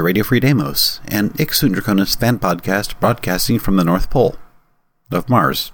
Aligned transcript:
To 0.00 0.04
Radio 0.04 0.24
Free 0.24 0.40
Deimos, 0.40 0.98
an 1.08 1.34
Hic 1.36 1.52
Sunt 1.52 1.74
Dracones 1.74 2.18
fan 2.18 2.38
podcast 2.38 2.98
broadcasting 3.00 3.58
from 3.58 3.76
the 3.76 3.84
North 3.84 4.08
Pole 4.08 4.34
of 5.10 5.28
Mars. 5.28 5.72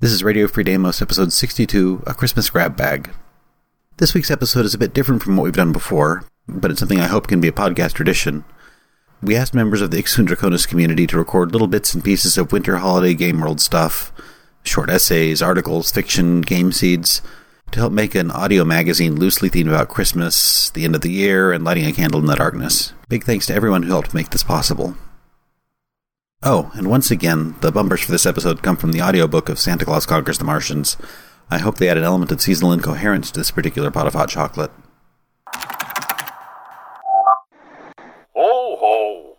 This 0.00 0.10
is 0.10 0.24
Radio 0.24 0.48
Free 0.48 0.64
Deimos, 0.64 1.02
episode 1.02 1.30
62, 1.30 2.04
A 2.06 2.14
Christmas 2.14 2.48
Grab 2.48 2.78
Bag. 2.78 3.10
This 3.98 4.14
week's 4.14 4.30
episode 4.30 4.64
is 4.64 4.72
a 4.72 4.78
bit 4.78 4.94
different 4.94 5.22
from 5.22 5.36
what 5.36 5.42
we've 5.42 5.52
done 5.52 5.70
before, 5.70 6.24
but 6.48 6.70
it's 6.70 6.80
something 6.80 6.98
I 6.98 7.08
hope 7.08 7.26
can 7.26 7.42
be 7.42 7.48
a 7.48 7.52
podcast 7.52 7.92
tradition. 7.92 8.46
We 9.22 9.36
asked 9.36 9.52
members 9.52 9.82
of 9.82 9.90
the 9.90 9.98
Hic 9.98 10.08
Sunt 10.08 10.30
Dracones 10.30 10.66
community 10.66 11.06
to 11.08 11.18
record 11.18 11.52
little 11.52 11.68
bits 11.68 11.92
and 11.92 12.02
pieces 12.02 12.38
of 12.38 12.52
winter 12.52 12.78
holiday 12.78 13.12
game 13.12 13.38
world 13.38 13.60
stuff, 13.60 14.14
short 14.62 14.88
essays, 14.88 15.42
articles, 15.42 15.92
fiction, 15.92 16.40
game 16.40 16.72
seeds, 16.72 17.20
to 17.74 17.80
help 17.80 17.92
make 17.92 18.14
an 18.14 18.30
audio 18.30 18.64
magazine 18.64 19.16
loosely 19.16 19.50
themed 19.50 19.66
about 19.66 19.88
Christmas, 19.88 20.70
the 20.70 20.84
end 20.84 20.94
of 20.94 21.00
the 21.00 21.10
year, 21.10 21.52
and 21.52 21.64
lighting 21.64 21.84
a 21.84 21.92
candle 21.92 22.20
in 22.20 22.26
the 22.26 22.36
darkness. 22.36 22.92
Big 23.08 23.24
thanks 23.24 23.46
to 23.46 23.54
everyone 23.54 23.82
who 23.82 23.90
helped 23.90 24.14
make 24.14 24.30
this 24.30 24.44
possible. 24.44 24.96
Oh, 26.44 26.70
and 26.74 26.88
once 26.88 27.10
again, 27.10 27.56
the 27.62 27.72
bumpers 27.72 28.00
for 28.02 28.12
this 28.12 28.26
episode 28.26 28.62
come 28.62 28.76
from 28.76 28.92
the 28.92 29.02
audiobook 29.02 29.48
of 29.48 29.58
Santa 29.58 29.84
Claus 29.84 30.06
Conquers 30.06 30.38
the 30.38 30.44
Martians. 30.44 30.96
I 31.50 31.58
hope 31.58 31.78
they 31.78 31.88
add 31.88 31.98
an 31.98 32.04
element 32.04 32.30
of 32.30 32.40
seasonal 32.40 32.72
incoherence 32.72 33.32
to 33.32 33.40
this 33.40 33.50
particular 33.50 33.90
pot 33.90 34.06
of 34.06 34.12
hot 34.12 34.28
chocolate. 34.28 34.70
Ho 38.36 38.76
ho! 38.78 39.36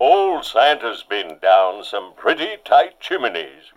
Old 0.00 0.44
Santa's 0.44 1.04
been 1.08 1.38
down 1.40 1.84
some 1.84 2.14
pretty 2.16 2.56
tight 2.64 3.00
chimneys. 3.00 3.72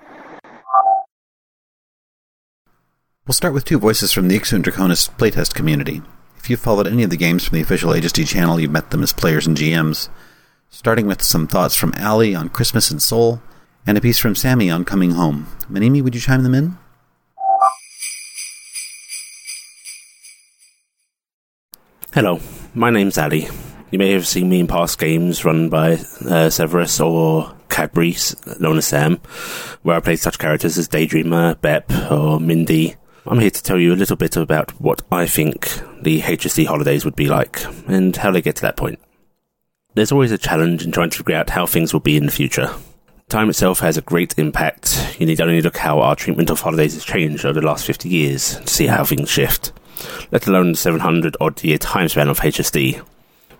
We'll 3.29 3.35
start 3.35 3.53
with 3.53 3.63
two 3.63 3.77
voices 3.77 4.11
from 4.11 4.27
the 4.27 4.33
Hic 4.33 4.47
Sunt 4.47 4.65
Dracones 4.65 5.07
playtest 5.17 5.53
community. 5.53 6.01
If 6.37 6.49
you've 6.49 6.59
followed 6.59 6.87
any 6.87 7.03
of 7.03 7.11
the 7.11 7.15
games 7.15 7.45
from 7.45 7.57
the 7.57 7.61
official 7.61 7.91
HSD 7.91 8.27
channel, 8.27 8.59
you've 8.59 8.71
met 8.71 8.89
them 8.89 9.03
as 9.03 9.13
players 9.13 9.45
and 9.45 9.55
GMs. 9.55 10.09
Starting 10.71 11.05
with 11.05 11.21
some 11.21 11.45
thoughts 11.45 11.75
from 11.75 11.93
Ali 11.99 12.33
on 12.33 12.49
Christmas 12.49 12.89
and 12.89 12.99
Sol, 12.99 13.39
and 13.85 13.99
a 13.99 14.01
piece 14.01 14.17
from 14.17 14.33
Sammy 14.33 14.71
on 14.71 14.83
Coming 14.83 15.11
Home. 15.11 15.45
Manimi, 15.69 16.01
would 16.01 16.15
you 16.15 16.21
chime 16.21 16.41
them 16.41 16.55
in? 16.55 16.79
Hello, 22.11 22.39
my 22.73 22.89
name's 22.89 23.19
Ali. 23.19 23.47
You 23.91 23.99
may 23.99 24.11
have 24.13 24.25
seen 24.25 24.49
me 24.49 24.61
in 24.61 24.65
past 24.65 24.97
games 24.97 25.45
run 25.45 25.69
by 25.69 25.99
uh, 26.27 26.49
Severus 26.49 26.99
or 26.99 27.53
Cabrice, 27.69 28.35
known 28.59 28.79
as 28.79 28.87
Sam, 28.87 29.17
where 29.83 29.97
I 29.97 29.99
played 29.99 30.17
such 30.17 30.39
characters 30.39 30.79
as 30.79 30.87
Daydreamer, 30.87 31.61
Bep, 31.61 31.91
or 32.09 32.39
Mindy. 32.39 32.95
I'm 33.25 33.39
here 33.39 33.49
to 33.49 33.63
tell 33.63 33.77
you 33.77 33.93
a 33.93 33.95
little 33.95 34.15
bit 34.15 34.37
about 34.37 34.71
what 34.81 35.01
I 35.11 35.25
think 35.25 35.69
the 36.01 36.21
HSD 36.21 36.65
holidays 36.65 37.05
would 37.05 37.15
be 37.15 37.27
like, 37.27 37.63
and 37.87 38.15
how 38.15 38.31
they 38.31 38.41
get 38.41 38.55
to 38.57 38.61
that 38.63 38.77
point. 38.77 38.99
There's 39.93 40.11
always 40.11 40.31
a 40.31 40.37
challenge 40.37 40.85
in 40.85 40.91
trying 40.91 41.09
to 41.09 41.17
figure 41.17 41.35
out 41.35 41.49
how 41.49 41.65
things 41.65 41.93
will 41.93 41.99
be 41.99 42.17
in 42.17 42.25
the 42.25 42.31
future. 42.31 42.73
Time 43.27 43.49
itself 43.49 43.79
has 43.79 43.97
a 43.97 44.01
great 44.01 44.37
impact. 44.39 45.17
You 45.19 45.25
need 45.25 45.41
only 45.41 45.61
look 45.61 45.77
how 45.77 45.99
our 45.99 46.15
treatment 46.15 46.49
of 46.49 46.61
holidays 46.61 46.93
has 46.93 47.03
changed 47.03 47.45
over 47.45 47.59
the 47.59 47.65
last 47.65 47.85
50 47.85 48.09
years 48.09 48.55
to 48.55 48.67
see 48.67 48.87
how 48.87 49.03
things 49.03 49.29
shift, 49.29 49.71
let 50.31 50.47
alone 50.47 50.71
the 50.71 50.77
700 50.77 51.37
odd 51.39 51.63
year 51.63 51.77
time 51.77 52.07
span 52.09 52.29
of 52.29 52.39
HSD. 52.39 53.03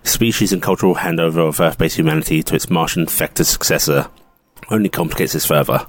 Species 0.02 0.52
and 0.52 0.62
cultural 0.62 0.96
handover 0.96 1.46
of 1.46 1.60
Earth 1.60 1.78
based 1.78 1.98
humanity 1.98 2.42
to 2.42 2.54
its 2.54 2.70
Martian 2.70 3.06
Vector 3.06 3.44
successor 3.44 4.08
only 4.70 4.88
complicates 4.88 5.34
this 5.34 5.46
further. 5.46 5.86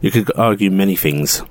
You 0.00 0.10
could 0.10 0.30
argue 0.36 0.70
many 0.70 0.96
things. 0.96 1.42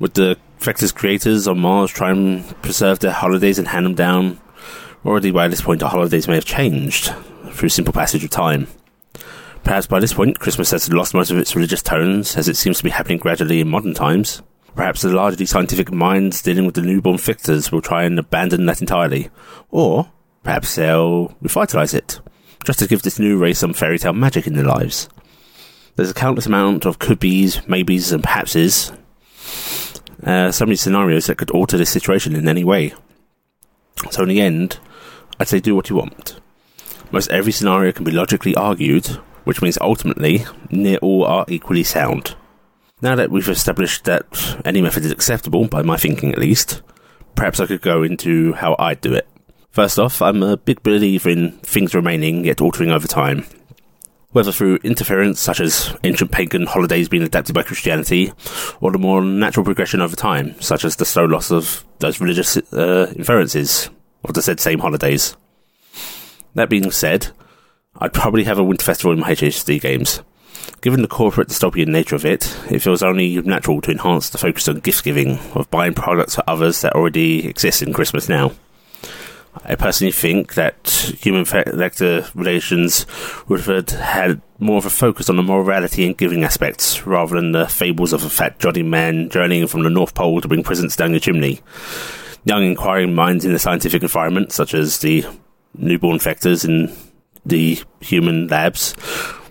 Would 0.00 0.14
the 0.14 0.38
Vector's 0.60 0.92
creators 0.92 1.48
on 1.48 1.58
Mars 1.58 1.90
try 1.90 2.12
and 2.12 2.46
preserve 2.62 3.00
their 3.00 3.10
holidays 3.10 3.58
and 3.58 3.66
hand 3.66 3.84
them 3.84 3.94
down? 3.96 4.40
Already 5.04 5.32
by 5.32 5.48
this 5.48 5.60
point, 5.60 5.82
our 5.82 5.90
holidays 5.90 6.28
may 6.28 6.36
have 6.36 6.44
changed 6.44 7.12
through 7.50 7.68
simple 7.70 7.92
passage 7.92 8.22
of 8.22 8.30
time. 8.30 8.68
Perhaps 9.64 9.88
by 9.88 9.98
this 9.98 10.14
point, 10.14 10.38
Christmas 10.38 10.70
has 10.70 10.92
lost 10.92 11.14
most 11.14 11.32
of 11.32 11.38
its 11.38 11.56
religious 11.56 11.82
tones, 11.82 12.36
as 12.36 12.48
it 12.48 12.56
seems 12.56 12.78
to 12.78 12.84
be 12.84 12.90
happening 12.90 13.18
gradually 13.18 13.60
in 13.60 13.68
modern 13.68 13.92
times. 13.92 14.40
Perhaps 14.76 15.02
the 15.02 15.08
largely 15.08 15.46
scientific 15.46 15.90
minds 15.90 16.42
dealing 16.42 16.64
with 16.64 16.76
the 16.76 16.82
newborn 16.82 17.16
vectors 17.16 17.72
will 17.72 17.82
try 17.82 18.04
and 18.04 18.16
abandon 18.20 18.66
that 18.66 18.80
entirely. 18.80 19.30
Or, 19.70 20.12
perhaps 20.44 20.76
they'll 20.76 21.34
revitalize 21.40 21.92
it, 21.92 22.20
just 22.64 22.78
to 22.78 22.86
give 22.86 23.02
this 23.02 23.18
new 23.18 23.36
race 23.36 23.58
some 23.58 23.72
fairy 23.72 23.98
tale 23.98 24.12
magic 24.12 24.46
in 24.46 24.54
their 24.54 24.64
lives. 24.64 25.08
There's 25.96 26.10
a 26.10 26.14
countless 26.14 26.46
amount 26.46 26.86
of 26.86 27.00
could 27.00 27.18
be's, 27.18 27.66
maybes, 27.66 28.12
and 28.12 28.22
perhapses. 28.22 28.92
Uh, 30.22 30.50
so 30.50 30.64
many 30.64 30.76
scenarios 30.76 31.26
that 31.26 31.38
could 31.38 31.50
alter 31.50 31.76
this 31.76 31.90
situation 31.90 32.34
in 32.34 32.48
any 32.48 32.64
way. 32.64 32.92
So, 34.10 34.22
in 34.22 34.28
the 34.28 34.40
end, 34.40 34.78
I'd 35.38 35.48
say 35.48 35.60
do 35.60 35.74
what 35.74 35.90
you 35.90 35.96
want. 35.96 36.40
Most 37.10 37.30
every 37.30 37.52
scenario 37.52 37.92
can 37.92 38.04
be 38.04 38.10
logically 38.10 38.54
argued, 38.54 39.06
which 39.44 39.62
means 39.62 39.78
ultimately, 39.80 40.44
near 40.70 40.98
all 40.98 41.24
are 41.24 41.44
equally 41.48 41.84
sound. 41.84 42.34
Now 43.00 43.14
that 43.14 43.30
we've 43.30 43.48
established 43.48 44.04
that 44.04 44.26
any 44.64 44.82
method 44.82 45.04
is 45.04 45.12
acceptable, 45.12 45.68
by 45.68 45.82
my 45.82 45.96
thinking 45.96 46.32
at 46.32 46.38
least, 46.38 46.82
perhaps 47.34 47.60
I 47.60 47.66
could 47.66 47.80
go 47.80 48.02
into 48.02 48.52
how 48.54 48.74
I'd 48.78 49.00
do 49.00 49.14
it. 49.14 49.28
First 49.70 49.98
off, 49.98 50.20
I'm 50.20 50.42
a 50.42 50.56
big 50.56 50.82
believer 50.82 51.30
in 51.30 51.52
things 51.58 51.94
remaining 51.94 52.44
yet 52.44 52.60
altering 52.60 52.90
over 52.90 53.06
time. 53.06 53.44
Whether 54.32 54.52
through 54.52 54.76
interference 54.84 55.40
such 55.40 55.60
as 55.60 55.96
ancient 56.04 56.30
pagan 56.30 56.66
holidays 56.66 57.08
being 57.08 57.22
adapted 57.22 57.54
by 57.54 57.62
Christianity, 57.62 58.32
or 58.80 58.92
the 58.92 58.98
more 58.98 59.22
natural 59.22 59.64
progression 59.64 60.02
over 60.02 60.16
time, 60.16 60.60
such 60.60 60.84
as 60.84 60.96
the 60.96 61.06
slow 61.06 61.24
loss 61.24 61.50
of 61.50 61.84
those 62.00 62.20
religious 62.20 62.56
uh, 62.56 63.12
inferences 63.16 63.88
of 64.24 64.34
the 64.34 64.42
said 64.42 64.60
same 64.60 64.80
holidays. 64.80 65.34
That 66.54 66.68
being 66.68 66.90
said, 66.90 67.28
I'd 67.96 68.12
probably 68.12 68.44
have 68.44 68.58
a 68.58 68.64
winter 68.64 68.84
festival 68.84 69.12
in 69.12 69.20
my 69.20 69.32
HSD 69.32 69.80
games. 69.80 70.22
Given 70.80 71.02
the 71.02 71.08
corporate 71.08 71.48
dystopian 71.48 71.88
nature 71.88 72.14
of 72.14 72.26
it, 72.26 72.56
it 72.70 72.80
feels 72.80 73.02
only 73.02 73.40
natural 73.42 73.80
to 73.80 73.90
enhance 73.90 74.28
the 74.28 74.38
focus 74.38 74.68
on 74.68 74.80
gift 74.80 75.04
giving, 75.04 75.38
of 75.54 75.70
buying 75.70 75.94
products 75.94 76.34
for 76.34 76.44
others 76.46 76.82
that 76.82 76.94
already 76.94 77.48
exist 77.48 77.82
in 77.82 77.92
Christmas 77.92 78.28
now. 78.28 78.52
I 79.64 79.74
personally 79.74 80.12
think 80.12 80.54
that 80.54 80.88
human 81.20 81.44
vector 81.44 82.26
relations 82.34 83.06
would 83.48 83.60
have 83.60 83.88
had 83.90 84.40
more 84.58 84.78
of 84.78 84.86
a 84.86 84.90
focus 84.90 85.28
on 85.28 85.36
the 85.36 85.42
morality 85.42 86.06
and 86.06 86.16
giving 86.16 86.44
aspects, 86.44 87.06
rather 87.06 87.36
than 87.36 87.52
the 87.52 87.66
fables 87.66 88.12
of 88.12 88.24
a 88.24 88.30
fat 88.30 88.58
jolly 88.58 88.82
man 88.82 89.28
journeying 89.30 89.66
from 89.66 89.82
the 89.82 89.90
North 89.90 90.14
Pole 90.14 90.40
to 90.40 90.48
bring 90.48 90.62
presents 90.62 90.96
down 90.96 91.10
your 91.10 91.20
chimney. 91.20 91.60
Young 92.44 92.62
inquiring 92.64 93.14
minds 93.14 93.44
in 93.44 93.52
the 93.52 93.58
scientific 93.58 94.02
environment, 94.02 94.52
such 94.52 94.74
as 94.74 94.98
the 94.98 95.24
newborn 95.74 96.18
vectors 96.18 96.64
in 96.64 96.94
the 97.44 97.82
human 98.00 98.46
labs, 98.48 98.94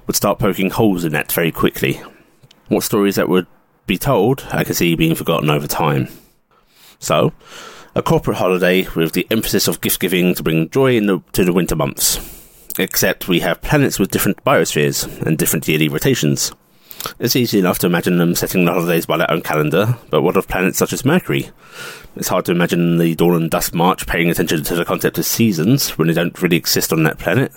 would 0.07 0.16
start 0.16 0.40
poking 0.40 0.69
holes 0.69 1.03
in 1.03 1.12
that 1.13 1.31
very 1.31 1.52
quickly. 1.52 2.02
What 2.69 2.84
stories 2.84 3.16
that 3.16 3.30
would 3.30 3.47
be 3.86 3.97
told, 3.97 4.46
I 4.52 4.63
can 4.63 4.74
see 4.74 4.96
being 4.96 5.16
forgotten 5.16 5.50
over 5.50 5.68
time. 5.68 6.07
So, 7.00 7.34
a 7.96 8.02
corporate 8.02 8.38
holiday 8.38 8.88
with 8.96 9.14
the 9.14 9.28
emphasis 9.31 9.68
of 9.68 9.81
gift 9.81 10.00
giving 10.00 10.36
to 10.36 10.44
bring 10.44 10.70
joy 10.70 11.00
the, 11.00 11.22
to 11.34 11.44
the 11.44 11.53
winter 11.53 11.75
months. 11.75 12.20
Except 12.80 13.28
we 13.28 13.39
have 13.39 13.62
planets 13.62 13.98
with 13.98 14.12
different 14.12 14.44
biospheres 14.44 15.07
and 15.24 15.38
different 15.38 15.68
yearly 15.68 15.89
rotations. 15.89 16.51
It's 17.19 17.36
easy 17.36 17.60
enough 17.60 17.80
to 17.80 17.88
imagine 17.88 18.18
them 18.18 18.36
setting 18.36 18.66
the 18.66 18.74
holidays 18.74 19.06
by 19.06 19.18
their 19.18 19.31
own 19.31 19.42
calendar, 19.42 19.98
but 20.10 20.22
what 20.22 20.38
of 20.38 20.48
planets 20.48 20.78
such 20.78 20.94
as 20.94 21.06
Mercury? 21.06 21.50
It's 22.16 22.28
hard 22.28 22.45
to 22.45 22.51
imagine 22.51 22.98
the 22.98 23.16
dawn 23.16 23.36
and 23.36 23.51
dusk 23.51 23.74
march 23.74 24.07
paying 24.07 24.30
attention 24.30 24.63
to 24.63 24.75
the 24.75 24.86
concept 24.86 25.18
of 25.18 25.25
seasons 25.25 25.98
when 25.98 26.07
they 26.07 26.13
don't 26.13 26.42
really 26.42 26.57
exist 26.57 26.92
on 26.92 27.04
that 27.04 27.19
planet. 27.19 27.51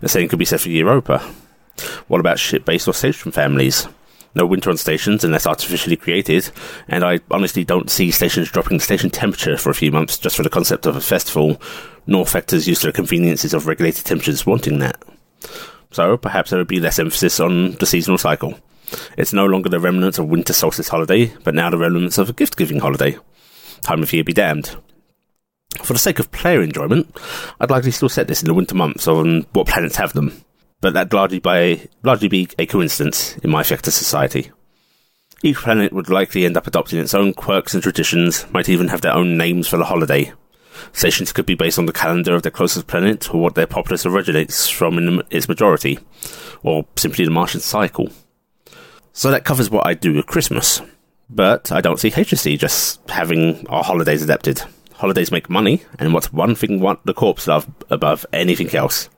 The 0.00 0.08
same 0.08 0.28
could 0.28 0.38
be 0.38 0.44
said 0.44 0.60
for 0.60 0.68
Europa. 0.68 1.18
What 2.08 2.20
about 2.20 2.38
ship-based 2.38 2.88
or 2.88 2.94
station 2.94 3.32
families? 3.32 3.88
No 4.34 4.46
winter 4.46 4.70
on 4.70 4.76
stations 4.76 5.24
unless 5.24 5.46
artificially 5.46 5.96
created, 5.96 6.50
and 6.86 7.04
I 7.04 7.20
honestly 7.30 7.64
don't 7.64 7.90
see 7.90 8.10
stations 8.10 8.50
dropping 8.50 8.78
station 8.80 9.10
temperature 9.10 9.56
for 9.56 9.70
a 9.70 9.74
few 9.74 9.90
months 9.90 10.18
just 10.18 10.36
for 10.36 10.42
the 10.42 10.50
concept 10.50 10.86
of 10.86 10.96
a 10.96 11.00
festival, 11.00 11.60
nor 12.06 12.24
factors 12.24 12.68
used 12.68 12.82
to 12.82 12.86
the 12.88 12.92
conveniences 12.92 13.54
of 13.54 13.66
regulated 13.66 14.04
temperatures 14.04 14.46
wanting 14.46 14.78
that. 14.78 15.02
So 15.90 16.16
perhaps 16.16 16.50
there 16.50 16.58
would 16.58 16.68
be 16.68 16.80
less 16.80 16.98
emphasis 16.98 17.40
on 17.40 17.72
the 17.72 17.86
seasonal 17.86 18.18
cycle. 18.18 18.54
It's 19.16 19.32
no 19.32 19.46
longer 19.46 19.68
the 19.68 19.80
remnants 19.80 20.18
of 20.18 20.28
winter 20.28 20.52
solstice 20.52 20.88
holiday, 20.88 21.32
but 21.42 21.54
now 21.54 21.70
the 21.70 21.78
remnants 21.78 22.18
of 22.18 22.28
a 22.28 22.32
gift 22.32 22.56
giving 22.56 22.80
holiday. 22.80 23.16
Time 23.82 24.02
of 24.02 24.12
year 24.12 24.24
be 24.24 24.32
damned. 24.32 24.76
For 25.82 25.92
the 25.92 25.98
sake 25.98 26.18
of 26.18 26.32
player 26.32 26.62
enjoyment, 26.62 27.16
I'd 27.60 27.70
likely 27.70 27.90
still 27.90 28.08
set 28.08 28.28
this 28.28 28.42
in 28.42 28.48
the 28.48 28.54
winter 28.54 28.74
months 28.74 29.08
on 29.08 29.46
what 29.52 29.68
planets 29.68 29.96
have 29.96 30.12
them, 30.12 30.44
but 30.80 30.94
that'd 30.94 31.12
largely, 31.12 31.38
by, 31.38 31.88
largely 32.02 32.28
be 32.28 32.48
a 32.58 32.66
coincidence 32.66 33.36
in 33.38 33.50
my 33.50 33.62
Vector 33.62 33.90
society. 33.90 34.50
Each 35.42 35.56
planet 35.56 35.92
would 35.92 36.10
likely 36.10 36.44
end 36.44 36.56
up 36.56 36.66
adopting 36.66 36.98
its 36.98 37.14
own 37.14 37.32
quirks 37.32 37.72
and 37.72 37.82
traditions, 37.82 38.46
might 38.50 38.68
even 38.68 38.88
have 38.88 39.00
their 39.00 39.14
own 39.14 39.38
names 39.38 39.68
for 39.68 39.76
the 39.78 39.84
holiday. 39.84 40.32
Stations 40.92 41.32
could 41.32 41.46
be 41.46 41.54
based 41.54 41.78
on 41.78 41.86
the 41.86 41.92
calendar 41.92 42.34
of 42.34 42.42
their 42.42 42.50
closest 42.50 42.86
planet, 42.86 43.32
or 43.34 43.40
what 43.40 43.54
their 43.54 43.66
populace 43.66 44.04
originates 44.04 44.68
from 44.68 44.98
in 44.98 45.22
its 45.30 45.48
majority, 45.48 45.98
or 46.62 46.86
simply 46.96 47.24
the 47.24 47.30
Martian 47.30 47.60
cycle. 47.60 48.10
So 49.12 49.30
that 49.30 49.44
covers 49.44 49.70
what 49.70 49.86
I 49.86 49.94
do 49.94 50.14
with 50.14 50.26
Christmas. 50.26 50.82
But 51.28 51.70
I 51.70 51.80
don't 51.80 52.00
see 52.00 52.10
HSD 52.10 52.58
just 52.58 53.08
having 53.08 53.66
our 53.68 53.84
holidays 53.84 54.22
adapted. 54.22 54.62
Holidays 54.94 55.30
make 55.30 55.48
money, 55.48 55.82
and 55.98 56.12
what's 56.12 56.32
one 56.32 56.54
thing 56.54 56.80
what 56.80 57.04
the 57.06 57.14
corps 57.14 57.46
love 57.46 57.66
above 57.88 58.26
anything 58.32 58.74
else? 58.74 59.08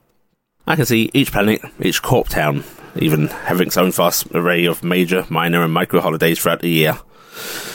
I 0.67 0.77
can 0.77 0.87
see 0.87 1.11
each 1.13 1.33
planet, 1.33 1.61
each 1.81 2.03
corp 2.03 2.29
town, 2.29 2.65
even 2.97 3.27
having 3.27 3.67
its 3.67 3.77
own 3.77 3.93
vast 3.93 4.27
array 4.33 4.65
of 4.65 4.85
major, 4.85 5.27
minor, 5.29 5.65
and 5.65 5.73
micro 5.73 6.01
holidays 6.01 6.39
throughout 6.39 6.61
the 6.61 6.69
year. 6.69 6.99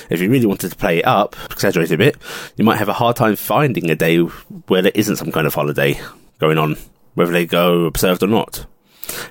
If 0.10 0.22
you 0.22 0.30
really 0.30 0.46
wanted 0.46 0.72
to 0.72 0.78
play 0.78 1.00
it 1.00 1.06
up, 1.06 1.36
exaggerate 1.52 1.92
a 1.92 1.98
bit, 1.98 2.16
you 2.56 2.64
might 2.64 2.78
have 2.78 2.88
a 2.88 2.94
hard 2.94 3.18
time 3.18 3.36
finding 3.36 3.90
a 3.90 3.96
day 3.96 4.20
where 4.20 4.82
there 4.82 4.92
isn't 4.96 5.18
some 5.18 5.32
kind 5.32 5.46
of 5.46 5.54
holiday 5.54 6.00
going 6.40 6.58
on, 6.58 6.78
whether 7.16 7.32
they 7.32 7.46
go 7.46 7.86
observed 7.86 8.24
or 8.24 8.28
not. 8.28 8.66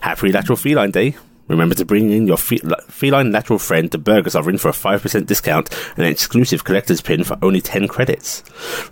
Happy 0.00 0.30
Lateral 0.30 0.56
Feline 0.56 0.90
Day. 0.90 1.16
Remember 1.48 1.74
to 1.76 1.84
bring 1.84 2.10
in 2.10 2.26
your 2.26 2.36
fe- 2.36 2.60
feline 2.88 3.30
lateral 3.30 3.58
friend 3.58 3.90
to 3.92 3.98
Burgers 3.98 4.34
offering 4.34 4.58
for 4.58 4.68
a 4.68 4.72
5% 4.72 5.26
discount 5.26 5.72
and 5.96 6.04
an 6.04 6.10
exclusive 6.10 6.64
collector's 6.64 7.00
pin 7.00 7.24
for 7.24 7.38
only 7.42 7.60
10 7.60 7.88
credits. 7.88 8.42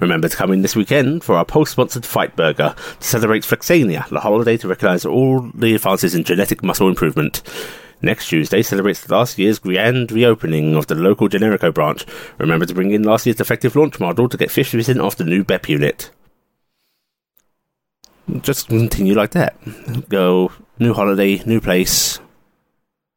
Remember 0.01 0.29
to 0.29 0.37
come 0.37 0.53
in 0.53 0.63
this 0.63 0.77
weekend 0.77 1.25
for 1.25 1.35
our 1.35 1.45
post-sponsored 1.45 2.07
Fight 2.07 2.37
Burger 2.37 2.75
to 3.01 3.07
celebrate 3.07 3.43
Flexania, 3.43 4.09
the 4.09 4.21
holiday 4.21 4.57
to 4.57 4.69
recognize 4.69 5.05
all 5.05 5.41
the 5.55 5.75
advances 5.75 6.15
in 6.15 6.25
genetic 6.25 6.63
muscle 6.63 6.89
improvement. 6.89 7.43
Next 8.03 8.29
Tuesday 8.29 8.63
celebrates 8.63 9.09
last 9.09 9.39
year's 9.39 9.59
grand 9.59 10.13
reopening 10.13 10.77
of 10.77 10.87
the 10.89 10.95
local 10.95 11.29
Generico 11.29 11.73
branch. 11.73 12.05
Remember 12.39 12.67
to 12.67 12.75
bring 12.75 12.91
in 12.91 13.03
last 13.03 13.25
year's 13.25 13.37
defective 13.37 13.75
launch 13.77 13.99
model 13.99 14.29
to 14.29 14.37
get 14.37 14.51
50% 14.51 15.03
off 15.03 15.17
the 15.17 15.25
new 15.25 15.43
BEP 15.43 15.71
unit. 15.71 16.11
Just 18.41 18.69
continue 18.69 19.15
like 19.15 19.31
that. 19.33 19.57
Go, 20.09 20.53
new 20.79 20.93
holiday, 20.93 21.43
new 21.45 21.61
place. 21.61 22.21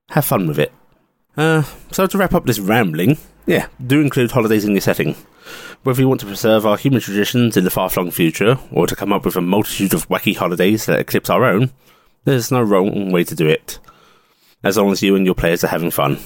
Have 0.09 0.25
fun 0.25 0.47
with 0.47 0.59
it. 0.59 0.71
Uh, 1.35 1.63
so 1.91 2.07
to 2.07 2.17
wrap 2.17 2.33
up 2.33 2.45
this 2.45 2.59
rambling, 2.59 3.17
yeah, 3.45 3.67
do 3.85 4.01
include 4.01 4.31
holidays 4.31 4.65
in 4.65 4.71
your 4.71 4.81
setting. 4.81 5.15
Whether 5.83 6.01
you 6.01 6.09
want 6.09 6.19
to 6.21 6.25
preserve 6.25 6.65
our 6.65 6.77
human 6.77 7.01
traditions 7.01 7.55
in 7.55 7.63
the 7.63 7.69
far-flung 7.69 8.11
future, 8.11 8.57
or 8.71 8.87
to 8.87 8.95
come 8.95 9.13
up 9.13 9.25
with 9.25 9.35
a 9.35 9.41
multitude 9.41 9.93
of 9.93 10.07
wacky 10.09 10.35
holidays 10.35 10.85
that 10.85 10.99
eclipse 10.99 11.29
our 11.29 11.45
own, 11.45 11.71
there's 12.23 12.51
no 12.51 12.61
wrong 12.61 13.11
way 13.11 13.23
to 13.23 13.35
do 13.35 13.47
it 13.47 13.79
as 14.63 14.77
long 14.77 14.91
as 14.91 15.03
you 15.03 15.15
and 15.15 15.25
your 15.25 15.35
players 15.35 15.63
are 15.63 15.67
having 15.67 15.91
fun. 15.91 16.17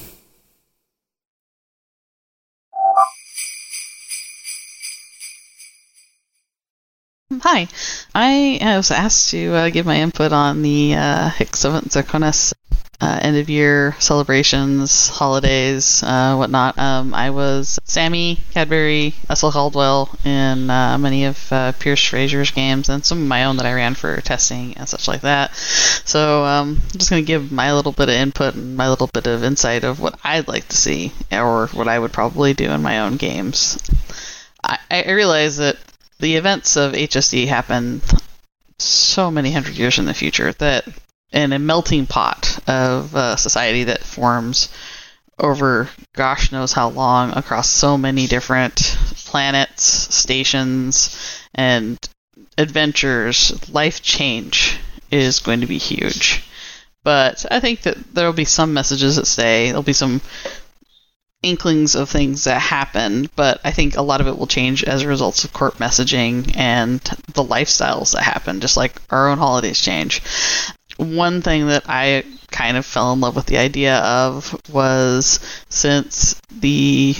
Hi, 7.39 7.69
I 8.13 8.75
was 8.75 8.91
asked 8.91 9.29
to 9.29 9.53
uh, 9.53 9.69
give 9.69 9.85
my 9.85 10.01
input 10.01 10.33
on 10.33 10.63
the 10.63 10.95
uh, 10.95 11.29
Hic 11.29 11.55
Sunt 11.55 11.87
Dracones 11.87 12.53
uh, 12.99 13.19
end 13.21 13.37
of 13.37 13.49
year 13.49 13.95
celebrations, 13.99 15.07
holidays, 15.07 16.03
uh, 16.03 16.35
whatnot. 16.35 16.77
Um, 16.77 17.13
I 17.13 17.29
was 17.29 17.79
Sammy 17.85 18.37
Cadbury, 18.51 19.15
Ursula 19.29 19.53
Caldwell 19.53 20.09
in 20.25 20.69
uh, 20.69 20.97
many 20.97 21.23
of 21.23 21.53
uh, 21.53 21.71
Pierce 21.79 22.03
Fraser's 22.03 22.51
games 22.51 22.89
and 22.89 23.05
some 23.05 23.21
of 23.21 23.27
my 23.29 23.45
own 23.45 23.55
that 23.57 23.65
I 23.65 23.75
ran 23.75 23.95
for 23.95 24.19
testing 24.19 24.73
and 24.75 24.89
such 24.89 25.07
like 25.07 25.21
that. 25.21 25.55
So 25.55 26.43
um, 26.43 26.81
I'm 26.83 26.99
just 26.99 27.09
going 27.09 27.23
to 27.23 27.27
give 27.27 27.49
my 27.49 27.71
little 27.71 27.93
bit 27.93 28.09
of 28.09 28.15
input 28.15 28.55
and 28.55 28.75
my 28.75 28.89
little 28.89 29.07
bit 29.07 29.25
of 29.25 29.45
insight 29.45 29.85
of 29.85 30.01
what 30.01 30.19
I'd 30.21 30.49
like 30.49 30.67
to 30.67 30.75
see 30.75 31.13
or 31.31 31.67
what 31.67 31.87
I 31.87 31.97
would 31.97 32.11
probably 32.11 32.53
do 32.53 32.71
in 32.71 32.81
my 32.81 32.99
own 32.99 33.15
games. 33.15 33.77
I 34.63 35.11
realize 35.11 35.57
that 35.57 35.77
the 36.21 36.35
events 36.35 36.77
of 36.77 36.93
HSD 36.93 37.47
happen 37.47 38.01
so 38.79 39.29
many 39.29 39.51
hundred 39.51 39.75
years 39.75 39.99
in 39.99 40.05
the 40.05 40.13
future 40.13 40.53
that 40.53 40.87
in 41.31 41.53
a 41.53 41.59
melting 41.59 42.05
pot 42.05 42.59
of 42.67 43.15
uh, 43.15 43.35
society 43.35 43.85
that 43.85 44.03
forms 44.03 44.69
over 45.39 45.89
gosh 46.13 46.51
knows 46.51 46.73
how 46.73 46.89
long 46.89 47.35
across 47.35 47.69
so 47.69 47.97
many 47.97 48.27
different 48.27 48.75
planets, 49.25 49.83
stations, 50.13 51.17
and 51.55 51.97
adventures, 52.57 53.69
life 53.69 54.01
change 54.01 54.77
is 55.09 55.39
going 55.39 55.61
to 55.61 55.67
be 55.67 55.77
huge. 55.77 56.43
But 57.03 57.45
I 57.49 57.59
think 57.59 57.81
that 57.81 57.97
there 58.13 58.27
will 58.27 58.33
be 58.33 58.45
some 58.45 58.73
messages 58.73 59.15
that 59.15 59.25
stay. 59.25 59.67
There'll 59.67 59.81
be 59.81 59.93
some 59.93 60.21
inklings 61.43 61.95
of 61.95 62.09
things 62.09 62.43
that 62.43 62.61
happen, 62.61 63.29
but 63.35 63.59
I 63.63 63.71
think 63.71 63.95
a 63.95 64.01
lot 64.01 64.21
of 64.21 64.27
it 64.27 64.37
will 64.37 64.47
change 64.47 64.83
as 64.83 65.01
a 65.01 65.07
result 65.07 65.43
of 65.43 65.53
corp 65.53 65.77
messaging 65.77 66.55
and 66.55 66.99
the 67.33 67.43
lifestyles 67.43 68.13
that 68.13 68.23
happen, 68.23 68.61
just 68.61 68.77
like 68.77 69.01
our 69.09 69.29
own 69.29 69.39
holidays 69.39 69.81
change. 69.81 70.21
One 70.97 71.41
thing 71.41 71.67
that 71.67 71.85
I 71.87 72.23
kind 72.51 72.77
of 72.77 72.85
fell 72.85 73.13
in 73.13 73.21
love 73.21 73.35
with 73.35 73.47
the 73.47 73.57
idea 73.57 73.97
of 73.97 74.55
was 74.71 75.39
since 75.69 76.39
the 76.51 77.15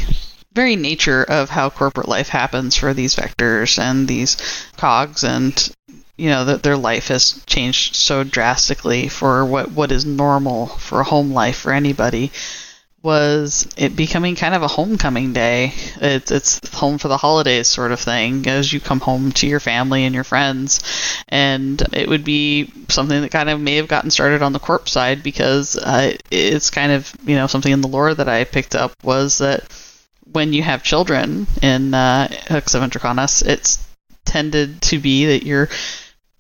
very 0.53 0.75
nature 0.75 1.23
of 1.23 1.49
how 1.49 1.69
corporate 1.69 2.09
life 2.09 2.29
happens 2.29 2.75
for 2.75 2.93
these 2.93 3.15
vectors 3.15 3.79
and 3.79 4.07
these 4.07 4.37
cogs 4.77 5.23
and 5.23 5.73
you 6.17 6.29
know 6.29 6.45
that 6.45 6.61
their 6.61 6.75
life 6.77 7.07
has 7.07 7.41
changed 7.45 7.95
so 7.95 8.23
drastically 8.23 9.07
for 9.07 9.45
what 9.45 9.71
what 9.71 9.91
is 9.91 10.05
normal 10.05 10.67
for 10.67 11.03
home 11.03 11.31
life 11.31 11.57
for 11.57 11.71
anybody 11.71 12.31
was 13.03 13.67
it 13.77 13.95
becoming 13.95 14.35
kind 14.35 14.53
of 14.53 14.61
a 14.61 14.67
homecoming 14.67 15.33
day. 15.33 15.73
It's 15.99 16.31
it's 16.31 16.69
home 16.69 16.97
for 16.97 17.07
the 17.07 17.17
holidays 17.17 17.67
sort 17.67 17.91
of 17.91 17.99
thing 17.99 18.47
as 18.47 18.71
you 18.71 18.79
come 18.79 18.99
home 18.99 19.31
to 19.33 19.47
your 19.47 19.59
family 19.59 20.05
and 20.05 20.13
your 20.13 20.23
friends, 20.23 20.79
and 21.27 21.81
it 21.93 22.07
would 22.07 22.23
be 22.23 22.71
something 22.89 23.21
that 23.21 23.31
kind 23.31 23.49
of 23.49 23.59
may 23.59 23.75
have 23.77 23.87
gotten 23.87 24.11
started 24.11 24.43
on 24.43 24.53
the 24.53 24.59
corp 24.59 24.87
side 24.87 25.23
because 25.23 25.77
uh, 25.77 26.15
it's 26.29 26.69
kind 26.69 26.91
of 26.91 27.13
you 27.25 27.35
know 27.35 27.47
something 27.47 27.71
in 27.71 27.81
the 27.81 27.87
lore 27.87 28.13
that 28.13 28.29
I 28.29 28.43
picked 28.43 28.75
up 28.75 28.93
was 29.03 29.39
that 29.39 29.63
when 30.31 30.53
you 30.53 30.63
have 30.63 30.83
children 30.83 31.47
in 31.61 31.93
uh, 31.93 32.27
Hic 32.27 32.69
Sunt 32.69 32.93
Dracones, 32.93 33.45
it's 33.45 33.85
tended 34.25 34.81
to 34.83 34.99
be 34.99 35.25
that 35.25 35.43
your 35.43 35.69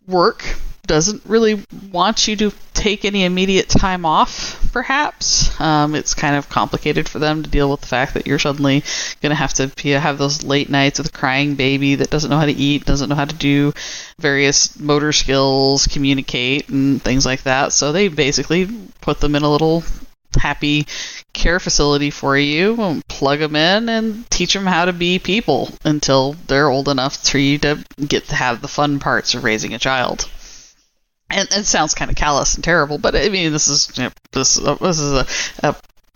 work 0.07 0.43
doesn't 0.87 1.21
really 1.25 1.63
want 1.91 2.27
you 2.27 2.35
to 2.35 2.51
take 2.73 3.05
any 3.05 3.23
immediate 3.23 3.69
time 3.69 4.05
off, 4.05 4.69
perhaps. 4.73 5.59
Um, 5.61 5.95
it's 5.95 6.13
kind 6.13 6.35
of 6.35 6.49
complicated 6.49 7.07
for 7.07 7.19
them 7.19 7.43
to 7.43 7.49
deal 7.49 7.69
with 7.69 7.81
the 7.81 7.87
fact 7.87 8.15
that 8.15 8.25
you're 8.25 8.39
suddenly 8.39 8.83
going 9.21 9.29
to 9.29 9.35
have 9.35 9.53
to 9.55 9.99
have 9.99 10.17
those 10.17 10.43
late 10.43 10.69
nights 10.69 10.97
with 10.99 11.09
a 11.09 11.11
crying 11.11 11.55
baby 11.55 11.95
that 11.95 12.09
doesn't 12.09 12.29
know 12.29 12.39
how 12.39 12.45
to 12.45 12.51
eat, 12.51 12.85
doesn't 12.85 13.09
know 13.09 13.15
how 13.15 13.25
to 13.25 13.35
do 13.35 13.73
various 14.19 14.79
motor 14.79 15.11
skills, 15.11 15.87
communicate, 15.87 16.69
and 16.69 17.01
things 17.01 17.25
like 17.25 17.43
that. 17.43 17.71
So 17.71 17.91
they 17.91 18.07
basically 18.07 18.67
put 19.01 19.19
them 19.19 19.35
in 19.35 19.43
a 19.43 19.51
little 19.51 19.83
happy 20.39 20.87
care 21.33 21.59
facility 21.59 22.09
for 22.09 22.37
you 22.37 22.81
and 22.81 23.07
plug 23.07 23.39
them 23.39 23.55
in 23.55 23.89
and 23.89 24.29
teach 24.29 24.53
them 24.53 24.65
how 24.65 24.85
to 24.85 24.93
be 24.93 25.19
people 25.19 25.69
until 25.83 26.33
they're 26.47 26.69
old 26.69 26.89
enough 26.89 27.17
for 27.27 27.37
you 27.37 27.57
to 27.57 27.83
get 28.07 28.25
to 28.25 28.35
have 28.35 28.61
the 28.61 28.67
fun 28.67 28.99
parts 28.99 29.35
of 29.35 29.43
raising 29.43 29.73
a 29.73 29.79
child 29.79 30.29
and 31.31 31.49
it 31.51 31.65
sounds 31.65 31.93
kind 31.93 32.09
of 32.09 32.17
callous 32.17 32.55
and 32.55 32.63
terrible, 32.63 32.97
but 32.97 33.15
I 33.15 33.29
mean, 33.29 33.51
this 33.51 33.67
is 33.67 33.97
you 33.97 34.03
know, 34.03 34.11
this 34.31 34.59
uh, 34.59 34.75
this 34.75 34.99
is 34.99 35.13
a, 35.13 35.67
a, 35.67 35.75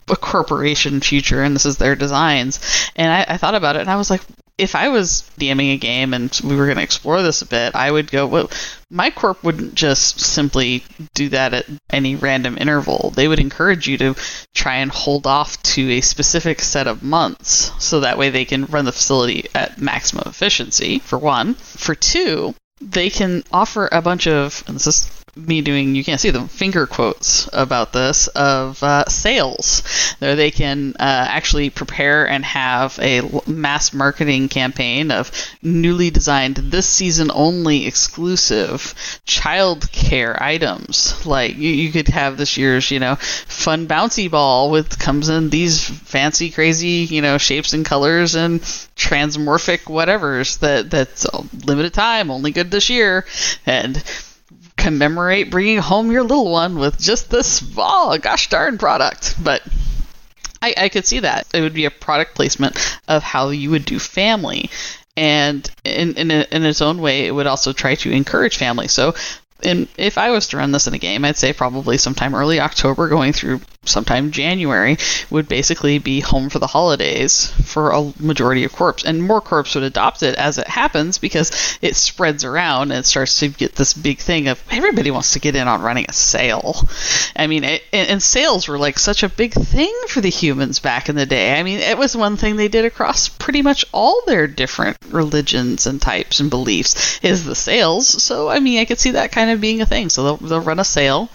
a 0.10 0.16
corporation 0.16 1.02
future, 1.02 1.42
and 1.42 1.56
this 1.56 1.66
is 1.66 1.78
their 1.78 1.96
designs. 1.96 2.60
And 2.96 3.12
I, 3.12 3.26
I, 3.34 3.38
thought 3.38 3.56
about 3.56 3.76
it, 3.76 3.82
and 3.82 3.90
I 3.90 3.96
was 3.96 4.10
like, 4.10 4.22
if 4.58 4.76
I 4.76 4.88
was 4.90 5.30
DMing 5.38 5.74
a 5.74 5.78
game 5.78 6.14
and 6.14 6.40
we 6.44 6.56
were 6.56 6.66
going 6.66 6.78
to 6.78 6.84
explore 6.84 7.22
this 7.22 7.42
a 7.42 7.46
bit, 7.46 7.76
I 7.76 7.92
would 7.92 8.10
go, 8.10 8.26
well, 8.26 8.50
my 8.90 9.10
corp 9.10 9.44
wouldn't 9.44 9.76
just 9.76 10.20
simply 10.20 10.84
do 11.14 11.28
that 11.30 11.54
at 11.54 11.66
any 11.90 12.16
random 12.16 12.58
interval. 12.58 13.12
They 13.14 13.28
would 13.28 13.40
encourage 13.40 13.88
you 13.88 13.98
to 13.98 14.16
try 14.54 14.78
and 14.78 14.92
hold 14.92 15.28
off 15.28 15.62
to 15.64 15.92
a 15.92 16.02
specific 16.02 16.62
set 16.62 16.88
of 16.88 17.04
months, 17.04 17.72
so 17.80 18.00
that 18.00 18.18
way 18.18 18.30
they 18.30 18.46
can 18.46 18.66
run 18.66 18.86
the 18.86 18.94
facility 18.94 19.48
at 19.54 19.82
maximum 19.82 20.24
efficiency. 20.26 21.00
For 21.00 21.18
one, 21.18 21.56
for 21.56 21.96
two 21.96 22.56
they 22.86 23.10
can 23.10 23.44
offer 23.52 23.90
a 23.92 24.02
bunch 24.02 24.28
of, 24.28 24.64
and 24.68 24.76
this 24.76 24.88
is 24.88 25.12
me 25.36 25.62
doing, 25.62 25.96
you 25.96 26.04
can't 26.04 26.20
see 26.20 26.30
them, 26.30 26.48
finger 26.48 26.88
quotes 26.88 27.50
about 27.52 27.92
this, 27.94 28.28
of 28.30 28.82
uh, 28.82 29.06
sales. 29.06 29.84
There 30.20 30.36
they 30.36 30.52
can 30.52 30.94
uh, 31.00 31.28
actually 31.30 31.70
prepare 31.70 32.28
and 32.28 32.46
have 32.46 32.98
a 33.02 33.22
mass 33.46 33.94
marketing 33.94 34.50
campaign 34.50 35.12
of 35.12 35.32
newly 35.62 36.10
designed, 36.10 36.56
this 36.56 36.88
season 36.88 37.32
only 37.34 37.86
exclusive 37.86 38.94
child 39.26 39.92
care 39.92 40.42
items. 40.42 41.26
Like 41.26 41.58
you, 41.58 41.70
you 41.70 41.92
could 41.92 42.08
have 42.10 42.38
this 42.38 42.58
year's, 42.58 42.90
you 42.92 43.00
know, 43.00 43.16
fun 43.16 43.88
bouncy 43.88 44.32
ball 44.32 44.72
with 44.72 44.98
comes 44.98 45.30
in 45.30 45.50
these 45.50 45.84
fancy, 45.84 46.50
crazy, 46.50 47.08
you 47.14 47.22
know, 47.22 47.38
shapes 47.38 47.74
and 47.74 47.86
colors 47.86 48.36
and 48.36 48.62
transmorphic 48.96 49.84
whatevers 49.84 50.60
that 50.60 50.90
that's 50.90 51.26
limited 51.66 51.94
time, 51.94 52.32
only 52.32 52.52
good 52.52 52.72
this 52.72 52.90
year, 52.90 53.26
and 53.66 54.02
commemorate 54.86 55.50
bringing 55.50 55.80
home 55.80 56.12
your 56.12 56.22
little 56.22 56.52
one 56.52 56.78
with 56.78 57.00
just 57.00 57.32
this 57.32 57.64
oh 57.76 58.18
gosh 58.22 58.50
darn 58.50 58.78
product. 58.78 59.36
But 59.44 59.64
I, 60.62 60.76
I 60.78 60.90
could 60.90 61.08
see 61.08 61.20
that 61.20 61.48
it 61.54 61.62
would 61.62 61.74
be 61.74 61.86
a 61.86 61.92
product 61.92 62.36
placement 62.36 62.78
of 63.08 63.24
how 63.24 63.50
you 63.50 63.72
would 63.72 63.86
do 63.86 63.98
family, 63.98 64.70
and 65.18 65.68
in 65.84 66.14
in, 66.18 66.30
a, 66.30 66.46
in 66.52 66.64
its 66.64 66.82
own 66.82 67.00
way, 67.02 67.26
it 67.26 67.32
would 67.32 67.48
also 67.48 67.74
try 67.74 67.96
to 67.96 68.12
encourage 68.12 68.58
family. 68.58 68.88
So 68.88 69.16
and 69.64 69.88
if 69.98 70.20
I 70.20 70.30
was 70.30 70.48
to 70.50 70.58
run 70.58 70.72
this 70.72 70.86
in 70.86 70.94
a 70.94 71.00
game, 71.00 71.26
I'd 71.26 71.38
say 71.38 71.52
probably 71.52 71.98
sometime 71.98 72.36
early 72.36 72.60
October, 72.60 73.10
going 73.10 73.34
through 73.34 73.62
sometime 73.86 74.32
January 74.32 74.98
would 75.30 75.48
basically 75.48 75.98
be 76.00 76.20
home 76.20 76.50
for 76.50 76.60
the 76.60 76.68
holidays 76.68 77.48
for 77.64 77.92
a 77.92 78.14
majority 78.20 78.64
of 78.64 78.74
corps. 78.74 79.04
And 79.06 79.24
more 79.24 79.42
corps 79.42 79.74
would 79.76 79.84
adopt 79.84 80.24
it 80.24 80.36
as 80.36 80.58
it 80.58 80.68
happens 80.68 81.18
because 81.18 81.78
it 81.82 81.96
spreads 81.96 82.44
around 82.44 82.92
and 82.92 83.06
starts 83.06 83.40
to 83.40 83.50
get 83.50 83.76
this 83.76 83.94
big 83.94 84.20
thing 84.20 84.48
of 84.48 84.62
everybody 84.72 85.12
wants 85.12 85.34
to 85.34 85.40
get 85.40 85.56
in 85.56 85.68
on 85.68 85.82
running 85.82 86.06
a 86.08 86.14
sale. 86.14 86.88
I 87.36 87.48
mean, 87.48 87.64
it, 87.64 87.84
and 87.92 88.22
sales 88.22 88.68
were 88.68 88.78
like 88.78 89.00
such 89.00 89.24
a 89.24 89.30
big 89.30 89.54
thing 89.54 89.94
for 90.10 90.22
the 90.22 90.30
humans 90.30 90.80
back 90.80 91.10
in 91.10 91.16
the 91.16 91.26
day. 91.26 91.58
I 91.58 91.64
mean, 91.64 91.80
it 91.80 91.98
was 91.98 92.16
one 92.16 92.38
thing 92.38 92.56
they 92.56 92.68
did 92.68 92.86
across 92.86 93.30
pretty 93.30 93.62
much 93.62 93.86
all 93.92 94.22
their 94.26 94.48
different 94.48 94.98
religions 95.10 95.86
and 95.86 96.02
types 96.02 96.40
and 96.40 96.50
beliefs 96.50 97.20
is 97.24 97.46
the 97.46 97.56
sales. 97.56 98.08
So, 98.08 98.50
I 98.50 98.60
mean, 98.60 98.80
I 98.80 98.86
could 98.86 99.00
see 99.00 99.12
that 99.12 99.32
kind 99.32 99.52
of 99.52 99.62
being 99.62 99.82
a 99.82 99.86
thing. 99.86 100.10
So 100.10 100.24
they'll, 100.24 100.38
they'll 100.38 100.62
run 100.62 100.80
a 100.80 100.86
sale 100.86 101.30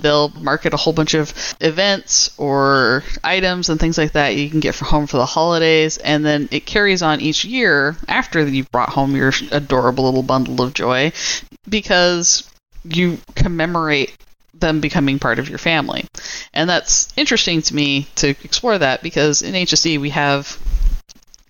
they'll 0.00 0.30
market 0.30 0.74
a 0.74 0.76
whole 0.76 0.92
bunch 0.92 1.14
of 1.14 1.32
events 1.60 2.30
or 2.38 3.02
items 3.22 3.68
and 3.68 3.78
things 3.78 3.98
like 3.98 4.12
that 4.12 4.36
you 4.36 4.50
can 4.50 4.60
get 4.60 4.74
for 4.74 4.84
home 4.84 5.06
for 5.06 5.16
the 5.16 5.26
holidays. 5.26 5.98
And 5.98 6.24
then 6.24 6.48
it 6.50 6.66
carries 6.66 7.02
on 7.02 7.20
each 7.20 7.44
year 7.44 7.96
after 8.08 8.46
you've 8.46 8.70
brought 8.70 8.90
home 8.90 9.14
your 9.16 9.32
adorable 9.52 10.04
little 10.04 10.22
bundle 10.22 10.62
of 10.62 10.74
joy 10.74 11.12
because 11.68 12.48
you 12.84 13.18
commemorate 13.34 14.16
them 14.54 14.80
becoming 14.80 15.18
part 15.18 15.38
of 15.38 15.48
your 15.48 15.58
family. 15.58 16.06
And 16.52 16.68
that's 16.68 17.08
interesting 17.16 17.62
to 17.62 17.74
me 17.74 18.08
to 18.16 18.28
explore 18.28 18.78
that 18.78 19.02
because 19.02 19.42
in 19.42 19.54
hsd 19.54 20.00
we 20.00 20.10
have 20.10 20.58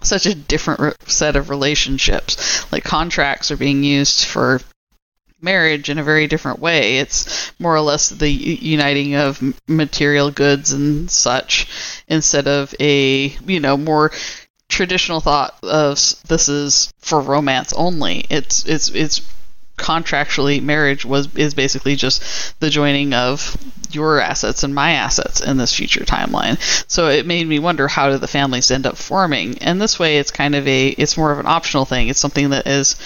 such 0.03 0.27
a 0.27 0.35
different 0.35 0.97
set 1.11 1.37
of 1.37 1.51
relationships. 1.51 2.71
Like 2.73 2.85
contracts 2.85 3.51
are 3.51 3.57
being 3.57 3.85
used 3.85 4.25
for 4.25 4.61
marriage 5.43 5.89
in 5.89 5.99
a 5.99 6.05
very 6.05 6.27
different 6.27 6.61
way. 6.61 6.99
It's 6.99 7.53
more 7.59 7.75
or 7.75 7.81
less 7.81 8.09
the 8.09 8.29
uniting 8.29 9.15
of 9.15 9.43
material 9.69 10.31
goods 10.31 10.73
and 10.73 11.11
such 11.11 12.03
instead 12.09 12.47
of 12.47 12.75
a, 12.81 13.29
you 13.47 13.61
know, 13.61 13.77
more 13.77 14.13
traditional 14.69 15.21
thought 15.21 15.59
of 15.63 15.95
this 16.29 16.49
is 16.49 16.93
for 16.99 17.21
romance 17.21 17.73
only. 17.73 18.25
It's 18.31 18.65
it's 18.67 18.89
it's 18.91 19.21
contractually 19.77 20.63
marriage 20.63 21.07
was 21.07 21.35
is 21.37 21.55
basically 21.55 21.97
just 21.97 22.23
the 22.61 22.69
joining 22.69 23.15
of 23.15 23.57
your 23.91 24.21
assets 24.21 24.63
and 24.63 24.75
my 24.75 24.93
assets 24.93 25.41
in 25.41 25.57
this 25.57 25.75
future 25.75 26.05
timeline. 26.05 26.59
So 26.89 27.09
it 27.09 27.27
made 27.27 27.47
me 27.49 27.59
wonder 27.59 27.89
how 27.89 28.11
do 28.11 28.19
the 28.19 28.29
families 28.29 28.71
end 28.71 28.87
up 28.87 28.97
forming? 28.97 29.59
And 29.59 29.81
this 29.81 29.99
way 29.99 30.19
it's 30.19 30.31
kind 30.31 30.55
of 30.55 30.69
a 30.69 30.89
it's 30.89 31.17
more 31.17 31.33
of 31.33 31.39
an 31.39 31.47
optional 31.47 31.85
thing. 31.85 32.09
It's 32.09 32.21
something 32.21 32.51
that 32.51 32.67
is 32.67 32.97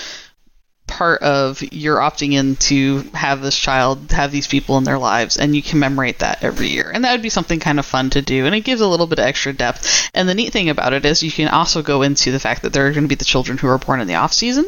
part 0.94 1.22
of 1.22 1.60
you're 1.72 1.98
opting 1.98 2.34
in 2.34 2.54
to 2.54 3.00
have 3.14 3.42
this 3.42 3.58
child 3.58 4.12
have 4.12 4.30
these 4.30 4.46
people 4.46 4.78
in 4.78 4.84
their 4.84 4.98
lives 4.98 5.36
and 5.36 5.56
you 5.56 5.62
commemorate 5.62 6.20
that 6.20 6.42
every 6.44 6.68
year. 6.68 6.88
And 6.94 7.04
that 7.04 7.10
would 7.10 7.22
be 7.22 7.28
something 7.28 7.58
kind 7.58 7.80
of 7.80 7.84
fun 7.86 8.10
to 8.10 8.22
do 8.22 8.46
and 8.46 8.54
it 8.54 8.60
gives 8.60 8.80
a 8.80 8.86
little 8.86 9.08
bit 9.08 9.18
of 9.18 9.24
extra 9.24 9.52
depth. 9.52 10.10
And 10.14 10.28
the 10.28 10.34
neat 10.34 10.52
thing 10.52 10.68
about 10.68 10.92
it 10.92 11.04
is 11.04 11.22
you 11.22 11.32
can 11.32 11.48
also 11.48 11.82
go 11.82 12.02
into 12.02 12.30
the 12.30 12.38
fact 12.38 12.62
that 12.62 12.72
there 12.72 12.86
are 12.86 12.92
going 12.92 13.02
to 13.02 13.08
be 13.08 13.16
the 13.16 13.24
children 13.24 13.58
who 13.58 13.66
are 13.66 13.78
born 13.78 14.00
in 14.00 14.06
the 14.06 14.14
off 14.14 14.32
season 14.32 14.66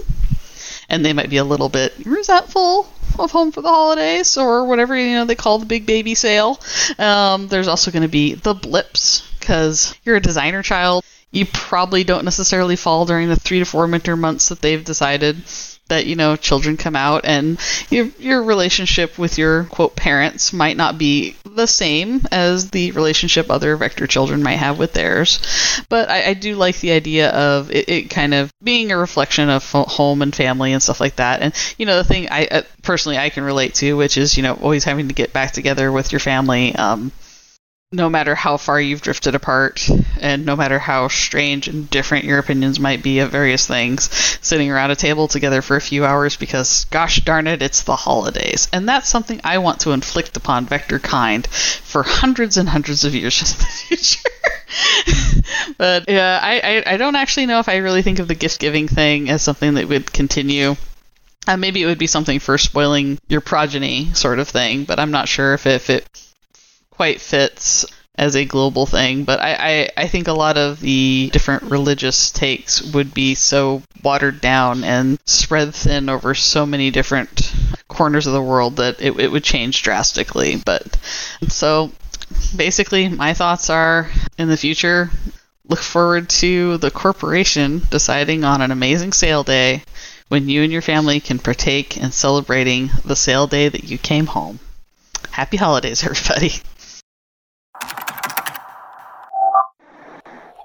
and 0.89 1.05
they 1.05 1.13
might 1.13 1.31
be 1.31 1.37
a 1.37 1.45
little 1.45 1.69
bit 1.69 1.95
resentful 2.05 2.89
of 3.21 3.31
home 3.31 3.53
for 3.53 3.63
the 3.63 3.69
holidays 3.69 4.37
or 4.37 4.67
whatever 4.67 4.97
you 4.97 5.15
know 5.15 5.25
they 5.25 5.37
call 5.37 5.61
the 5.61 5.67
big 5.67 5.87
baby 5.87 6.17
sale. 6.17 6.61
Um, 6.99 7.47
there's 7.47 7.69
also 7.69 7.93
going 7.93 8.03
to 8.03 8.09
be 8.09 8.35
the 8.35 8.55
blips 8.55 9.31
because 9.39 9.95
you're 10.05 10.17
a 10.17 10.21
designer 10.21 10.63
child. 10.63 11.05
You 11.31 11.47
probably 11.47 12.03
don't 12.03 12.25
necessarily 12.25 12.75
fall 12.75 13.07
during 13.07 13.29
the 13.29 13.37
three 13.37 13.61
to 13.61 13.65
four 13.65 13.87
winter 13.87 14.17
months 14.17 14.49
that 14.49 14.61
they've 14.61 14.85
decided 14.85 15.37
that 15.89 16.07
you 16.07 16.17
know 16.17 16.37
children 16.37 16.77
come 16.77 16.97
out 16.97 17.25
and 17.25 17.59
your 17.91 18.07
your 18.19 18.43
relationship 18.43 19.19
with 19.19 19.39
your 19.39 19.65
quote 19.65 19.97
parents 19.97 20.53
might 20.53 20.77
not 20.77 20.99
be 20.99 21.37
the 21.45 21.67
same 21.67 22.21
as 22.31 22.71
the 22.71 22.91
relationship 22.93 23.51
other 23.51 23.77
vector 23.77 24.07
children 24.07 24.43
might 24.43 24.57
have 24.57 24.79
with 24.79 24.93
theirs. 24.93 25.41
But 25.89 26.11
i, 26.11 26.31
I 26.31 26.35
do 26.35 26.55
like 26.57 26.81
the 26.81 26.93
idea 26.93 27.31
of 27.31 27.71
it, 27.71 27.89
it, 27.89 28.11
kind 28.11 28.35
of 28.35 28.53
being 28.63 28.93
a 28.93 28.99
reflection 28.99 29.49
of 29.49 29.71
home 29.71 30.23
and 30.23 30.35
family 30.35 30.73
and 30.73 30.83
stuff 30.83 31.01
like 31.01 31.17
that. 31.17 31.41
And 31.43 31.55
you 31.79 31.87
know 31.87 31.97
the 31.97 32.05
thing 32.05 32.29
i 32.31 32.47
uh, 32.47 32.63
personally 32.83 33.19
i 33.19 33.31
can 33.31 33.45
relate 33.45 33.75
to 33.75 33.95
which 33.95 34.17
is 34.17 34.37
you 34.37 34.43
know 34.43 34.55
always 34.55 34.85
having 34.85 35.09
to 35.09 35.15
get 35.15 35.33
back 35.33 35.53
together 35.53 35.91
with 35.91 36.13
your 36.13 36.21
family 36.21 36.75
um, 36.77 37.13
no 37.93 38.09
matter 38.09 38.35
how 38.35 38.57
far 38.57 38.81
you've 38.81 39.01
drifted 39.01 39.37
apart 39.37 39.89
and 40.21 40.45
no 40.45 40.57
matter 40.57 40.79
how 40.79 41.07
strange 41.07 41.69
and 41.69 41.89
different 41.89 42.25
your 42.25 42.39
opinions 42.41 42.81
might 42.81 43.01
be 43.01 43.21
of 43.21 43.31
various 43.31 43.65
things, 43.67 44.11
sitting 44.41 44.71
around 44.71 44.91
a 44.91 44.97
table 44.97 45.29
together 45.29 45.63
for 45.63 45.77
a 45.77 45.81
few 45.81 46.05
hours 46.05 46.37
because, 46.37 46.87
gosh 46.87 47.21
darn 47.21 47.47
it, 47.47 47.63
it's 47.63 47.83
the 47.83 47.95
holidays. 47.95 48.67
And 48.73 48.89
that's 48.89 49.09
something 49.09 49.41
I 49.45 49.59
want 49.59 49.81
to 49.81 49.93
inflict 49.93 50.37
upon 50.37 50.67
Vector 50.67 50.99
Kind 50.99 51.47
for 51.47 52.03
hundreds 52.03 52.57
and 52.57 52.69
hundreds 52.69 53.05
of 53.05 53.15
years 53.15 53.41
in 53.41 53.59
the 53.59 53.65
future. 53.65 54.31
but 55.79 56.09
yeah, 56.09 56.41
I, 56.43 56.59
I, 56.59 56.95
I, 56.95 56.97
don't 56.97 57.15
actually 57.15 57.47
know 57.47 57.61
if 57.61 57.69
I 57.69 57.77
really 57.77 58.03
think 58.03 58.19
of 58.19 58.27
the 58.27 58.35
gift 58.35 58.59
giving 58.59 58.89
thing 58.89 59.31
as 59.31 59.43
something 59.43 59.75
that 59.75 59.89
would 59.89 60.13
continue. 60.13 60.75
Uh, 61.47 61.57
maybe 61.57 61.83
it 61.83 61.87
would 61.87 61.99
be 61.99 62.09
something 62.09 62.41
for 62.41 62.59
spoiling 62.59 63.21
your 63.29 63.41
progeny, 63.41 64.13
sort 64.15 64.41
of 64.41 64.49
thing, 64.49 64.83
but 64.83 64.99
I'm 64.99 65.13
not 65.13 65.29
sure 65.29 65.55
if, 65.55 65.67
if 65.67 65.89
it 65.89 66.26
quite 66.97 67.21
fits 67.21 67.85
as 68.19 68.35
a 68.35 68.47
global 68.47 68.87
thing, 68.87 69.25
but 69.25 69.41
I, 69.41 69.55
I, 69.55 69.89
I, 70.05 70.07
think 70.09 70.27
a 70.27 70.33
lot 70.33 70.57
of 70.57 70.81
the 70.81 71.29
different 71.35 71.65
religious 71.65 72.31
takes 72.31 72.81
would 72.81 73.13
be 73.13 73.35
so 73.35 73.83
watered 74.03 74.41
down 74.41 74.85
and 74.85 75.19
spread 75.27 75.75
thin 75.75 76.09
over 76.09 76.35
so 76.35 76.65
many 76.65 76.91
different 76.91 77.53
corners 77.89 78.27
of 78.27 78.33
the 78.33 78.43
world 78.43 78.77
that 78.77 79.03
it, 79.03 79.21
it 79.21 79.31
would 79.31 79.45
change 79.45 79.83
drastically. 79.83 80.57
But 80.57 80.97
so 81.49 81.93
basically, 82.57 83.09
my 83.09 83.35
thoughts 83.35 83.69
are 83.69 84.11
in 84.39 84.49
the 84.49 84.57
future, 84.57 85.11
look 85.69 85.81
forward 85.81 86.31
to 86.31 86.79
the 86.79 86.91
corporation 86.91 87.83
deciding 87.91 88.45
on 88.45 88.63
an 88.63 88.71
amazing 88.71 89.13
sale 89.13 89.43
day 89.43 89.83
when 90.29 90.49
you 90.49 90.63
and 90.63 90.73
your 90.73 90.83
family 90.83 91.21
can 91.21 91.39
partake 91.39 91.99
in 91.99 92.13
celebrating 92.13 92.91
the 93.05 93.17
sale 93.17 93.47
day 93.47 93.69
that 93.69 93.85
you 93.85 93.99
came 93.99 94.27
home. 94.27 94.59
Happy 95.33 95.59
holidays, 95.59 96.03
everybody. 96.05 96.55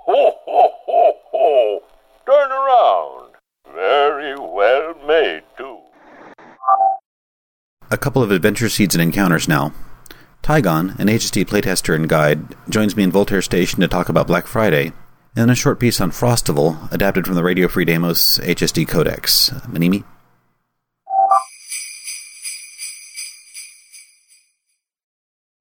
Ho, 0.05 0.33
ho, 0.45 0.71
ho, 0.85 1.13
ho! 1.31 1.83
Turn 2.25 2.51
around. 2.51 3.35
Very 3.73 4.35
well 4.39 4.95
made, 5.07 5.43
too. 5.57 5.79
A 7.89 7.97
couple 7.97 8.23
of 8.23 8.31
adventure 8.31 8.69
seeds 8.69 8.95
and 8.95 9.01
encounters 9.01 9.47
now. 9.47 9.73
Tygon, 10.43 10.97
an 10.97 11.07
HSD 11.07 11.45
playtester 11.45 11.93
and 11.93 12.09
guide, 12.09 12.55
joins 12.69 12.95
me 12.95 13.03
in 13.03 13.11
Voltaire 13.11 13.41
Station 13.41 13.79
to 13.81 13.87
talk 13.87 14.09
about 14.09 14.27
Black 14.27 14.47
Friday, 14.47 14.91
and 15.35 15.51
a 15.51 15.55
short 15.55 15.79
piece 15.79 16.01
on 16.01 16.11
Frostival, 16.11 16.91
adapted 16.91 17.25
from 17.25 17.35
the 17.35 17.43
Radio 17.43 17.67
Free 17.67 17.85
Deimos 17.85 18.39
HSD 18.39 18.87
Codex. 18.87 19.51
Manimi? 19.67 20.03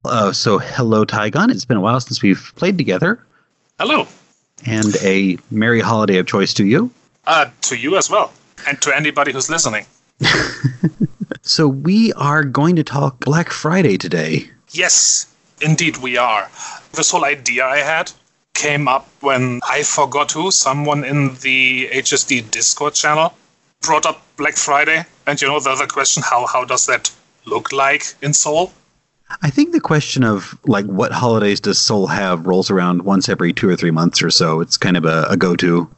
Uh, 0.04 0.32
so, 0.32 0.58
hello, 0.58 1.04
Tygon. 1.04 1.50
It's 1.50 1.66
been 1.66 1.76
a 1.76 1.80
while 1.80 2.00
since 2.00 2.22
we've 2.22 2.52
played 2.56 2.78
together. 2.78 3.26
Hello. 3.78 4.06
And 4.66 4.96
a 5.02 5.38
merry 5.50 5.80
holiday 5.80 6.18
of 6.18 6.26
choice 6.26 6.54
to 6.54 6.66
you. 6.66 6.90
Uh, 7.26 7.50
to 7.62 7.76
you 7.76 7.96
as 7.96 8.10
well. 8.10 8.32
And 8.66 8.80
to 8.82 8.94
anybody 8.94 9.32
who's 9.32 9.48
listening. 9.48 9.86
so, 11.42 11.66
we 11.66 12.12
are 12.12 12.44
going 12.44 12.76
to 12.76 12.84
talk 12.84 13.20
Black 13.20 13.50
Friday 13.50 13.96
today. 13.96 14.50
Yes, 14.70 15.32
indeed, 15.62 15.96
we 15.98 16.18
are. 16.18 16.50
This 16.92 17.10
whole 17.10 17.24
idea 17.24 17.64
I 17.64 17.78
had 17.78 18.12
came 18.54 18.88
up 18.88 19.08
when 19.20 19.60
I 19.68 19.82
forgot 19.82 20.32
who, 20.32 20.50
someone 20.50 21.04
in 21.04 21.34
the 21.36 21.88
HSD 21.92 22.50
Discord 22.50 22.94
channel 22.94 23.32
brought 23.80 24.04
up 24.04 24.22
Black 24.36 24.56
Friday. 24.56 25.04
And 25.26 25.40
you 25.40 25.48
know, 25.48 25.60
the 25.60 25.70
other 25.70 25.86
question 25.86 26.22
how, 26.22 26.46
how 26.46 26.64
does 26.64 26.86
that 26.86 27.10
look 27.46 27.72
like 27.72 28.14
in 28.20 28.34
Sol? 28.34 28.72
I 29.42 29.50
think 29.50 29.72
the 29.72 29.80
question 29.80 30.24
of 30.24 30.58
like 30.66 30.86
what 30.86 31.12
holidays 31.12 31.60
does 31.60 31.78
Sol 31.78 32.06
have 32.08 32.46
rolls 32.46 32.70
around 32.70 33.02
once 33.02 33.28
every 33.28 33.52
two 33.52 33.68
or 33.68 33.76
three 33.76 33.90
months 33.90 34.22
or 34.22 34.30
so. 34.30 34.60
It's 34.60 34.76
kind 34.76 34.96
of 34.96 35.04
a, 35.04 35.26
a 35.30 35.36
go 35.36 35.56
to. 35.56 35.88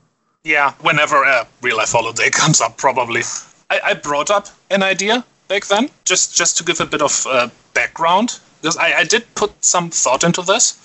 Yeah, 0.44 0.72
whenever 0.80 1.22
a 1.22 1.46
real 1.60 1.76
life 1.76 1.92
holiday 1.92 2.30
comes 2.32 2.60
up, 2.60 2.76
probably. 2.76 3.22
I, 3.70 3.80
I, 3.84 3.94
brought 3.94 4.30
up 4.30 4.48
an 4.70 4.82
idea 4.82 5.24
back 5.48 5.66
then, 5.66 5.88
just 6.04 6.36
just 6.36 6.58
to 6.58 6.64
give 6.64 6.80
a 6.80 6.86
bit 6.86 7.00
of 7.00 7.26
uh, 7.26 7.48
background, 7.74 8.40
because 8.60 8.76
I, 8.76 8.98
I 8.98 9.04
did 9.04 9.34
put 9.34 9.52
some 9.64 9.90
thought 9.90 10.24
into 10.24 10.42
this. 10.42 10.78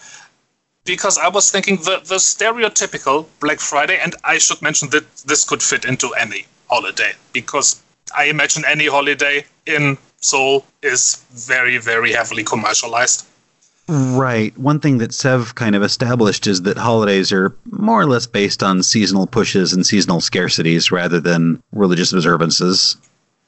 Because 0.85 1.17
I 1.17 1.27
was 1.27 1.51
thinking 1.51 1.75
the, 1.77 1.99
the 2.05 2.15
stereotypical 2.15 3.25
Black 3.41 3.59
Friday, 3.59 3.99
and 4.01 4.15
I 4.23 4.37
should 4.37 4.61
mention 4.61 4.89
that 4.91 5.03
this 5.25 5.43
could 5.43 5.61
fit 5.61 5.83
into 5.83 6.13
any 6.13 6.45
holiday, 6.69 7.11
because 7.33 7.81
I 8.15 8.25
imagine 8.25 8.63
any 8.65 8.87
holiday 8.87 9.45
in 9.65 9.97
Sol 10.21 10.65
is 10.81 11.23
very, 11.31 11.77
very 11.77 12.11
heavily 12.11 12.43
commercialized. 12.43 13.25
Right. 13.89 14.57
One 14.57 14.79
thing 14.79 14.97
that 14.97 15.13
Sev 15.13 15.55
kind 15.55 15.75
of 15.75 15.81
established 15.81 16.45
is 16.45 16.63
that 16.63 16.77
holidays 16.77 17.31
are 17.31 17.55
more 17.71 18.01
or 18.01 18.05
less 18.05 18.27
based 18.27 18.61
on 18.61 18.83
seasonal 18.83 19.27
pushes 19.27 19.71
and 19.71 19.85
seasonal 19.85 20.19
scarcities 20.19 20.91
rather 20.91 21.21
than 21.21 21.63
religious 21.71 22.11
observances. 22.11 22.97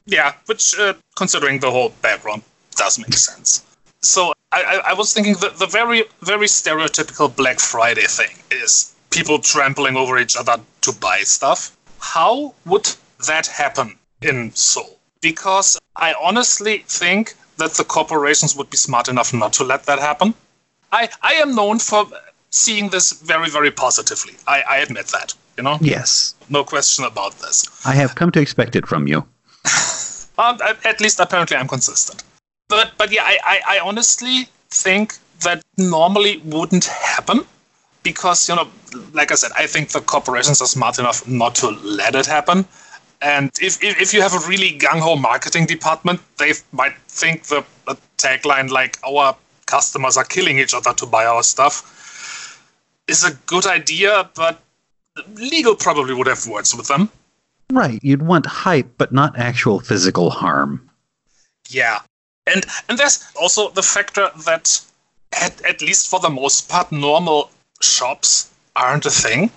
Yeah, 0.05 0.33
which, 0.45 0.79
uh, 0.79 0.93
considering 1.15 1.59
the 1.59 1.71
whole 1.71 1.89
background, 2.01 2.43
does 2.75 2.97
make 2.97 3.13
sense. 3.13 3.65
So 4.01 4.33
I, 4.53 4.63
I, 4.63 4.91
I 4.91 4.93
was 4.93 5.13
thinking 5.13 5.33
that 5.41 5.57
the 5.57 5.67
very, 5.67 6.05
very 6.21 6.47
stereotypical 6.47 7.35
Black 7.35 7.59
Friday 7.59 8.07
thing 8.07 8.37
is 8.49 8.95
people 9.09 9.39
trampling 9.39 9.97
over 9.97 10.17
each 10.17 10.37
other 10.37 10.57
to 10.81 10.93
buy 10.93 11.19
stuff. 11.23 11.75
How 11.99 12.53
would 12.65 12.89
that 13.27 13.47
happen 13.47 13.97
in 14.21 14.51
Sol? 14.55 14.98
Because 15.21 15.77
I 15.95 16.13
honestly 16.21 16.79
think 16.87 17.35
that 17.57 17.73
the 17.73 17.83
corporations 17.83 18.55
would 18.55 18.69
be 18.69 18.77
smart 18.77 19.09
enough 19.09 19.33
not 19.33 19.53
to 19.53 19.63
let 19.63 19.85
that 19.85 19.99
happen. 19.99 20.33
I, 20.91 21.09
I 21.21 21.33
am 21.33 21.55
known 21.55 21.79
for 21.79 22.07
seeing 22.51 22.89
this 22.89 23.11
very, 23.11 23.49
very 23.49 23.71
positively. 23.71 24.33
I, 24.47 24.61
I 24.61 24.77
admit 24.77 25.07
that, 25.07 25.33
you 25.57 25.63
know? 25.63 25.77
Yes. 25.81 26.35
No 26.49 26.63
question 26.63 27.05
about 27.05 27.37
this. 27.39 27.65
I 27.85 27.93
have 27.93 28.15
come 28.15 28.31
to 28.31 28.41
expect 28.41 28.75
it 28.75 28.87
from 28.87 29.07
you. 29.07 29.25
Um, 30.39 30.57
at 30.85 31.01
least 31.01 31.19
apparently 31.19 31.57
I'm 31.57 31.67
consistent. 31.67 32.23
But 32.69 32.93
but 32.97 33.11
yeah, 33.11 33.23
I, 33.25 33.39
I, 33.43 33.61
I 33.75 33.79
honestly 33.79 34.47
think 34.69 35.15
that 35.41 35.61
normally 35.77 36.37
wouldn't 36.45 36.85
happen 36.85 37.41
because 38.03 38.47
you 38.47 38.55
know, 38.55 38.69
like 39.11 39.33
I 39.33 39.35
said, 39.35 39.51
I 39.57 39.67
think 39.67 39.89
the 39.89 39.99
corporations 39.99 40.61
are 40.61 40.67
smart 40.67 40.97
enough 40.97 41.27
not 41.27 41.55
to 41.55 41.71
let 41.71 42.15
it 42.15 42.25
happen. 42.25 42.65
And 43.21 43.51
if 43.61 43.83
if, 43.83 43.99
if 43.99 44.13
you 44.13 44.21
have 44.21 44.33
a 44.33 44.47
really 44.47 44.77
gung 44.77 44.99
ho 44.99 45.15
marketing 45.15 45.65
department, 45.65 46.21
they 46.37 46.53
might 46.71 46.95
think 47.07 47.43
the 47.43 47.65
a 47.87 47.97
tagline 48.17 48.69
like 48.69 48.97
"our 49.05 49.35
customers 49.65 50.17
are 50.17 50.23
killing 50.23 50.59
each 50.59 50.73
other 50.73 50.93
to 50.93 51.05
buy 51.05 51.25
our 51.25 51.43
stuff" 51.43 51.83
is 53.07 53.23
a 53.23 53.33
good 53.45 53.65
idea, 53.65 54.29
but 54.35 54.61
legal 55.35 55.75
probably 55.75 56.13
would 56.13 56.27
have 56.27 56.45
words 56.47 56.75
with 56.75 56.87
them. 56.87 57.09
Right. 57.71 57.99
You'd 58.03 58.21
want 58.21 58.45
hype, 58.45 58.89
but 58.97 59.11
not 59.11 59.37
actual 59.37 59.79
physical 59.79 60.29
harm. 60.29 60.89
Yeah. 61.69 61.99
And 62.47 62.65
and 62.87 62.97
there's 62.97 63.23
also 63.39 63.69
the 63.69 63.83
factor 63.83 64.29
that 64.45 64.81
at, 65.33 65.61
at 65.63 65.81
least 65.81 66.07
for 66.07 66.19
the 66.19 66.29
most 66.29 66.69
part 66.69 66.91
normal 66.91 67.51
shops 67.81 68.49
aren't 68.75 69.05
a 69.05 69.11
thing. 69.11 69.51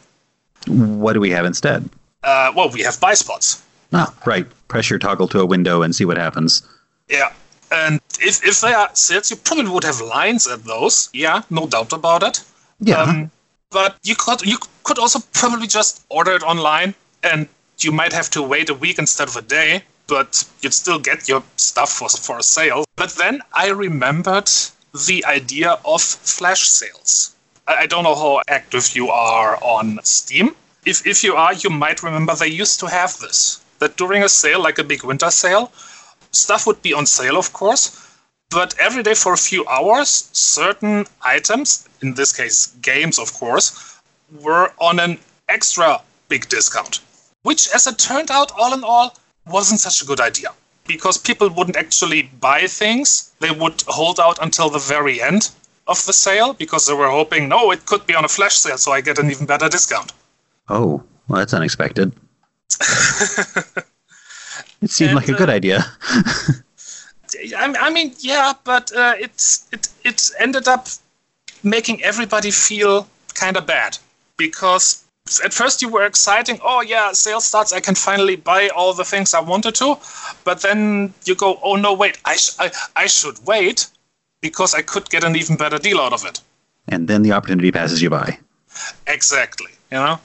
What 0.66 1.14
do 1.14 1.20
we 1.20 1.30
have 1.30 1.44
instead? 1.44 1.88
Uh, 2.22 2.52
well, 2.54 2.70
we 2.70 2.82
have 2.82 3.00
buy 3.00 3.14
spots. 3.14 3.62
Ah, 3.92 4.14
right. 4.24 4.46
Press 4.68 4.88
your 4.88 4.98
toggle 4.98 5.28
to 5.28 5.40
a 5.40 5.46
window 5.46 5.82
and 5.82 5.94
see 5.94 6.04
what 6.04 6.16
happens. 6.16 6.62
Yeah. 7.08 7.32
And 7.70 8.00
if, 8.20 8.44
if 8.44 8.60
they 8.60 8.72
are 8.72 8.90
sales, 8.94 9.30
you 9.30 9.36
probably 9.36 9.70
would 9.70 9.84
have 9.84 10.00
lines 10.00 10.46
at 10.46 10.64
those. 10.64 11.08
Yeah, 11.12 11.42
no 11.50 11.66
doubt 11.66 11.92
about 11.92 12.22
it. 12.22 12.44
Yeah. 12.80 13.02
Um, 13.02 13.30
but 13.70 13.96
you 14.02 14.14
could 14.14 14.42
you 14.42 14.58
could 14.84 14.98
also 14.98 15.20
probably 15.32 15.66
just 15.66 16.04
order 16.10 16.32
it 16.32 16.42
online, 16.42 16.94
and 17.22 17.48
you 17.78 17.92
might 17.92 18.12
have 18.12 18.28
to 18.30 18.42
wait 18.42 18.68
a 18.68 18.74
week 18.74 18.98
instead 18.98 19.28
of 19.28 19.36
a 19.36 19.42
day, 19.42 19.82
but 20.06 20.44
you'd 20.60 20.74
still 20.74 20.98
get 20.98 21.28
your 21.28 21.42
stuff 21.56 21.90
for 21.90 22.08
for 22.10 22.38
a 22.38 22.42
sale. 22.42 22.84
But 22.96 23.10
then 23.12 23.40
I 23.54 23.70
remembered 23.70 24.50
the 25.06 25.24
idea 25.24 25.78
of 25.84 26.02
flash 26.02 26.68
sales. 26.68 27.34
I, 27.66 27.74
I 27.82 27.86
don't 27.86 28.04
know 28.04 28.14
how 28.14 28.42
active 28.48 28.94
you 28.94 29.08
are 29.08 29.56
on 29.62 30.00
Steam. 30.02 30.54
If 30.84 31.06
if 31.06 31.22
you 31.22 31.36
are, 31.36 31.54
you 31.54 31.70
might 31.70 32.02
remember 32.02 32.34
they 32.34 32.48
used 32.48 32.80
to 32.80 32.88
have 32.88 33.16
this. 33.18 33.60
That 33.78 33.96
during 33.96 34.24
a 34.24 34.28
sale, 34.28 34.60
like 34.60 34.78
a 34.78 34.84
big 34.84 35.04
winter 35.04 35.30
sale, 35.30 35.70
stuff 36.32 36.66
would 36.66 36.82
be 36.82 36.92
on 36.92 37.06
sale, 37.06 37.36
of 37.36 37.52
course, 37.52 37.96
but 38.50 38.74
every 38.78 39.02
day 39.04 39.14
for 39.14 39.32
a 39.32 39.38
few 39.50 39.66
hours, 39.68 40.28
certain 40.32 41.06
items, 41.22 41.88
in 42.00 42.14
this 42.14 42.32
case 42.32 42.66
games, 42.82 43.18
of 43.18 43.32
course, 43.32 44.00
were 44.40 44.72
on 44.78 44.98
an 44.98 45.18
extra 45.48 46.02
big 46.28 46.48
discount. 46.48 47.00
Which, 47.42 47.68
as 47.72 47.86
it 47.86 47.98
turned 47.98 48.30
out, 48.32 48.50
all 48.58 48.74
in 48.74 48.82
all, 48.82 49.16
wasn't 49.46 49.80
such 49.80 50.02
a 50.02 50.06
good 50.06 50.20
idea. 50.20 50.52
Because 50.86 51.16
people 51.16 51.48
wouldn't 51.48 51.76
actually 51.76 52.22
buy 52.22 52.66
things, 52.66 53.32
they 53.38 53.52
would 53.52 53.82
hold 53.86 54.18
out 54.18 54.38
until 54.42 54.68
the 54.68 54.80
very 54.80 55.22
end 55.22 55.50
of 55.86 56.04
the 56.06 56.12
sale 56.12 56.54
because 56.54 56.86
they 56.86 56.94
were 56.94 57.08
hoping, 57.08 57.48
no, 57.48 57.70
it 57.70 57.86
could 57.86 58.04
be 58.06 58.16
on 58.16 58.24
a 58.24 58.28
flash 58.28 58.56
sale, 58.56 58.78
so 58.78 58.92
I 58.92 59.00
get 59.00 59.18
an 59.18 59.30
even 59.30 59.46
better 59.46 59.68
discount. 59.68 60.12
Oh, 60.72 61.02
well, 61.28 61.38
that's 61.38 61.54
unexpected. 61.54 62.12
it 64.80 64.90
seemed 64.90 65.10
And, 65.10 65.16
like 65.16 65.28
a 65.28 65.34
good 65.34 65.50
uh, 65.50 65.52
idea. 65.52 65.84
I, 67.56 67.74
I 67.80 67.90
mean, 67.90 68.14
yeah, 68.18 68.52
but 68.64 68.92
uh, 68.94 69.14
it's 69.18 69.68
it 69.72 69.88
it 70.04 70.30
ended 70.38 70.68
up 70.68 70.88
making 71.62 72.02
everybody 72.02 72.50
feel 72.50 73.08
kind 73.34 73.56
of 73.56 73.66
bad 73.66 73.98
because 74.36 75.04
at 75.44 75.52
first 75.54 75.82
you 75.82 75.88
were 75.88 76.04
exciting. 76.04 76.58
Oh 76.62 76.82
yeah, 76.82 77.12
sales 77.12 77.44
starts. 77.46 77.72
I 77.72 77.80
can 77.80 77.94
finally 77.94 78.36
buy 78.36 78.68
all 78.76 78.92
the 78.94 79.04
things 79.04 79.34
I 79.34 79.40
wanted 79.40 79.74
to, 79.76 79.96
but 80.44 80.60
then 80.62 81.14
you 81.24 81.34
go, 81.34 81.58
oh 81.62 81.76
no, 81.76 81.94
wait, 81.94 82.18
I 82.24 82.36
sh- 82.36 82.56
I, 82.58 82.70
I 82.96 83.06
should 83.06 83.38
wait 83.46 83.86
because 84.40 84.74
I 84.74 84.82
could 84.82 85.08
get 85.10 85.24
an 85.24 85.36
even 85.36 85.56
better 85.56 85.78
deal 85.78 86.00
out 86.00 86.12
of 86.12 86.24
it. 86.26 86.40
and 86.88 87.08
then 87.08 87.22
the 87.22 87.32
opportunity 87.32 87.72
passes 87.72 88.02
you 88.02 88.10
by. 88.10 88.38
Exactly, 89.06 89.70
you 89.90 89.98
know. 89.98 90.20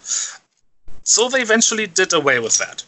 So 1.07 1.29
they 1.29 1.41
eventually 1.41 1.87
did 1.87 2.11
away 2.11 2.39
with 2.39 2.57
that. 2.57 2.83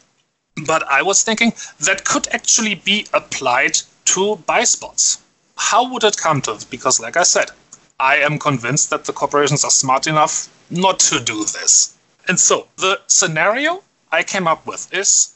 But 0.66 0.84
I 0.92 1.02
was 1.02 1.24
thinking 1.24 1.54
that 1.80 2.04
could 2.04 2.28
actually 2.34 2.76
be 2.76 3.08
applied 3.14 3.78
to 4.06 4.36
buy 4.46 4.66
spots. 4.66 5.20
How 5.56 5.90
would 5.90 6.04
it 6.04 6.18
come 6.18 6.42
to? 6.42 6.60
Because, 6.70 7.00
like 7.00 7.16
I 7.16 7.24
said, 7.24 7.50
I 7.98 8.18
am 8.18 8.38
convinced 8.38 8.90
that 8.90 9.06
the 9.06 9.14
corporations 9.14 9.64
are 9.64 9.72
smart 9.72 10.06
enough 10.06 10.50
not 10.70 11.00
to 11.00 11.22
do 11.22 11.46
this. 11.46 11.96
And 12.28 12.38
so 12.38 12.68
the 12.76 13.00
scenario 13.08 13.84
I 14.12 14.24
came 14.24 14.50
up 14.50 14.68
with 14.68 14.94
is 14.94 15.34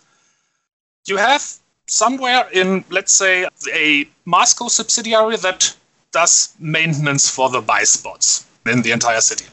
you 1.05 1.15
have 1.15 1.41
somewhere 1.87 2.49
in, 2.51 2.83
let's 2.89 3.13
say, 3.13 3.47
a 3.73 4.09
Moscow 4.25 4.67
subsidiary 4.67 5.37
that 5.37 5.73
does 6.11 6.53
maintenance 6.59 7.29
for 7.29 7.49
the 7.49 7.61
buy 7.61 7.83
spots 7.83 8.45
in 8.65 8.81
the 8.81 8.91
entire 8.91 9.21
city. 9.21 9.45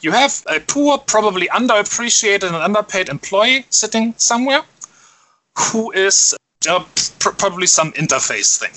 You 0.00 0.12
have 0.12 0.42
a 0.46 0.60
poor, 0.60 0.98
probably 0.98 1.48
underappreciated 1.48 2.44
and 2.44 2.56
underpaid 2.56 3.08
employee 3.08 3.66
sitting 3.70 4.14
somewhere 4.16 4.62
who 5.58 5.92
is 5.92 6.34
uh, 6.68 6.84
pr- 7.18 7.30
probably 7.30 7.66
some 7.66 7.92
interface 7.92 8.58
thing. 8.58 8.72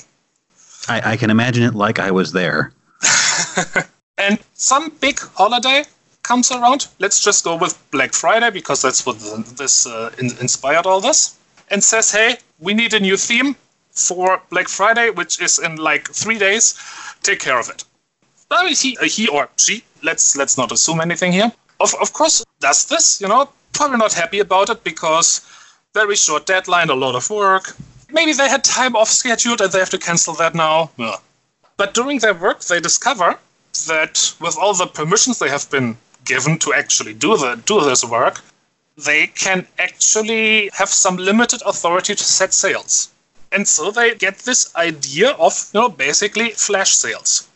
I, 0.87 1.13
I 1.13 1.17
can 1.17 1.29
imagine 1.29 1.63
it 1.63 1.73
like 1.73 1.99
I 1.99 2.11
was 2.11 2.31
there. 2.31 2.71
And 4.17 4.39
some 4.53 4.91
big 5.01 5.19
holiday 5.19 5.83
comes 6.23 6.51
around. 6.51 6.87
Let's 6.99 7.19
just 7.19 7.43
go 7.43 7.55
with 7.55 7.77
Black 7.91 8.13
Friday 8.13 8.49
because 8.49 8.81
that's 8.81 9.05
what 9.05 9.19
the, 9.19 9.43
this 9.57 9.85
uh, 9.85 10.11
in, 10.17 10.27
inspired 10.39 10.85
all 10.85 11.01
this. 11.01 11.37
And 11.69 11.83
says, 11.83 12.11
hey, 12.11 12.37
we 12.59 12.73
need 12.73 12.93
a 12.93 12.99
new 12.99 13.17
theme 13.17 13.55
for 13.91 14.41
Black 14.49 14.69
Friday, 14.69 15.09
which 15.09 15.41
is 15.41 15.59
in 15.59 15.77
like 15.77 16.07
three 16.09 16.37
days. 16.37 16.75
Take 17.23 17.39
care 17.39 17.59
of 17.59 17.69
it. 17.69 17.83
I 18.51 18.65
mean, 18.65 18.75
he, 18.75 18.97
he 19.07 19.27
or 19.27 19.49
she. 19.57 19.83
Let's 20.03 20.35
let's 20.35 20.57
not 20.57 20.71
assume 20.71 21.01
anything 21.01 21.31
here. 21.31 21.51
Of 21.79 21.93
of 22.01 22.13
course, 22.13 22.45
does 22.59 22.85
this. 22.85 23.19
You 23.21 23.27
know, 23.27 23.49
probably 23.73 23.97
not 23.97 24.13
happy 24.13 24.39
about 24.39 24.69
it 24.69 24.83
because 24.83 25.41
very 25.93 26.15
short 26.15 26.45
deadline, 26.45 26.89
a 26.89 26.95
lot 26.95 27.15
of 27.15 27.29
work. 27.29 27.75
Maybe 28.11 28.33
they 28.33 28.49
had 28.49 28.63
time 28.63 28.95
off 28.95 29.09
scheduled 29.09 29.61
and 29.61 29.71
they 29.71 29.79
have 29.79 29.89
to 29.91 29.97
cancel 29.97 30.33
that 30.35 30.53
now. 30.53 30.91
Yeah. 30.97 31.15
But 31.77 31.93
during 31.93 32.19
their 32.19 32.33
work, 32.33 32.61
they 32.61 32.79
discover 32.79 33.37
that 33.87 34.33
with 34.39 34.57
all 34.57 34.73
the 34.73 34.87
permissions 34.87 35.39
they 35.39 35.49
have 35.49 35.69
been 35.69 35.97
given 36.23 36.57
to 36.59 36.73
actually 36.73 37.13
do 37.13 37.37
the 37.37 37.61
do 37.65 37.81
this 37.81 38.03
work, 38.05 38.41
they 38.97 39.27
can 39.27 39.67
actually 39.79 40.69
have 40.73 40.89
some 40.89 41.17
limited 41.17 41.61
authority 41.65 42.15
to 42.15 42.23
set 42.23 42.53
sales. 42.53 43.09
And 43.51 43.67
so 43.67 43.91
they 43.91 44.15
get 44.15 44.39
this 44.39 44.75
idea 44.75 45.31
of, 45.31 45.53
you 45.73 45.79
know, 45.79 45.89
basically 45.89 46.49
flash 46.51 46.95
sales. 46.95 47.47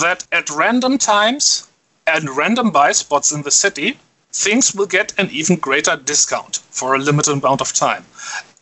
That 0.00 0.26
at 0.32 0.50
random 0.50 0.98
times 0.98 1.68
and 2.06 2.36
random 2.36 2.70
buy 2.70 2.92
spots 2.92 3.32
in 3.32 3.42
the 3.42 3.50
city, 3.50 3.98
things 4.32 4.74
will 4.74 4.86
get 4.86 5.14
an 5.18 5.30
even 5.30 5.56
greater 5.56 5.96
discount 5.96 6.56
for 6.70 6.94
a 6.94 6.98
limited 6.98 7.32
amount 7.32 7.60
of 7.60 7.72
time. 7.72 8.04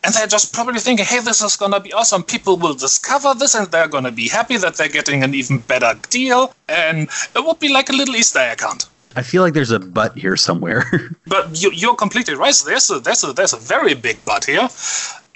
And 0.03 0.13
they're 0.13 0.27
just 0.27 0.53
probably 0.53 0.79
thinking, 0.79 1.05
hey, 1.05 1.19
this 1.19 1.41
is 1.41 1.57
going 1.57 1.71
to 1.71 1.79
be 1.79 1.91
awesome. 1.91 2.23
People 2.23 2.57
will 2.57 2.75
discover 2.75 3.33
this 3.33 3.55
and 3.55 3.67
they're 3.67 3.87
going 3.87 4.03
to 4.03 4.11
be 4.11 4.27
happy 4.27 4.57
that 4.57 4.75
they're 4.75 4.87
getting 4.87 5.23
an 5.23 5.33
even 5.33 5.57
better 5.59 5.99
deal. 6.09 6.53
And 6.69 7.09
it 7.35 7.43
would 7.43 7.59
be 7.59 7.69
like 7.69 7.89
a 7.89 7.93
little 7.93 8.15
Easter 8.15 8.39
egg 8.39 8.61
hunt. 8.61 8.85
I 9.15 9.23
feel 9.23 9.41
like 9.41 9.53
there's 9.53 9.71
a 9.71 9.79
but 9.79 10.15
here 10.17 10.37
somewhere. 10.37 10.83
But 11.27 11.61
you, 11.61 11.71
you're 11.71 11.95
completely 11.95 12.35
right. 12.35 12.55
There's 12.65 12.89
a, 12.91 12.99
there's, 12.99 13.23
a, 13.23 13.33
there's 13.33 13.53
a 13.53 13.57
very 13.57 13.95
big 13.95 14.17
but 14.25 14.45
here. 14.45 14.69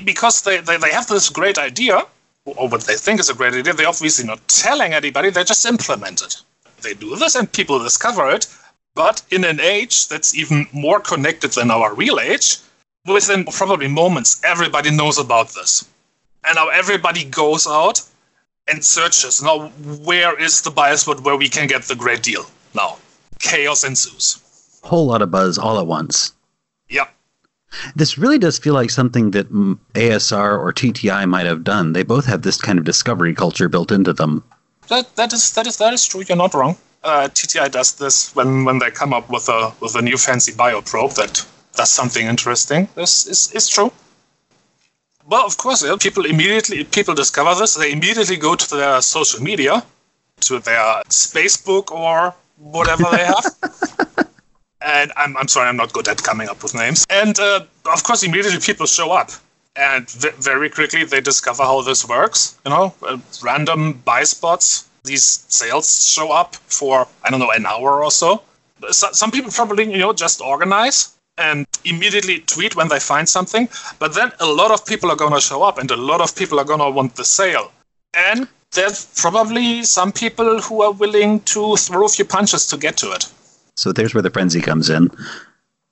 Because 0.05 0.43
they, 0.43 0.61
they, 0.61 0.77
they 0.77 0.91
have 0.91 1.07
this 1.07 1.29
great 1.29 1.57
idea, 1.57 2.05
or 2.57 2.69
what 2.69 2.81
they 2.81 2.95
think 2.95 3.19
is 3.19 3.29
a 3.29 3.33
great 3.33 3.53
idea. 3.53 3.73
They're 3.73 3.87
obviously 3.87 4.25
not 4.25 4.47
telling 4.47 4.93
anybody, 4.93 5.29
they 5.29 5.43
just 5.43 5.65
implement 5.65 6.21
it. 6.21 6.41
They 6.81 6.93
do 6.93 7.15
this 7.15 7.35
and 7.35 7.51
people 7.51 7.79
discover 7.79 8.29
it. 8.29 8.47
But 8.95 9.21
in 9.31 9.43
an 9.43 9.59
age 9.59 10.07
that's 10.07 10.35
even 10.35 10.67
more 10.73 10.99
connected 10.99 11.51
than 11.51 11.71
our 11.71 11.93
real 11.93 12.19
age, 12.19 12.57
within 13.05 13.45
probably 13.45 13.87
moments, 13.87 14.41
everybody 14.43 14.91
knows 14.91 15.17
about 15.17 15.49
this. 15.49 15.87
And 16.45 16.55
now 16.55 16.69
everybody 16.69 17.23
goes 17.25 17.67
out 17.67 18.01
and 18.67 18.83
searches. 18.83 19.41
Now, 19.41 19.69
where 20.03 20.39
is 20.39 20.61
the 20.61 20.71
buy 20.71 20.95
spot 20.95 21.21
where 21.21 21.37
we 21.37 21.49
can 21.49 21.67
get 21.67 21.83
the 21.83 21.95
great 21.95 22.23
deal? 22.23 22.45
Now, 22.73 22.97
chaos 23.39 23.83
ensues. 23.83 24.39
Whole 24.83 25.07
lot 25.07 25.21
of 25.21 25.31
buzz 25.31 25.57
all 25.57 25.79
at 25.79 25.87
once. 25.87 26.33
Yeah. 26.87 27.07
This 27.95 28.17
really 28.17 28.39
does 28.39 28.59
feel 28.59 28.73
like 28.73 28.89
something 28.89 29.31
that 29.31 29.51
ASR 29.93 30.59
or 30.59 30.73
TTI 30.73 31.27
might 31.27 31.45
have 31.45 31.63
done. 31.63 31.93
They 31.93 32.03
both 32.03 32.25
have 32.25 32.41
this 32.41 32.57
kind 32.57 32.79
of 32.79 32.85
discovery 32.85 33.33
culture 33.33 33.69
built 33.69 33.91
into 33.91 34.13
them. 34.13 34.43
that 34.87 35.15
that 35.15 35.33
is 35.33 35.51
that 35.53 35.67
is 35.67 35.77
that 35.77 35.93
is 35.93 36.05
true. 36.05 36.23
You're 36.27 36.37
not 36.37 36.53
wrong. 36.53 36.75
Uh, 37.03 37.29
TTI 37.31 37.71
does 37.71 37.93
this 37.93 38.35
when 38.35 38.65
when 38.65 38.79
they 38.79 38.91
come 38.91 39.13
up 39.13 39.29
with 39.29 39.47
a 39.49 39.71
with 39.79 39.95
a 39.95 40.01
new 40.01 40.17
fancy 40.17 40.51
bioprobe 40.51 41.13
that 41.15 41.45
does 41.75 41.89
something 41.89 42.25
interesting. 42.25 42.87
This 42.95 43.27
is 43.27 43.51
is 43.53 43.69
true. 43.69 43.91
Well, 45.27 45.45
of 45.45 45.57
course, 45.57 45.83
yeah, 45.83 45.95
people 45.99 46.25
immediately 46.25 46.83
people 46.83 47.13
discover 47.13 47.53
this. 47.55 47.75
They 47.75 47.91
immediately 47.91 48.35
go 48.37 48.55
to 48.55 48.75
their 48.75 49.01
social 49.01 49.41
media, 49.43 49.83
to 50.41 50.59
their 50.59 51.03
Facebook 51.07 51.91
or 51.91 52.33
whatever 52.57 53.05
they 53.11 53.25
have. 53.25 53.45
and 54.81 55.11
I'm, 55.15 55.35
I'm 55.37 55.47
sorry, 55.47 55.67
I'm 55.67 55.77
not 55.77 55.93
good 55.93 56.07
at 56.07 56.23
coming 56.23 56.49
up 56.49 56.63
with 56.63 56.73
names. 56.73 57.05
And 57.09 57.37
uh, 57.39 57.65
of 57.91 58.03
course, 58.03 58.23
immediately 58.23 58.59
people 58.59 58.85
show 58.85 59.11
up. 59.11 59.31
And 59.75 60.09
v- 60.09 60.31
very 60.39 60.69
quickly 60.69 61.03
they 61.03 61.21
discover 61.21 61.63
how 61.63 61.81
this 61.81 62.07
works. 62.07 62.57
You 62.65 62.71
know, 62.71 62.93
uh, 63.03 63.17
random 63.43 63.93
buy 64.05 64.23
spots. 64.23 64.89
These 65.03 65.45
sales 65.47 66.07
show 66.07 66.31
up 66.31 66.55
for 66.55 67.07
I 67.23 67.29
don't 67.29 67.39
know 67.39 67.51
an 67.51 67.65
hour 67.65 68.03
or 68.03 68.11
so. 68.11 68.43
so. 68.91 69.11
Some 69.11 69.31
people 69.31 69.51
probably 69.51 69.89
you 69.89 69.99
know 69.99 70.13
just 70.13 70.41
organize 70.41 71.15
and 71.37 71.65
immediately 71.85 72.41
tweet 72.41 72.75
when 72.75 72.89
they 72.89 72.99
find 72.99 73.27
something. 73.27 73.69
But 73.97 74.13
then 74.13 74.33
a 74.39 74.45
lot 74.45 74.71
of 74.71 74.85
people 74.85 75.09
are 75.09 75.15
going 75.15 75.33
to 75.33 75.39
show 75.39 75.63
up, 75.63 75.77
and 75.77 75.89
a 75.91 75.95
lot 75.95 76.19
of 76.19 76.35
people 76.35 76.59
are 76.59 76.65
going 76.65 76.79
to 76.81 76.89
want 76.89 77.15
the 77.15 77.23
sale. 77.23 77.71
And 78.13 78.47
there's 78.71 79.05
probably 79.15 79.83
some 79.83 80.11
people 80.11 80.61
who 80.61 80.81
are 80.81 80.91
willing 80.91 81.39
to 81.41 81.75
throw 81.77 82.05
a 82.05 82.09
few 82.09 82.25
punches 82.25 82.67
to 82.67 82.77
get 82.77 82.97
to 82.97 83.11
it. 83.11 83.31
So 83.79 83.93
there's 83.93 84.13
where 84.13 84.21
the 84.21 84.29
frenzy 84.29 84.59
comes 84.59 84.89
in. 84.89 85.09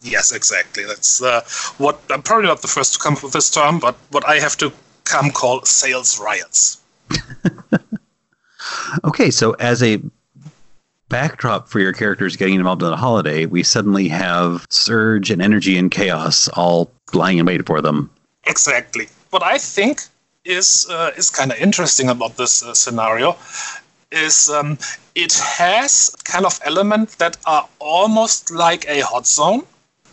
Yes, 0.02 0.34
exactly. 0.34 0.84
That's 0.84 1.22
uh, 1.22 1.42
what 1.78 2.02
I'm 2.10 2.22
probably 2.22 2.48
not 2.48 2.62
the 2.62 2.68
first 2.68 2.94
to 2.94 3.00
come 3.00 3.16
up 3.16 3.24
with 3.24 3.34
this 3.34 3.50
term, 3.50 3.80
but 3.80 3.96
what 4.12 4.28
I 4.28 4.40
have 4.40 4.58
to 4.58 4.74
come 5.06 5.32
call 5.32 5.64
sales 5.64 6.20
riots. 6.20 6.82
okay, 9.06 9.32
so 9.32 9.54
as 9.54 9.82
a 9.82 10.02
backdrop 11.08 11.70
for 11.70 11.80
your 11.80 11.94
characters 11.94 12.36
getting 12.36 12.56
involved 12.56 12.84
in 12.84 12.90
the 12.90 12.98
holiday, 12.98 13.46
we 13.46 13.64
suddenly 13.64 14.10
have 14.10 14.68
surge 14.70 15.32
and 15.32 15.42
energy 15.42 15.78
and 15.78 15.90
chaos 15.90 16.50
all 16.50 16.92
lying 17.14 17.38
in 17.38 17.46
wait 17.46 17.66
for 17.66 17.82
them. 17.82 18.10
Exactly. 18.46 19.08
What 19.30 19.44
I 19.44 19.58
think 19.58 20.02
is 20.44 20.88
uh, 20.90 21.12
is 21.16 21.30
kind 21.30 21.52
of 21.52 21.58
interesting 21.58 22.10
about 22.10 22.36
this 22.36 22.64
uh, 22.64 22.74
scenario 22.74 23.38
is 24.12 24.50
um, 24.50 24.78
it 25.16 25.34
has 25.34 26.16
kind 26.24 26.46
of 26.46 26.60
elements 26.64 27.16
that 27.16 27.38
are 27.46 27.68
almost 27.80 28.52
like 28.52 28.86
a 28.88 29.02
hot 29.02 29.28
zone, 29.28 29.64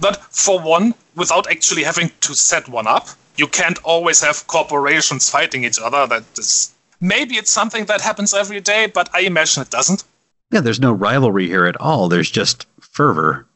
but 0.00 0.16
for 0.16 0.60
one, 0.60 0.94
without 1.14 1.50
actually 1.50 1.84
having 1.84 2.10
to 2.20 2.34
set 2.34 2.68
one 2.68 2.86
up. 2.86 3.08
You 3.36 3.46
can't 3.48 3.78
always 3.82 4.20
have 4.20 4.46
corporations 4.46 5.28
fighting 5.28 5.64
each 5.64 5.78
other. 5.80 6.06
That 6.06 6.24
is 6.38 6.72
maybe 7.00 7.36
it's 7.36 7.50
something 7.50 7.86
that 7.86 8.00
happens 8.00 8.32
every 8.32 8.60
day, 8.60 8.86
but 8.86 9.10
I 9.12 9.20
imagine 9.20 9.62
it 9.62 9.70
doesn't. 9.70 10.04
Yeah, 10.50 10.60
there's 10.60 10.80
no 10.80 10.92
rivalry 10.92 11.48
here 11.48 11.66
at 11.66 11.80
all. 11.80 12.08
There's 12.08 12.30
just 12.30 12.66
fervor. 12.80 13.46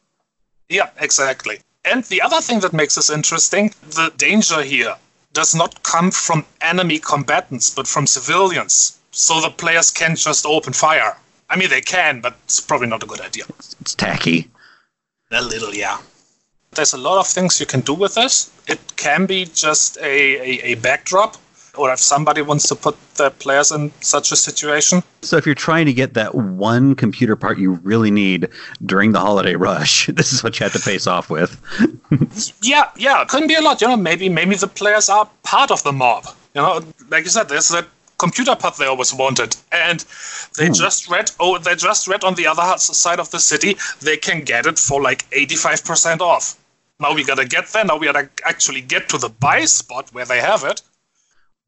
Yeah, 0.67 0.89
exactly. 0.99 1.59
And 1.85 2.03
the 2.05 2.21
other 2.21 2.41
thing 2.41 2.59
that 2.59 2.73
makes 2.73 2.95
this 2.95 3.09
interesting, 3.09 3.73
the 3.89 4.11
danger 4.17 4.61
here 4.61 4.95
does 5.33 5.55
not 5.55 5.81
come 5.83 6.11
from 6.11 6.45
enemy 6.61 6.99
combatants, 6.99 7.69
but 7.69 7.87
from 7.87 8.05
civilians. 8.05 8.98
So 9.11 9.41
the 9.41 9.49
players 9.49 9.91
can 9.91 10.15
just 10.15 10.45
open 10.45 10.73
fire. 10.73 11.17
I 11.49 11.55
mean, 11.55 11.69
they 11.69 11.81
can, 11.81 12.21
but 12.21 12.35
it's 12.43 12.59
probably 12.59 12.87
not 12.87 13.03
a 13.03 13.07
good 13.07 13.21
idea. 13.21 13.45
It's, 13.57 13.75
it's 13.81 13.95
tacky. 13.95 14.49
A 15.31 15.41
little, 15.41 15.73
yeah. 15.73 15.99
There's 16.71 16.93
a 16.93 16.97
lot 16.97 17.19
of 17.19 17.27
things 17.27 17.59
you 17.59 17.65
can 17.65 17.81
do 17.81 17.93
with 17.93 18.15
this. 18.15 18.51
It 18.67 18.79
can 18.95 19.25
be 19.25 19.45
just 19.45 19.97
a, 19.97 20.03
a, 20.03 20.71
a 20.71 20.75
backdrop 20.75 21.37
or 21.79 21.91
if 21.93 21.99
somebody 21.99 22.41
wants 22.41 22.67
to 22.67 22.75
put 22.75 22.95
the 23.15 23.31
players 23.31 23.71
in 23.71 23.91
such 24.01 24.31
a 24.31 24.35
situation. 24.35 25.01
So 25.21 25.37
if 25.37 25.45
you're 25.45 25.55
trying 25.55 25.85
to 25.85 25.93
get 25.93 26.13
that 26.13 26.35
one 26.35 26.95
computer 26.95 27.35
part 27.35 27.57
you 27.57 27.73
really 27.83 28.11
need 28.11 28.49
during 28.85 29.13
the 29.13 29.19
holiday 29.19 29.55
rush, 29.55 30.07
this 30.13 30.33
is 30.33 30.43
what 30.43 30.59
you 30.59 30.65
have 30.65 30.73
to 30.73 30.79
face 30.79 31.07
off 31.07 31.29
with. 31.29 31.59
yeah, 32.61 32.89
yeah, 32.97 33.21
it 33.21 33.27
couldn't 33.29 33.47
be 33.47 33.55
a 33.55 33.61
lot. 33.61 33.81
You 33.81 33.87
know, 33.87 33.97
maybe 33.97 34.29
maybe 34.29 34.55
the 34.55 34.67
players 34.67 35.09
are 35.09 35.29
part 35.43 35.71
of 35.71 35.81
the 35.83 35.91
mob. 35.91 36.25
You 36.53 36.61
know, 36.61 36.81
like 37.09 37.23
you 37.23 37.29
said, 37.29 37.49
there's 37.49 37.69
that 37.69 37.87
computer 38.19 38.55
part 38.55 38.77
they 38.77 38.85
always 38.85 39.13
wanted, 39.13 39.55
and 39.71 40.05
they 40.57 40.67
Ooh. 40.67 40.73
just 40.73 41.09
read. 41.09 41.31
Oh, 41.39 41.57
they 41.57 41.75
just 41.75 42.07
read 42.07 42.23
on 42.23 42.35
the 42.35 42.45
other 42.45 42.77
side 42.77 43.19
of 43.19 43.31
the 43.31 43.39
city. 43.39 43.77
They 44.01 44.17
can 44.17 44.41
get 44.41 44.65
it 44.65 44.77
for 44.77 45.01
like 45.01 45.29
85% 45.31 46.21
off. 46.21 46.55
Now 46.99 47.13
we 47.13 47.23
gotta 47.23 47.45
get 47.45 47.67
there. 47.69 47.85
Now 47.85 47.97
we 47.97 48.07
gotta 48.07 48.29
actually 48.45 48.81
get 48.81 49.09
to 49.09 49.17
the 49.17 49.29
buy 49.29 49.65
spot 49.65 50.09
where 50.13 50.25
they 50.25 50.39
have 50.39 50.63
it. 50.63 50.81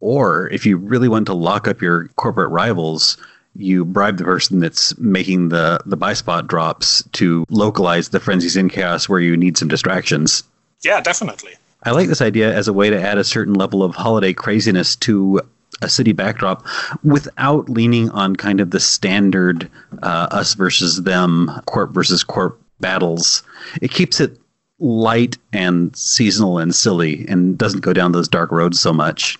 Or 0.01 0.49
if 0.49 0.65
you 0.65 0.77
really 0.77 1.07
want 1.07 1.27
to 1.27 1.33
lock 1.33 1.67
up 1.67 1.81
your 1.81 2.07
corporate 2.15 2.49
rivals, 2.49 3.17
you 3.55 3.85
bribe 3.85 4.17
the 4.17 4.23
person 4.23 4.59
that's 4.59 4.97
making 4.97 5.49
the, 5.49 5.79
the 5.85 5.97
buy 5.97 6.13
spot 6.13 6.47
drops 6.47 7.03
to 7.13 7.45
localize 7.49 8.09
the 8.09 8.19
frenzies 8.19 8.55
in 8.55 8.69
chaos 8.69 9.07
where 9.07 9.19
you 9.19 9.37
need 9.37 9.57
some 9.57 9.67
distractions. 9.67 10.43
Yeah, 10.81 11.01
definitely. 11.01 11.53
I 11.83 11.91
like 11.91 12.07
this 12.07 12.21
idea 12.21 12.53
as 12.53 12.67
a 12.67 12.73
way 12.73 12.89
to 12.89 12.99
add 12.99 13.17
a 13.17 13.23
certain 13.23 13.55
level 13.55 13.83
of 13.83 13.95
holiday 13.95 14.33
craziness 14.33 14.95
to 14.97 15.41
a 15.81 15.89
city 15.89 16.11
backdrop 16.11 16.65
without 17.03 17.69
leaning 17.69 18.09
on 18.11 18.35
kind 18.35 18.59
of 18.59 18.71
the 18.71 18.79
standard 18.79 19.69
uh, 20.03 20.27
us 20.31 20.53
versus 20.53 21.03
them, 21.03 21.49
corp 21.65 21.91
versus 21.91 22.23
corp 22.23 22.59
battles. 22.79 23.43
It 23.81 23.91
keeps 23.91 24.19
it 24.19 24.37
light 24.79 25.37
and 25.53 25.95
seasonal 25.95 26.57
and 26.57 26.73
silly 26.73 27.25
and 27.27 27.57
doesn't 27.57 27.81
go 27.81 27.93
down 27.93 28.11
those 28.11 28.27
dark 28.27 28.51
roads 28.51 28.79
so 28.79 28.91
much 28.91 29.37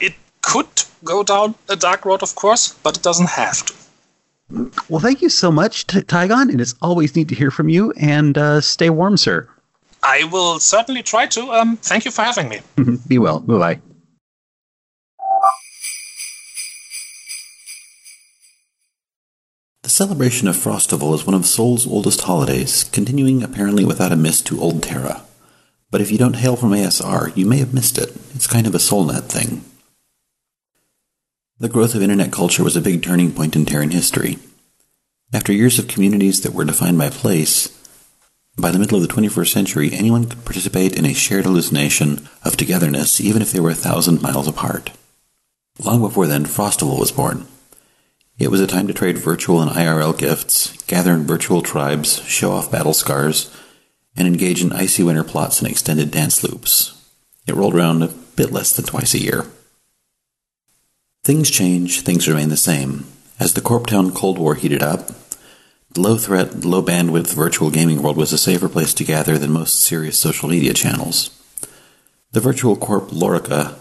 It 0.00 0.14
could 0.42 0.66
go 1.02 1.22
down 1.22 1.54
a 1.70 1.76
dark 1.76 2.04
road, 2.04 2.22
of 2.22 2.34
course, 2.34 2.74
but 2.82 2.96
it 2.98 3.02
doesn't 3.02 3.30
have 3.30 3.64
to. 3.66 3.74
Well, 4.88 5.00
thank 5.00 5.22
you 5.22 5.28
so 5.28 5.50
much, 5.50 5.86
T- 5.86 6.00
Tygon, 6.02 6.50
and 6.50 6.60
it's 6.60 6.74
always 6.82 7.16
neat 7.16 7.28
to 7.28 7.34
hear 7.34 7.50
from 7.50 7.68
you. 7.68 7.92
And 7.98 8.36
uh, 8.38 8.60
stay 8.60 8.90
warm, 8.90 9.16
sir. 9.16 9.48
I 10.02 10.24
will 10.24 10.60
certainly 10.60 11.02
try 11.02 11.26
to. 11.26 11.50
Um, 11.50 11.78
thank 11.78 12.04
you 12.04 12.10
for 12.12 12.22
having 12.22 12.48
me. 12.48 12.60
Be 13.08 13.18
well. 13.18 13.40
Bye 13.40 13.58
bye. 13.58 13.80
The 19.86 19.90
celebration 19.90 20.48
of 20.48 20.56
Frostival 20.56 21.14
is 21.14 21.24
one 21.24 21.34
of 21.36 21.46
Sol's 21.46 21.86
oldest 21.86 22.22
holidays, 22.22 22.82
continuing 22.82 23.44
apparently 23.44 23.84
without 23.84 24.10
a 24.10 24.16
miss 24.16 24.42
to 24.42 24.60
Old 24.60 24.82
Terra. 24.82 25.22
But 25.92 26.00
if 26.00 26.10
you 26.10 26.18
don't 26.18 26.34
hail 26.34 26.56
from 26.56 26.70
ASR, 26.70 27.36
you 27.36 27.46
may 27.46 27.58
have 27.58 27.72
missed 27.72 27.96
it. 27.96 28.08
It's 28.34 28.48
kind 28.48 28.66
of 28.66 28.74
a 28.74 28.78
Solnet 28.78 29.28
thing. 29.28 29.64
The 31.60 31.68
growth 31.68 31.94
of 31.94 32.02
internet 32.02 32.32
culture 32.32 32.64
was 32.64 32.74
a 32.74 32.80
big 32.80 33.00
turning 33.00 33.30
point 33.30 33.54
in 33.54 33.64
Terran 33.64 33.92
history. 33.92 34.40
After 35.32 35.52
years 35.52 35.78
of 35.78 35.86
communities 35.86 36.40
that 36.40 36.52
were 36.52 36.64
defined 36.64 36.98
by 36.98 37.10
place, 37.10 37.68
by 38.58 38.72
the 38.72 38.80
middle 38.80 39.00
of 39.00 39.06
the 39.06 39.14
21st 39.14 39.52
century, 39.52 39.92
anyone 39.92 40.24
could 40.24 40.44
participate 40.44 40.98
in 40.98 41.06
a 41.06 41.14
shared 41.14 41.44
hallucination 41.44 42.28
of 42.42 42.56
togetherness, 42.56 43.20
even 43.20 43.40
if 43.40 43.52
they 43.52 43.60
were 43.60 43.70
a 43.70 43.76
thousand 43.76 44.20
miles 44.20 44.48
apart. 44.48 44.90
Long 45.78 46.00
before 46.00 46.26
then, 46.26 46.44
Frostival 46.44 46.98
was 46.98 47.12
born. 47.12 47.46
It 48.38 48.50
was 48.50 48.60
a 48.60 48.66
time 48.66 48.86
to 48.86 48.92
trade 48.92 49.16
virtual 49.16 49.62
and 49.62 49.70
IRL 49.70 50.16
gifts, 50.16 50.76
gather 50.82 51.12
in 51.12 51.26
virtual 51.26 51.62
tribes, 51.62 52.22
show 52.24 52.52
off 52.52 52.70
battle 52.70 52.92
scars, 52.92 53.50
and 54.14 54.28
engage 54.28 54.62
in 54.62 54.72
icy 54.72 55.02
winter 55.02 55.24
plots 55.24 55.60
and 55.60 55.70
extended 55.70 56.10
dance 56.10 56.44
loops. 56.44 56.92
It 57.46 57.54
rolled 57.54 57.74
around 57.74 58.02
a 58.02 58.08
bit 58.08 58.52
less 58.52 58.76
than 58.76 58.84
twice 58.84 59.14
a 59.14 59.22
year. 59.22 59.46
Things 61.24 61.50
change, 61.50 62.02
things 62.02 62.28
remain 62.28 62.50
the 62.50 62.56
same. 62.58 63.06
As 63.40 63.54
the 63.54 63.62
Corptown 63.62 64.14
Cold 64.14 64.38
War 64.38 64.54
heated 64.54 64.82
up, 64.82 65.08
the 65.92 66.00
low 66.02 66.18
threat, 66.18 66.62
low 66.62 66.82
bandwidth 66.82 67.34
virtual 67.34 67.70
gaming 67.70 68.02
world 68.02 68.18
was 68.18 68.34
a 68.34 68.38
safer 68.38 68.68
place 68.68 68.92
to 68.94 69.04
gather 69.04 69.38
than 69.38 69.50
most 69.50 69.80
serious 69.80 70.18
social 70.18 70.48
media 70.48 70.74
channels. 70.74 71.30
The 72.32 72.40
virtual 72.40 72.76
corp 72.76 73.08
Lorica 73.08 73.78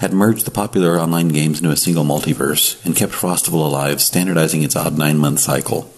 had 0.00 0.12
merged 0.12 0.44
the 0.44 0.50
popular 0.50 0.98
online 0.98 1.28
games 1.28 1.58
into 1.58 1.70
a 1.72 1.76
single 1.76 2.04
multiverse 2.04 2.84
and 2.84 2.96
kept 2.96 3.12
Frostival 3.12 3.66
alive, 3.66 4.00
standardizing 4.00 4.62
its 4.62 4.76
odd 4.76 4.96
nine 4.96 5.18
month 5.18 5.40
cycle. 5.40 5.92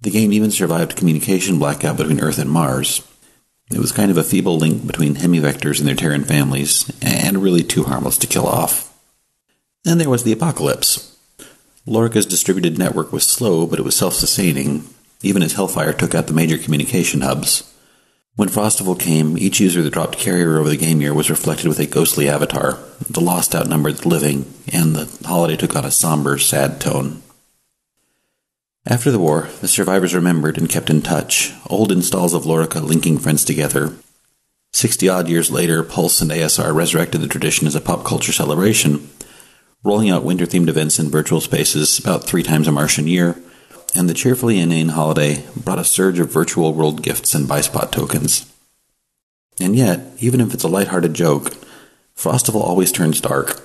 The 0.00 0.10
game 0.10 0.32
even 0.32 0.50
survived 0.50 0.96
communication 0.96 1.58
blackout 1.58 1.96
between 1.96 2.20
Earth 2.20 2.38
and 2.38 2.50
Mars. 2.50 3.06
It 3.70 3.78
was 3.78 3.92
kind 3.92 4.10
of 4.10 4.18
a 4.18 4.24
feeble 4.24 4.58
link 4.58 4.86
between 4.86 5.16
hemivectors 5.16 5.78
and 5.78 5.88
their 5.88 5.94
Terran 5.94 6.24
families, 6.24 6.90
and 7.00 7.42
really 7.42 7.62
too 7.62 7.84
harmless 7.84 8.18
to 8.18 8.26
kill 8.26 8.46
off. 8.46 8.92
Then 9.84 9.98
there 9.98 10.10
was 10.10 10.24
the 10.24 10.32
apocalypse. 10.32 11.16
Lorica's 11.86 12.26
distributed 12.26 12.78
network 12.78 13.12
was 13.12 13.26
slow, 13.26 13.66
but 13.66 13.78
it 13.78 13.84
was 13.84 13.96
self 13.96 14.14
sustaining, 14.14 14.84
even 15.22 15.42
as 15.42 15.54
Hellfire 15.54 15.92
took 15.92 16.14
out 16.14 16.26
the 16.26 16.34
major 16.34 16.58
communication 16.58 17.22
hubs. 17.22 17.71
When 18.34 18.48
Frostival 18.48 18.98
came, 18.98 19.36
each 19.36 19.60
user 19.60 19.82
that 19.82 19.92
dropped 19.92 20.18
carrier 20.18 20.58
over 20.58 20.70
the 20.70 20.78
game 20.78 21.02
year 21.02 21.12
was 21.12 21.28
reflected 21.28 21.68
with 21.68 21.78
a 21.78 21.86
ghostly 21.86 22.30
avatar. 22.30 22.78
The 23.08 23.20
lost 23.20 23.54
outnumbered 23.54 23.98
the 23.98 24.08
living, 24.08 24.50
and 24.72 24.96
the 24.96 25.26
holiday 25.26 25.56
took 25.56 25.76
on 25.76 25.84
a 25.84 25.90
somber, 25.90 26.38
sad 26.38 26.80
tone. 26.80 27.22
After 28.86 29.10
the 29.10 29.18
war, 29.18 29.48
the 29.60 29.68
survivors 29.68 30.14
remembered 30.14 30.56
and 30.56 30.68
kept 30.68 30.88
in 30.88 31.02
touch, 31.02 31.52
old 31.68 31.92
installs 31.92 32.32
of 32.32 32.44
Lorica 32.44 32.82
linking 32.82 33.18
friends 33.18 33.44
together. 33.44 33.94
Sixty 34.72 35.10
odd 35.10 35.28
years 35.28 35.50
later, 35.50 35.82
Pulse 35.82 36.22
and 36.22 36.30
ASR 36.30 36.74
resurrected 36.74 37.20
the 37.20 37.28
tradition 37.28 37.66
as 37.66 37.74
a 37.74 37.82
pop 37.82 38.02
culture 38.02 38.32
celebration, 38.32 39.10
rolling 39.84 40.08
out 40.08 40.24
winter 40.24 40.46
themed 40.46 40.68
events 40.68 40.98
in 40.98 41.10
virtual 41.10 41.42
spaces 41.42 41.98
about 41.98 42.24
three 42.24 42.42
times 42.42 42.66
a 42.66 42.72
Martian 42.72 43.06
year, 43.06 43.40
and 43.94 44.08
the 44.08 44.14
cheerfully 44.14 44.58
inane 44.58 44.90
holiday 44.90 45.44
brought 45.56 45.78
a 45.78 45.84
surge 45.84 46.18
of 46.18 46.32
virtual 46.32 46.72
world 46.72 47.02
gifts 47.02 47.34
and 47.34 47.48
buy 47.48 47.60
spot 47.60 47.92
tokens. 47.92 48.46
And 49.60 49.76
yet, 49.76 50.00
even 50.18 50.40
if 50.40 50.54
it's 50.54 50.64
a 50.64 50.68
light-hearted 50.68 51.14
joke, 51.14 51.54
Frostival 52.16 52.62
always 52.62 52.90
turns 52.90 53.20
dark. 53.20 53.62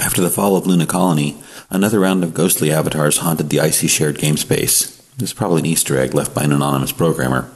After 0.00 0.20
the 0.20 0.30
fall 0.30 0.56
of 0.56 0.66
Luna 0.66 0.86
Colony, 0.86 1.42
another 1.70 2.00
round 2.00 2.22
of 2.24 2.32
ghostly 2.34 2.70
avatars 2.70 3.18
haunted 3.18 3.50
the 3.50 3.60
icy 3.60 3.88
shared 3.88 4.18
game 4.18 4.36
space. 4.36 4.94
It's 5.18 5.32
probably 5.32 5.60
an 5.60 5.66
Easter 5.66 5.98
egg 5.98 6.14
left 6.14 6.34
by 6.34 6.44
an 6.44 6.52
anonymous 6.52 6.92
programmer. 6.92 7.50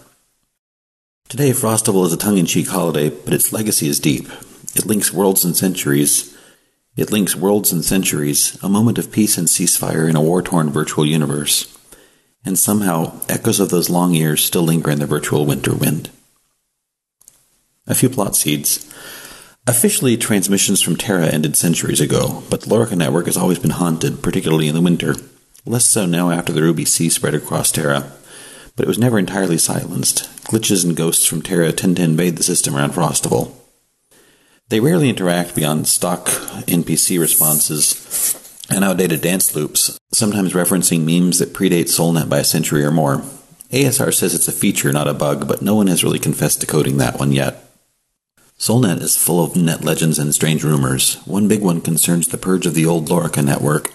Today, 1.29 1.53
Frostival 1.53 2.05
is 2.05 2.13
a 2.13 2.17
tongue-in-cheek 2.17 2.69
holiday, 2.69 3.09
but 3.11 3.33
its 3.33 3.53
legacy 3.53 3.89
is 3.89 4.01
deep. 4.01 4.29
It 4.75 4.87
links 4.87 5.13
worlds 5.13 5.45
and 5.45 5.57
centuries. 5.57 6.32
It 6.97 7.11
links 7.11 7.35
worlds 7.35 7.73
and 7.73 7.85
centuries, 7.85 8.59
a 8.63 8.69
moment 8.69 8.99
of 8.99 9.11
peace 9.11 9.39
and 9.39 9.49
ceasefire 9.49 10.09
in 10.09 10.17
a 10.17 10.21
war-torn 10.21 10.71
virtual 10.71 11.07
universe. 11.07 11.77
And 12.45 12.59
somehow, 12.59 13.21
echoes 13.29 13.61
of 13.61 13.71
those 13.71 13.89
long 13.89 14.15
years 14.15 14.45
still 14.45 14.63
linger 14.63 14.91
in 14.91 14.99
the 14.99 15.07
virtual 15.07 15.47
winter 15.47 15.75
wind. 15.75 16.11
A 17.87 17.95
few 17.95 18.09
plot 18.09 18.37
seeds. 18.37 18.93
Officially, 19.67 20.17
transmissions 20.17 20.83
from 20.83 20.97
Terra 20.97 21.27
ended 21.27 21.57
centuries 21.57 22.01
ago, 22.01 22.43
but 22.51 22.63
the 22.63 22.67
Lorica 22.69 22.97
network 22.97 23.27
has 23.27 23.37
always 23.37 23.59
been 23.59 23.71
haunted, 23.71 24.23
particularly 24.23 24.69
in 24.69 24.75
the 24.75 24.81
winter. 24.81 25.15
Less 25.65 25.85
so 25.85 26.05
now 26.05 26.31
after 26.31 26.53
the 26.53 26.63
Ruby 26.63 26.85
Sea 26.85 27.09
spread 27.09 27.35
across 27.35 27.71
Terra 27.71 28.13
but 28.77 28.85
it 28.85 28.89
was 28.89 28.99
never 28.99 29.19
entirely 29.19 29.59
silenced. 29.59 30.25
Glitches 30.45 30.85
and 30.85 30.97
ghosts 30.97 31.27
from 31.27 31.43
Terra 31.43 31.73
tend 31.73 31.97
to 31.97 32.03
invade 32.03 32.37
the 32.37 32.43
system 32.43 32.77
around 32.77 32.93
Frostival. 32.93 33.53
They 34.69 34.81
rarely 34.81 35.09
interact 35.09 35.55
beyond 35.55 35.87
stock 35.87 36.27
NPC 36.67 37.21
responses 37.21 38.65
and 38.71 38.85
outdated 38.85 39.21
dance 39.21 39.55
loops, 39.55 39.99
sometimes 40.13 40.55
referencing 40.55 41.05
memes 41.05 41.39
that 41.39 41.53
predate 41.53 41.91
Solnet 41.91 42.29
by 42.29 42.39
a 42.39 42.45
century 42.45 42.85
or 42.85 42.91
more. 42.91 43.19
ASR 43.71 44.15
says 44.15 44.35
it's 44.35 44.49
a 44.49 44.53
feature, 44.53 44.93
not 44.93 45.09
a 45.09 45.15
bug, 45.15 45.47
but 45.47 45.63
no 45.63 45.75
one 45.75 45.87
has 45.89 46.05
really 46.05 46.19
confessed 46.19 46.61
to 46.61 46.67
coding 46.67 46.99
that 46.99 47.19
one 47.19 47.33
yet. 47.33 47.65
Solnet 48.59 49.01
is 49.01 49.17
full 49.17 49.45
of 49.45 49.57
net 49.57 49.85
legends 49.85 50.19
and 50.19 50.35
strange 50.35 50.63
rumors. 50.63 51.17
One 51.25 51.49
big 51.49 51.63
one 51.63 51.81
concerns 51.81 52.29
the 52.29 52.39
purge 52.39 52.65
of 52.65 52.75
the 52.75 52.87
old 52.87 53.09
Lorica 53.09 53.45
network, 53.45 53.91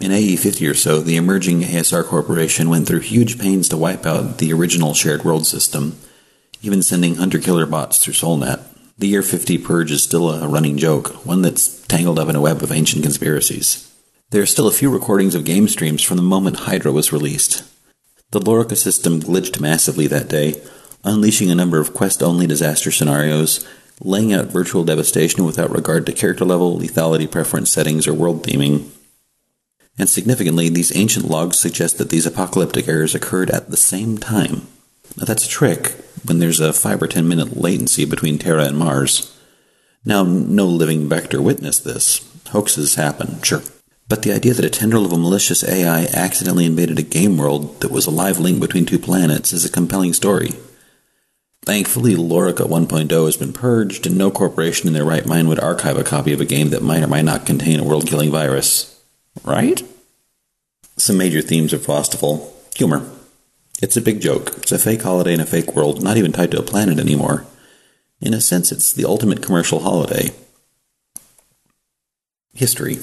in 0.00 0.10
AE 0.10 0.36
50 0.36 0.66
or 0.66 0.74
so, 0.74 1.00
the 1.00 1.16
emerging 1.16 1.62
ASR 1.62 2.04
Corporation 2.04 2.68
went 2.68 2.86
through 2.86 3.00
huge 3.00 3.38
pains 3.38 3.68
to 3.68 3.76
wipe 3.76 4.04
out 4.04 4.38
the 4.38 4.52
original 4.52 4.92
shared 4.92 5.24
world 5.24 5.46
system, 5.46 5.96
even 6.62 6.82
sending 6.82 7.14
hunter 7.14 7.38
killer 7.38 7.64
bots 7.64 7.98
through 7.98 8.14
Solnet. 8.14 8.60
The 8.96 9.08
year 9.08 9.22
50 9.22 9.58
purge 9.58 9.90
is 9.90 10.04
still 10.04 10.30
a 10.30 10.46
running 10.46 10.78
joke, 10.78 11.26
one 11.26 11.42
that's 11.42 11.84
tangled 11.86 12.18
up 12.18 12.28
in 12.28 12.36
a 12.36 12.40
web 12.40 12.62
of 12.62 12.70
ancient 12.70 13.02
conspiracies. 13.02 13.92
There 14.30 14.40
are 14.40 14.46
still 14.46 14.68
a 14.68 14.72
few 14.72 14.88
recordings 14.88 15.34
of 15.34 15.44
game 15.44 15.66
streams 15.66 16.02
from 16.02 16.16
the 16.16 16.22
moment 16.22 16.60
Hydra 16.60 16.92
was 16.92 17.12
released. 17.12 17.64
The 18.30 18.40
Lorica 18.40 18.76
system 18.76 19.20
glitched 19.20 19.60
massively 19.60 20.06
that 20.06 20.28
day, 20.28 20.62
unleashing 21.02 21.50
a 21.50 21.56
number 21.56 21.80
of 21.80 21.92
quest 21.92 22.22
only 22.22 22.46
disaster 22.46 22.92
scenarios, 22.92 23.66
laying 24.00 24.32
out 24.32 24.46
virtual 24.46 24.84
devastation 24.84 25.44
without 25.44 25.70
regard 25.70 26.06
to 26.06 26.12
character 26.12 26.44
level, 26.44 26.78
lethality 26.78 27.30
preference 27.30 27.70
settings, 27.70 28.06
or 28.06 28.14
world 28.14 28.44
theming. 28.44 28.88
And 29.98 30.08
significantly, 30.08 30.68
these 30.68 30.96
ancient 30.96 31.26
logs 31.26 31.58
suggest 31.58 31.98
that 31.98 32.10
these 32.10 32.26
apocalyptic 32.26 32.86
errors 32.86 33.14
occurred 33.14 33.50
at 33.50 33.70
the 33.70 33.76
same 33.76 34.18
time. 34.18 34.68
Now, 35.16 35.24
that's 35.24 35.46
a 35.46 35.48
trick 35.48 35.92
when 36.24 36.38
there's 36.38 36.60
a 36.60 36.72
5 36.72 37.02
or 37.02 37.06
10 37.06 37.28
minute 37.28 37.56
latency 37.56 38.04
between 38.04 38.38
Terra 38.38 38.64
and 38.64 38.78
Mars. 38.78 39.36
Now, 40.04 40.22
no 40.22 40.66
living 40.66 41.08
vector 41.08 41.40
witnessed 41.40 41.84
this. 41.84 42.20
Hoaxes 42.50 42.96
happen, 42.96 43.40
sure. 43.42 43.62
But 44.08 44.22
the 44.22 44.32
idea 44.32 44.52
that 44.52 44.64
a 44.64 44.70
tendril 44.70 45.06
of 45.06 45.12
a 45.12 45.18
malicious 45.18 45.66
AI 45.66 46.06
accidentally 46.12 46.66
invaded 46.66 46.98
a 46.98 47.02
game 47.02 47.38
world 47.38 47.80
that 47.80 47.90
was 47.90 48.06
a 48.06 48.10
live 48.10 48.38
link 48.38 48.60
between 48.60 48.84
two 48.84 48.98
planets 48.98 49.52
is 49.52 49.64
a 49.64 49.70
compelling 49.70 50.12
story. 50.12 50.52
Thankfully, 51.64 52.14
Lorica 52.14 52.66
1.0 52.66 53.24
has 53.24 53.38
been 53.38 53.54
purged, 53.54 54.06
and 54.06 54.18
no 54.18 54.30
corporation 54.30 54.86
in 54.86 54.92
their 54.92 55.04
right 55.04 55.24
mind 55.24 55.48
would 55.48 55.60
archive 55.60 55.96
a 55.96 56.04
copy 56.04 56.34
of 56.34 56.40
a 56.40 56.44
game 56.44 56.68
that 56.70 56.82
might 56.82 57.02
or 57.02 57.06
might 57.06 57.24
not 57.24 57.46
contain 57.46 57.80
a 57.80 57.84
world 57.84 58.06
killing 58.06 58.30
virus. 58.30 59.02
Right? 59.42 59.82
Some 60.98 61.16
major 61.16 61.40
themes 61.40 61.72
of 61.72 61.80
Frostival 61.80 62.52
humor. 62.76 63.10
It's 63.82 63.96
a 63.96 64.02
big 64.02 64.20
joke. 64.20 64.52
It's 64.58 64.72
a 64.72 64.78
fake 64.78 65.02
holiday 65.02 65.34
in 65.34 65.40
a 65.40 65.46
fake 65.46 65.74
world, 65.74 66.02
not 66.02 66.16
even 66.16 66.32
tied 66.32 66.50
to 66.52 66.60
a 66.60 66.62
planet 66.62 66.98
anymore. 66.98 67.46
In 68.20 68.32
a 68.32 68.40
sense, 68.40 68.72
it's 68.72 68.92
the 68.92 69.04
ultimate 69.04 69.42
commercial 69.42 69.80
holiday. 69.80 70.30
History. 72.54 72.98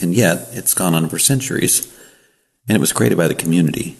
And 0.00 0.14
yet, 0.14 0.48
it's 0.52 0.74
gone 0.74 0.94
on 0.94 1.08
for 1.08 1.18
centuries, 1.18 1.92
and 2.68 2.76
it 2.76 2.80
was 2.80 2.92
created 2.92 3.16
by 3.18 3.28
the 3.28 3.34
community. 3.34 3.96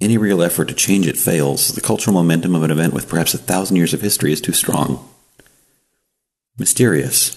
Any 0.00 0.18
real 0.18 0.42
effort 0.42 0.68
to 0.68 0.74
change 0.74 1.06
it 1.06 1.16
fails. 1.16 1.68
The 1.68 1.80
cultural 1.80 2.14
momentum 2.14 2.54
of 2.54 2.62
an 2.62 2.70
event 2.70 2.92
with 2.92 3.08
perhaps 3.08 3.34
a 3.34 3.38
thousand 3.38 3.76
years 3.76 3.94
of 3.94 4.00
history 4.00 4.32
is 4.32 4.40
too 4.40 4.52
strong. 4.52 5.08
Mysterious. 6.58 7.36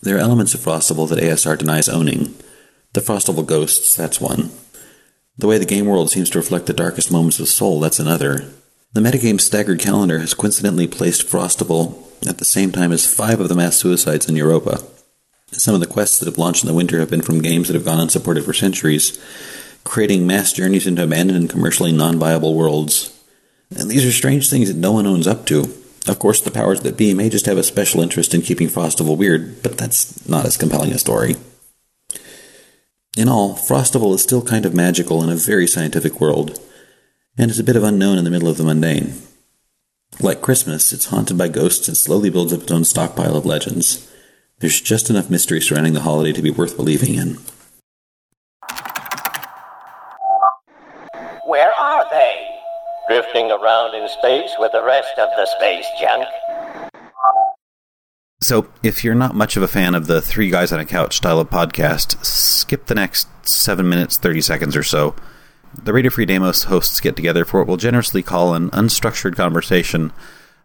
There 0.00 0.16
are 0.16 0.20
elements 0.20 0.54
of 0.54 0.60
Frostival 0.60 1.08
that 1.08 1.18
ASR 1.18 1.58
denies 1.58 1.88
owning 1.88 2.34
the 2.94 3.00
Frostival 3.00 3.44
Ghosts, 3.44 3.94
that's 3.94 4.20
one. 4.20 4.50
The 5.38 5.46
way 5.46 5.56
the 5.56 5.64
game 5.64 5.86
world 5.86 6.10
seems 6.10 6.30
to 6.30 6.38
reflect 6.38 6.66
the 6.66 6.72
darkest 6.72 7.12
moments 7.12 7.38
of 7.38 7.44
the 7.44 7.52
soul, 7.52 7.78
that's 7.78 8.00
another. 8.00 8.50
The 8.92 9.00
metagame's 9.00 9.44
staggered 9.44 9.78
calendar 9.78 10.18
has 10.18 10.34
coincidentally 10.34 10.88
placed 10.88 11.28
Frostival 11.28 11.96
at 12.28 12.38
the 12.38 12.44
same 12.44 12.72
time 12.72 12.90
as 12.90 13.12
five 13.12 13.38
of 13.38 13.48
the 13.48 13.54
mass 13.54 13.76
suicides 13.76 14.28
in 14.28 14.34
Europa. 14.34 14.82
Some 15.52 15.74
of 15.74 15.80
the 15.80 15.86
quests 15.86 16.18
that 16.18 16.26
have 16.26 16.38
launched 16.38 16.64
in 16.64 16.66
the 16.66 16.74
winter 16.74 16.98
have 16.98 17.10
been 17.10 17.22
from 17.22 17.40
games 17.40 17.68
that 17.68 17.74
have 17.74 17.84
gone 17.84 18.00
unsupported 18.00 18.44
for 18.44 18.52
centuries, 18.52 19.16
creating 19.84 20.26
mass 20.26 20.52
journeys 20.52 20.88
into 20.88 21.04
abandoned 21.04 21.38
and 21.38 21.50
commercially 21.50 21.92
non 21.92 22.18
viable 22.18 22.54
worlds. 22.54 23.14
And 23.70 23.88
these 23.88 24.04
are 24.04 24.10
strange 24.10 24.50
things 24.50 24.66
that 24.68 24.80
no 24.80 24.90
one 24.90 25.06
owns 25.06 25.28
up 25.28 25.46
to. 25.46 25.72
Of 26.08 26.18
course, 26.18 26.40
the 26.40 26.50
powers 26.50 26.80
that 26.80 26.96
be 26.96 27.14
may 27.14 27.28
just 27.28 27.46
have 27.46 27.58
a 27.58 27.62
special 27.62 28.00
interest 28.00 28.34
in 28.34 28.42
keeping 28.42 28.68
Frostival 28.68 29.16
weird, 29.16 29.62
but 29.62 29.78
that's 29.78 30.28
not 30.28 30.46
as 30.46 30.56
compelling 30.56 30.92
a 30.92 30.98
story. 30.98 31.36
In 33.16 33.28
all, 33.28 33.54
Frostival 33.54 34.14
is 34.14 34.22
still 34.22 34.42
kind 34.42 34.64
of 34.66 34.74
magical 34.74 35.22
in 35.22 35.30
a 35.30 35.36
very 35.36 35.66
scientific 35.66 36.20
world, 36.20 36.60
and 37.36 37.50
is 37.50 37.58
a 37.58 37.64
bit 37.64 37.76
of 37.76 37.82
unknown 37.82 38.18
in 38.18 38.24
the 38.24 38.30
middle 38.30 38.48
of 38.48 38.56
the 38.58 38.64
mundane. 38.64 39.14
Like 40.20 40.42
Christmas, 40.42 40.92
it's 40.92 41.06
haunted 41.06 41.38
by 41.38 41.48
ghosts 41.48 41.86
and 41.88 41.96
slowly 41.96 42.30
builds 42.30 42.52
up 42.52 42.62
its 42.62 42.72
own 42.72 42.84
stockpile 42.84 43.36
of 43.36 43.46
legends. 43.46 44.10
There's 44.58 44.80
just 44.80 45.10
enough 45.10 45.30
mystery 45.30 45.60
surrounding 45.60 45.92
the 45.92 46.00
holiday 46.00 46.32
to 46.32 46.42
be 46.42 46.50
worth 46.50 46.76
believing 46.76 47.14
in. 47.14 47.38
Where 51.46 51.72
are 51.72 52.04
they? 52.10 52.46
Drifting 53.08 53.50
around 53.50 53.94
in 53.94 54.08
space 54.08 54.50
with 54.58 54.72
the 54.72 54.84
rest 54.84 55.16
of 55.18 55.28
the 55.36 55.46
space 55.46 55.86
junk. 56.00 56.26
So, 58.40 58.68
if 58.84 59.02
you're 59.02 59.16
not 59.16 59.34
much 59.34 59.56
of 59.56 59.64
a 59.64 59.68
fan 59.68 59.96
of 59.96 60.06
the 60.06 60.22
three 60.22 60.48
guys 60.48 60.70
on 60.70 60.78
a 60.78 60.84
couch 60.84 61.16
style 61.16 61.40
of 61.40 61.50
podcast, 61.50 62.24
skip 62.24 62.86
the 62.86 62.94
next 62.94 63.26
7 63.44 63.88
minutes 63.88 64.16
30 64.16 64.40
seconds 64.42 64.76
or 64.76 64.84
so. 64.84 65.16
The 65.76 65.92
Radio 65.92 66.08
Free 66.08 66.24
Deimos 66.24 66.64
hosts 66.64 67.00
get 67.00 67.16
together 67.16 67.44
for 67.44 67.58
what 67.58 67.66
we'll 67.66 67.76
generously 67.78 68.22
call 68.22 68.54
an 68.54 68.70
unstructured 68.70 69.34
conversation 69.34 70.12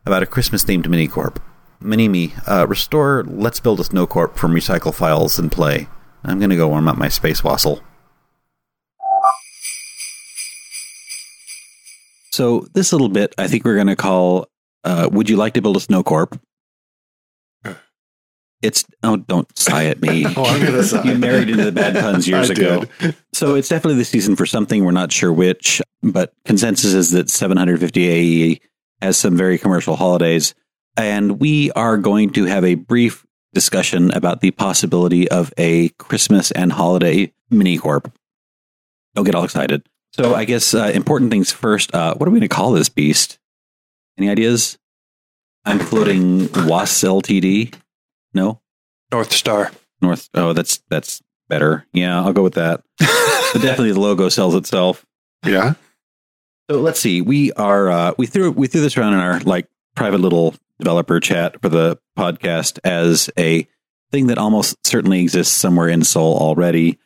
about 0.06 0.22
a 0.22 0.28
Christmas 0.28 0.64
themed 0.64 0.84
minicorp. 0.86 1.42
Mini 1.82 2.08
me, 2.08 2.36
uh, 2.46 2.68
restore 2.68 3.24
Let's 3.28 3.60
Build 3.60 3.80
a 3.80 3.84
Snow 3.84 4.06
Corp 4.06 4.38
from 4.38 4.54
recycle 4.54 4.94
files 4.94 5.40
and 5.40 5.52
play. 5.52 5.88
I'm 6.24 6.38
going 6.38 6.52
to 6.52 6.56
go 6.56 6.68
warm 6.68 6.88
up 6.88 6.96
my 6.96 7.10
space 7.10 7.44
wassail. 7.44 7.82
So, 12.32 12.68
this 12.74 12.92
little 12.92 13.10
bit 13.10 13.34
I 13.40 13.48
think 13.48 13.66
we're 13.66 13.76
going 13.76 13.88
to 13.88 13.96
call 13.96 14.48
uh, 14.84 15.10
Would 15.12 15.28
You 15.28 15.38
Like 15.38 15.56
to 15.56 15.62
Build 15.64 15.78
a 15.78 15.80
Snow 15.80 16.04
Corp? 16.04 16.40
It's 18.64 18.86
oh, 19.04 19.18
don't 19.18 19.56
sigh 19.58 19.86
at 19.86 20.02
me. 20.02 20.26
oh, 20.38 20.46
I'm 20.46 20.66
gonna 20.66 20.84
sigh. 20.84 21.04
You 21.04 21.18
married 21.18 21.50
into 21.50 21.66
the 21.66 21.72
bad 21.72 21.96
puns 21.96 22.28
years 22.28 22.50
ago. 22.50 22.86
So 23.34 23.56
it's 23.56 23.68
definitely 23.68 23.98
the 23.98 24.06
season 24.06 24.36
for 24.36 24.46
something. 24.46 24.84
We're 24.86 24.92
not 24.92 25.12
sure 25.12 25.34
which, 25.34 25.82
but 26.02 26.34
consensus 26.46 26.94
is 26.94 27.12
that 27.12 27.30
750 27.30 28.08
AE 28.08 28.60
has 29.02 29.18
some 29.18 29.36
very 29.36 29.58
commercial 29.58 29.98
holidays, 29.98 30.56
and 30.96 31.40
we 31.40 31.72
are 31.72 31.98
going 31.98 32.32
to 32.32 32.46
have 32.46 32.64
a 32.64 32.76
brief 32.76 33.26
discussion 33.54 34.12
about 34.12 34.42
the 34.42 34.52
possibility 34.52 35.30
of 35.30 35.54
a 35.58 35.90
Christmas 36.00 36.52
and 36.52 36.72
holiday 36.72 37.32
mini 37.50 37.78
corp. 37.78 38.12
Don't 39.14 39.26
get 39.26 39.36
all 39.36 39.44
excited. 39.44 39.86
So 40.14 40.36
I 40.36 40.46
guess 40.46 40.74
uh, 40.74 40.92
important 40.94 41.32
things 41.32 41.52
first. 41.52 41.94
Uh, 41.94 42.16
what 42.16 42.28
are 42.28 42.32
we 42.32 42.40
going 42.40 42.50
to 42.50 42.56
call 42.56 42.72
this 42.72 42.90
beast? 42.90 43.40
Any 44.18 44.30
ideas? 44.30 44.78
I'm 45.66 45.80
floating 45.80 46.52
WAS 46.68 46.92
LTD. 47.02 47.74
No, 48.34 48.62
North 49.12 49.32
Star. 49.32 49.72
North. 50.02 50.30
Oh, 50.34 50.54
that's 50.54 50.82
that's 50.90 51.22
better. 51.50 51.86
Yeah, 51.94 52.22
I'll 52.22 52.34
go 52.34 52.44
with 52.44 52.56
that. 52.56 52.84
but 53.00 53.62
definitely, 53.62 53.92
the 53.92 54.00
logo 54.00 54.30
sells 54.30 54.56
itself. 54.56 55.06
Yeah. 55.46 55.76
So 56.70 56.80
let's 56.80 57.00
see. 57.00 57.22
We 57.22 57.52
are 57.54 57.90
uh, 57.90 58.14
we 58.18 58.26
threw 58.26 58.52
we 58.52 58.68
threw 58.68 58.82
this 58.82 58.98
around 58.98 59.14
in 59.14 59.20
our 59.20 59.40
like 59.42 59.68
private 59.96 60.20
little 60.20 60.56
developer 60.80 61.20
chat 61.20 61.62
for 61.62 61.70
the 61.70 62.00
podcast 62.18 62.80
as 62.84 63.30
a 63.38 63.68
thing 64.12 64.28
that 64.28 64.38
almost 64.38 64.86
certainly 64.86 65.22
exists 65.22 65.54
somewhere 65.54 65.90
in 65.90 66.04
Sol 66.04 66.38
already. 66.38 67.00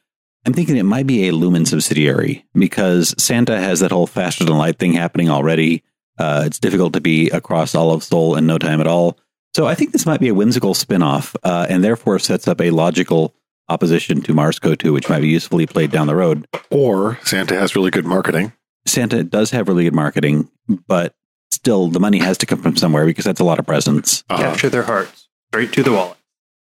I'm 0.45 0.53
thinking 0.53 0.77
it 0.77 0.83
might 0.83 1.07
be 1.07 1.27
a 1.27 1.33
Lumen 1.33 1.65
subsidiary 1.65 2.45
because 2.53 3.13
Santa 3.17 3.59
has 3.59 3.81
that 3.81 3.91
whole 3.91 4.07
faster 4.07 4.45
than 4.45 4.57
light 4.57 4.79
thing 4.79 4.93
happening 4.93 5.29
already. 5.29 5.83
Uh, 6.17 6.43
it's 6.45 6.59
difficult 6.59 6.93
to 6.93 7.01
be 7.01 7.29
across 7.29 7.75
all 7.75 7.91
of 7.91 8.03
Sol 8.03 8.35
in 8.35 8.47
no 8.47 8.57
time 8.57 8.79
at 8.79 8.87
all. 8.87 9.17
So 9.57 9.65
I 9.65 9.73
think 9.73 9.91
this 9.91 10.05
might 10.05 10.19
be 10.19 10.27
a 10.27 10.35
whimsical 10.35 10.75
spin-off, 10.75 11.35
uh, 11.43 11.65
and 11.67 11.83
therefore 11.83 12.19
sets 12.19 12.47
up 12.47 12.61
a 12.61 12.69
logical 12.69 13.33
opposition 13.69 14.21
to 14.21 14.33
Mars 14.35 14.59
Co 14.59 14.75
2, 14.75 14.93
which 14.93 15.09
might 15.09 15.21
be 15.21 15.29
usefully 15.29 15.65
played 15.65 15.89
down 15.89 16.05
the 16.05 16.15
road. 16.15 16.47
Or 16.69 17.17
Santa 17.23 17.55
has 17.55 17.75
really 17.75 17.89
good 17.89 18.05
marketing. 18.05 18.53
Santa 18.85 19.23
does 19.23 19.49
have 19.49 19.67
really 19.67 19.85
good 19.85 19.95
marketing, 19.95 20.47
but 20.87 21.15
still 21.49 21.87
the 21.87 21.99
money 21.99 22.19
has 22.19 22.37
to 22.37 22.45
come 22.45 22.61
from 22.61 22.77
somewhere 22.77 23.07
because 23.07 23.25
that's 23.25 23.39
a 23.39 23.43
lot 23.43 23.57
of 23.57 23.65
presents. 23.65 24.23
Uh, 24.29 24.37
Capture 24.37 24.69
their 24.69 24.83
hearts 24.83 25.27
straight 25.49 25.73
to 25.73 25.81
the 25.81 25.91
wallet. 25.91 26.17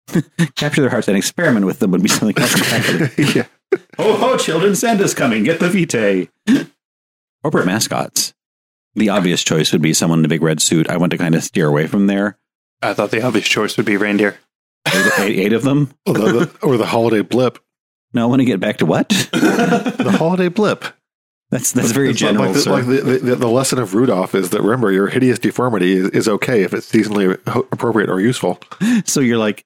Capture 0.56 0.82
their 0.82 0.90
hearts 0.90 1.08
and 1.08 1.16
experiment 1.16 1.64
with 1.64 1.78
them 1.78 1.92
would 1.92 2.02
be 2.02 2.10
something 2.10 2.36
else 2.36 2.54
entirely. 2.54 3.10
yeah. 3.34 3.46
Ho 3.96 4.16
ho, 4.16 4.36
children, 4.36 4.76
Santa's 4.76 5.14
coming. 5.14 5.44
Get 5.44 5.60
the 5.60 5.70
vitae. 5.70 6.28
Corporate 7.42 7.64
mascots. 7.64 8.34
The 8.94 9.08
obvious 9.08 9.42
choice 9.42 9.72
would 9.72 9.80
be 9.80 9.94
someone 9.94 10.18
in 10.18 10.26
a 10.26 10.28
big 10.28 10.42
red 10.42 10.60
suit. 10.60 10.90
I 10.90 10.98
want 10.98 11.12
to 11.12 11.16
kind 11.16 11.34
of 11.34 11.42
steer 11.42 11.66
away 11.66 11.86
from 11.86 12.06
there. 12.06 12.36
I 12.82 12.94
thought 12.94 13.10
the 13.10 13.22
obvious 13.22 13.46
choice 13.46 13.76
would 13.76 13.86
be 13.86 13.96
reindeer. 13.96 14.36
Eight, 14.88 15.12
eight, 15.18 15.38
eight 15.38 15.52
of 15.52 15.62
them. 15.62 15.92
Or 16.06 16.14
the, 16.14 16.50
or 16.62 16.76
the 16.76 16.86
holiday 16.86 17.22
blip. 17.22 17.58
No, 18.12 18.22
I 18.24 18.26
want 18.26 18.40
to 18.40 18.44
get 18.44 18.60
back 18.60 18.78
to 18.78 18.86
what? 18.86 19.08
The 19.08 20.14
holiday 20.18 20.48
blip. 20.48 20.84
That's 21.50 21.72
that's 21.72 21.92
very 21.92 22.10
It's 22.10 22.18
general, 22.18 22.46
Like, 22.46 22.54
the, 22.54 22.60
sir. 22.60 22.70
like 22.72 22.86
the, 22.86 23.18
the, 23.22 23.36
the 23.36 23.48
lesson 23.48 23.78
of 23.78 23.94
Rudolph 23.94 24.34
is 24.34 24.50
that 24.50 24.62
remember, 24.62 24.90
your 24.90 25.08
hideous 25.08 25.38
deformity 25.38 25.92
is, 25.92 26.08
is 26.10 26.28
okay 26.28 26.62
if 26.62 26.72
it's 26.74 26.90
seasonally 26.90 27.38
appropriate 27.72 28.08
or 28.10 28.20
useful. 28.20 28.58
so 29.04 29.20
you're 29.20 29.38
like 29.38 29.64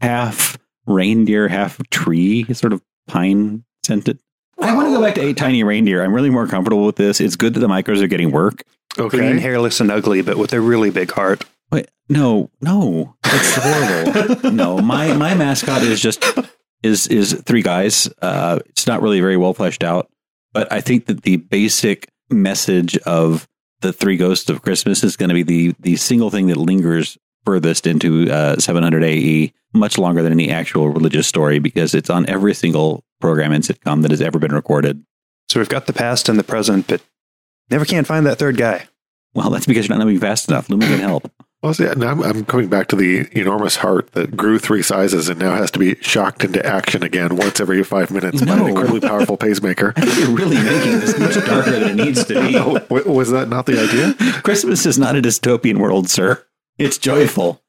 half 0.00 0.56
reindeer, 0.86 1.48
half 1.48 1.78
tree, 1.90 2.44
sort 2.54 2.72
of 2.72 2.80
pine 3.08 3.64
scented. 3.84 4.18
I 4.60 4.74
want 4.74 4.88
to 4.88 4.94
go 4.94 5.02
back 5.02 5.16
to 5.16 5.20
eight 5.20 5.36
tiny 5.36 5.62
reindeer. 5.64 6.02
I'm 6.02 6.14
really 6.14 6.30
more 6.30 6.46
comfortable 6.46 6.86
with 6.86 6.96
this. 6.96 7.20
It's 7.20 7.36
good 7.36 7.54
that 7.54 7.60
the 7.60 7.68
micros 7.68 8.02
are 8.02 8.06
getting 8.08 8.30
work. 8.30 8.62
Clean, 8.94 9.06
Okay. 9.06 9.38
hairless, 9.40 9.80
and 9.80 9.90
ugly, 9.90 10.22
but 10.22 10.38
with 10.38 10.52
a 10.54 10.60
really 10.60 10.90
big 10.90 11.10
heart. 11.10 11.44
Wait, 11.70 11.88
no, 12.08 12.50
no, 12.60 13.16
that's 13.22 13.56
horrible. 13.56 14.50
no, 14.52 14.78
my 14.78 15.12
my 15.14 15.34
mascot 15.34 15.82
is 15.82 16.00
just 16.00 16.24
is 16.82 17.06
is 17.08 17.32
three 17.46 17.62
guys. 17.62 18.08
Uh, 18.22 18.60
it's 18.66 18.86
not 18.86 19.02
really 19.02 19.20
very 19.20 19.36
well 19.36 19.54
fleshed 19.54 19.82
out, 19.82 20.10
but 20.52 20.70
I 20.72 20.80
think 20.80 21.06
that 21.06 21.22
the 21.22 21.36
basic 21.36 22.08
message 22.30 22.96
of 22.98 23.48
the 23.80 23.92
three 23.92 24.16
ghosts 24.16 24.48
of 24.50 24.62
Christmas 24.62 25.02
is 25.04 25.16
going 25.16 25.28
to 25.28 25.34
be 25.34 25.42
the 25.42 25.74
the 25.80 25.96
single 25.96 26.30
thing 26.30 26.46
that 26.48 26.56
lingers 26.56 27.18
furthest 27.44 27.86
into 27.86 28.30
uh, 28.30 28.58
700 28.58 29.04
AE, 29.04 29.52
much 29.72 29.98
longer 29.98 30.22
than 30.22 30.32
any 30.32 30.50
actual 30.50 30.88
religious 30.90 31.28
story 31.28 31.60
because 31.60 31.94
it's 31.94 32.10
on 32.10 32.28
every 32.28 32.52
single 32.52 33.04
program 33.20 33.52
and 33.52 33.62
sitcom 33.62 34.02
that 34.02 34.10
has 34.10 34.20
ever 34.20 34.38
been 34.38 34.52
recorded. 34.52 35.04
So 35.48 35.60
we've 35.60 35.68
got 35.68 35.86
the 35.86 35.92
past 35.92 36.28
and 36.28 36.38
the 36.38 36.44
present, 36.44 36.88
but 36.88 37.00
never 37.70 37.84
can 37.84 38.04
find 38.04 38.26
that 38.26 38.38
third 38.38 38.56
guy. 38.56 38.86
Well, 39.32 39.50
that's 39.50 39.66
because 39.66 39.86
you're 39.86 39.96
not 39.96 40.04
moving 40.04 40.20
fast 40.20 40.48
enough. 40.48 40.68
Lumen 40.68 40.88
can 40.88 40.98
help. 40.98 41.30
Well, 41.62 41.74
see, 41.74 41.84
now 41.96 42.10
I'm, 42.10 42.22
I'm 42.22 42.44
coming 42.44 42.68
back 42.68 42.86
to 42.88 42.96
the 42.96 43.26
enormous 43.36 43.76
heart 43.76 44.12
that 44.12 44.36
grew 44.36 44.58
three 44.58 44.82
sizes 44.82 45.28
and 45.28 45.40
now 45.40 45.56
has 45.56 45.70
to 45.72 45.78
be 45.78 45.96
shocked 45.96 46.44
into 46.44 46.64
action 46.64 47.02
again 47.02 47.34
once 47.36 47.58
every 47.60 47.82
five 47.82 48.10
minutes 48.10 48.44
by 48.44 48.52
an 48.52 48.58
No. 48.60 48.66
incredibly 48.68 49.00
powerful 49.00 49.36
pacemaker. 49.36 49.92
I 49.96 50.02
think 50.04 50.18
you're 50.18 50.36
really 50.36 50.56
making 50.62 51.00
this 51.00 51.18
much 51.18 51.34
darker 51.46 51.70
than 51.72 51.82
it 51.98 52.04
needs 52.04 52.24
to 52.26 52.34
be. 52.40 52.56
Oh, 52.58 53.12
was 53.12 53.30
that 53.30 53.48
not 53.48 53.66
the 53.66 53.80
idea? 53.82 54.42
Christmas 54.42 54.86
is 54.86 54.98
not 54.98 55.16
a 55.16 55.22
dystopian 55.22 55.78
world, 55.78 56.08
sir. 56.10 56.44
It's 56.78 56.98
joyful. 56.98 57.62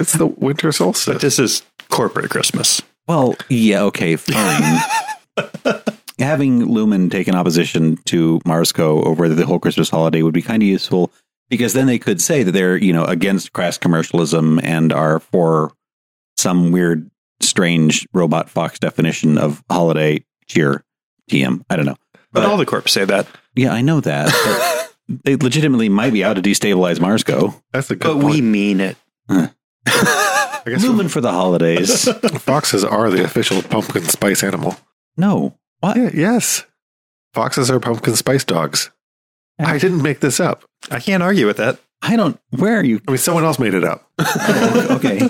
It's 0.00 0.12
the 0.12 0.26
winter 0.26 0.68
But 0.68 0.74
solstice. 0.74 1.22
this 1.22 1.38
is 1.38 1.62
corporate 1.88 2.30
Christmas. 2.30 2.82
Well, 3.06 3.36
yeah, 3.48 3.82
okay, 3.84 4.16
fine. 4.16 4.78
Having 6.18 6.66
Lumen 6.66 7.08
take 7.10 7.28
an 7.28 7.34
opposition 7.36 7.96
to 8.06 8.40
Marsco 8.40 9.04
over 9.06 9.28
the 9.28 9.46
whole 9.46 9.58
Christmas 9.60 9.88
holiday 9.88 10.22
would 10.22 10.34
be 10.34 10.42
kind 10.42 10.62
of 10.62 10.68
useful 10.68 11.10
because 11.48 11.72
then 11.72 11.86
they 11.86 11.98
could 11.98 12.20
say 12.20 12.42
that 12.42 12.52
they're, 12.52 12.76
you 12.76 12.92
know, 12.92 13.04
against 13.04 13.52
crass 13.52 13.78
commercialism 13.78 14.60
and 14.62 14.92
are 14.92 15.20
for 15.20 15.72
some 16.36 16.70
weird, 16.72 17.10
strange 17.40 18.06
robot 18.12 18.48
fox 18.50 18.78
definition 18.78 19.38
of 19.38 19.62
holiday 19.70 20.24
cheer. 20.46 20.82
TM. 21.30 21.62
I 21.68 21.76
don't 21.76 21.84
know. 21.86 21.96
But 22.32 22.44
all 22.46 22.56
the 22.56 22.64
corps 22.66 22.86
say 22.88 23.04
that. 23.04 23.26
Yeah, 23.54 23.72
I 23.72 23.82
know 23.82 24.00
that. 24.00 24.90
But 25.08 25.20
they 25.24 25.36
legitimately 25.36 25.88
might 25.90 26.12
be 26.12 26.24
out 26.24 26.34
to 26.36 26.42
destabilize 26.42 26.98
Marsco. 26.98 27.60
That's 27.72 27.88
the 27.88 27.96
good 27.96 28.14
But 28.14 28.20
point. 28.22 28.34
we 28.34 28.40
mean 28.40 28.80
it. 28.80 28.96
I 29.28 30.62
guess 30.66 30.82
Lumen 30.82 31.08
for 31.08 31.20
the 31.20 31.30
holidays. 31.32 32.04
foxes 32.42 32.84
are 32.84 33.10
the 33.10 33.24
official 33.24 33.62
pumpkin 33.62 34.04
spice 34.04 34.42
animal. 34.42 34.76
no. 35.16 35.54
What? 35.80 35.96
Yeah, 35.96 36.10
yes. 36.12 36.64
Foxes 37.34 37.70
are 37.70 37.78
pumpkin 37.78 38.16
spice 38.16 38.42
dogs. 38.44 38.90
I 39.58 39.78
didn't 39.78 40.02
make 40.02 40.20
this 40.20 40.40
up. 40.40 40.64
I 40.90 41.00
can't 41.00 41.22
argue 41.22 41.46
with 41.46 41.56
that. 41.58 41.78
I 42.00 42.14
don't. 42.16 42.38
Where 42.50 42.78
are 42.78 42.84
you? 42.84 43.00
I 43.08 43.10
mean, 43.10 43.18
someone 43.18 43.44
else 43.44 43.58
made 43.58 43.74
it 43.74 43.82
up. 43.84 44.08
okay. 44.90 45.28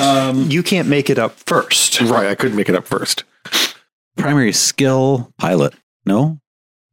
Um, 0.00 0.50
You 0.50 0.62
can't 0.64 0.88
make 0.88 1.10
it 1.10 1.18
up 1.18 1.32
first. 1.46 2.00
right, 2.00 2.26
I 2.26 2.34
couldn't 2.34 2.56
make 2.56 2.68
it 2.68 2.74
up 2.74 2.86
first. 2.86 3.24
primary 4.16 4.52
skill 4.52 5.32
pilot. 5.38 5.74
No 6.04 6.40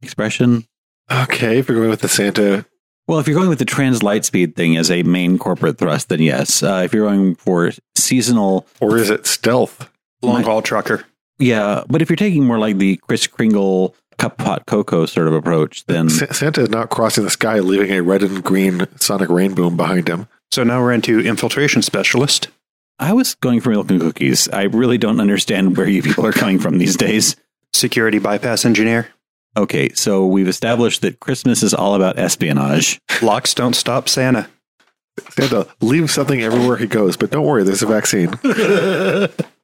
expression. 0.02 0.64
Okay, 1.10 1.58
if 1.58 1.68
you're 1.68 1.76
going 1.78 1.90
with 1.90 2.00
the 2.02 2.08
Santa, 2.08 2.66
Well, 3.08 3.18
if 3.18 3.26
you're 3.26 3.36
going 3.36 3.48
with 3.48 3.58
the 3.58 3.64
trans 3.64 4.02
light 4.02 4.24
speed 4.24 4.54
thing 4.56 4.76
as 4.76 4.90
a 4.90 5.02
main 5.02 5.38
corporate 5.38 5.78
thrust, 5.78 6.08
then 6.08 6.20
yes. 6.20 6.62
Uh, 6.62 6.82
if 6.84 6.92
you're 6.94 7.06
going 7.08 7.34
for 7.34 7.72
seasonal, 7.96 8.66
or 8.80 8.96
is 8.96 9.10
it 9.10 9.26
stealth? 9.26 9.90
Long 10.22 10.42
haul 10.44 10.62
trucker. 10.62 11.04
yeah. 11.38 11.82
But 11.88 12.00
if 12.02 12.08
you're 12.10 12.16
taking 12.16 12.44
more 12.44 12.58
like 12.58 12.78
the 12.78 12.96
Kris 12.96 13.26
Kringle 13.26 13.94
cup 14.18 14.38
pot 14.38 14.64
cocoa 14.66 15.06
sort 15.06 15.28
of 15.28 15.34
approach, 15.34 15.84
then 15.86 16.08
Sa- 16.08 16.32
Santa 16.32 16.62
is 16.62 16.70
not 16.70 16.90
crossing 16.90 17.24
the 17.24 17.30
sky, 17.30 17.58
leaving 17.60 17.90
a 17.90 18.00
red 18.02 18.22
and 18.22 18.42
green 18.42 18.86
sonic 18.98 19.28
rainbow 19.28 19.70
behind 19.70 20.08
him. 20.08 20.28
So 20.50 20.62
now 20.64 20.80
we're 20.80 20.92
into 20.92 21.20
infiltration 21.20 21.82
specialist. 21.82 22.48
I 22.98 23.12
was 23.12 23.34
going 23.34 23.60
for 23.60 23.70
milk 23.70 23.90
and 23.90 24.00
cookies. 24.00 24.48
I 24.48 24.62
really 24.64 24.96
don't 24.96 25.20
understand 25.20 25.76
where 25.76 25.88
you 25.88 26.02
people 26.02 26.24
are 26.26 26.32
coming 26.32 26.58
from 26.58 26.78
these 26.78 26.96
days. 26.96 27.36
Security 27.74 28.18
bypass 28.18 28.64
engineer. 28.64 29.08
Okay, 29.56 29.90
so 29.94 30.26
we've 30.26 30.48
established 30.48 31.02
that 31.02 31.20
Christmas 31.20 31.62
is 31.62 31.74
all 31.74 31.94
about 31.94 32.18
espionage. 32.18 33.00
Locks 33.22 33.54
don't 33.54 33.74
stop 33.74 34.08
Santa. 34.08 34.48
Santa 35.30 35.66
leaves 35.80 36.12
something 36.12 36.42
everywhere 36.42 36.76
he 36.76 36.86
goes, 36.86 37.16
but 37.16 37.30
don't 37.30 37.46
worry, 37.46 37.64
there's 37.64 37.82
a 37.82 37.86
vaccine. 37.86 38.30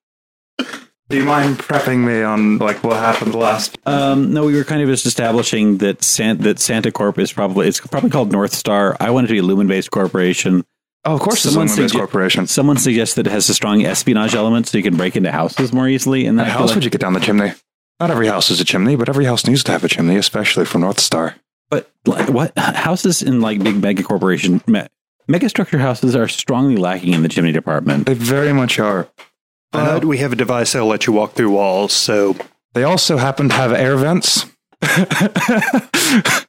Do 1.12 1.18
you 1.18 1.24
mind 1.26 1.58
prepping 1.58 1.98
me 2.06 2.22
on 2.22 2.56
like 2.56 2.82
what 2.82 2.96
happened 2.96 3.34
last? 3.34 3.76
Um, 3.84 4.32
no, 4.32 4.46
we 4.46 4.54
were 4.54 4.64
kind 4.64 4.80
of 4.80 4.88
just 4.88 5.04
establishing 5.04 5.76
that 5.76 6.02
San- 6.02 6.38
that 6.38 6.58
Santa 6.58 6.90
Corp 6.90 7.18
is 7.18 7.30
probably 7.30 7.68
it's 7.68 7.80
probably 7.80 8.08
called 8.08 8.32
North 8.32 8.54
Star. 8.54 8.96
I 8.98 9.10
wanted 9.10 9.26
to 9.26 9.34
be 9.34 9.40
a 9.40 9.42
Lumen 9.42 9.66
based 9.66 9.90
corporation. 9.90 10.64
Oh, 11.04 11.14
of 11.16 11.20
course, 11.20 11.42
Someone 11.42 11.68
someone 11.68 11.90
sugge- 11.90 11.96
corporation. 11.98 12.46
Someone 12.46 12.78
suggests 12.78 13.14
that 13.16 13.26
it 13.26 13.30
has 13.30 13.46
a 13.50 13.52
strong 13.54 13.84
espionage 13.84 14.34
element, 14.34 14.68
so 14.68 14.78
you 14.78 14.82
can 14.84 14.96
break 14.96 15.14
into 15.14 15.30
houses 15.30 15.70
more 15.70 15.86
easily. 15.86 16.24
And 16.24 16.38
then 16.38 16.46
How 16.46 16.52
I 16.52 16.54
feel 16.54 16.60
else 16.62 16.70
like- 16.70 16.76
would 16.76 16.84
you 16.84 16.90
get 16.90 17.02
down 17.02 17.12
the 17.12 17.20
chimney? 17.20 17.52
Not 18.00 18.10
every 18.10 18.28
house 18.28 18.50
is 18.50 18.58
a 18.62 18.64
chimney, 18.64 18.96
but 18.96 19.10
every 19.10 19.26
house 19.26 19.46
needs 19.46 19.62
to 19.64 19.72
have 19.72 19.84
a 19.84 19.88
chimney, 19.88 20.16
especially 20.16 20.64
for 20.64 20.78
North 20.78 20.98
Star. 20.98 21.34
but 21.70 21.90
like, 22.06 22.30
what 22.30 22.56
houses 22.58 23.22
in 23.22 23.42
like 23.42 23.62
big 23.62 23.82
mega 23.82 24.02
corporation 24.02 24.62
me- 24.66 24.86
mega 25.28 25.50
structure 25.50 25.78
houses 25.78 26.16
are 26.16 26.26
strongly 26.26 26.76
lacking 26.76 27.12
in 27.12 27.22
the 27.22 27.28
chimney 27.28 27.52
department. 27.52 28.06
They 28.06 28.14
very 28.14 28.54
much 28.54 28.78
are. 28.78 29.08
But 29.72 30.04
uh, 30.04 30.06
we 30.06 30.18
have 30.18 30.32
a 30.32 30.36
device 30.36 30.72
that'll 30.72 30.88
let 30.88 31.06
you 31.06 31.12
walk 31.12 31.32
through 31.32 31.50
walls. 31.50 31.92
So 31.92 32.36
They 32.74 32.84
also 32.84 33.16
happen 33.16 33.48
to 33.48 33.54
have 33.54 33.72
air 33.72 33.96
vents. 33.96 34.46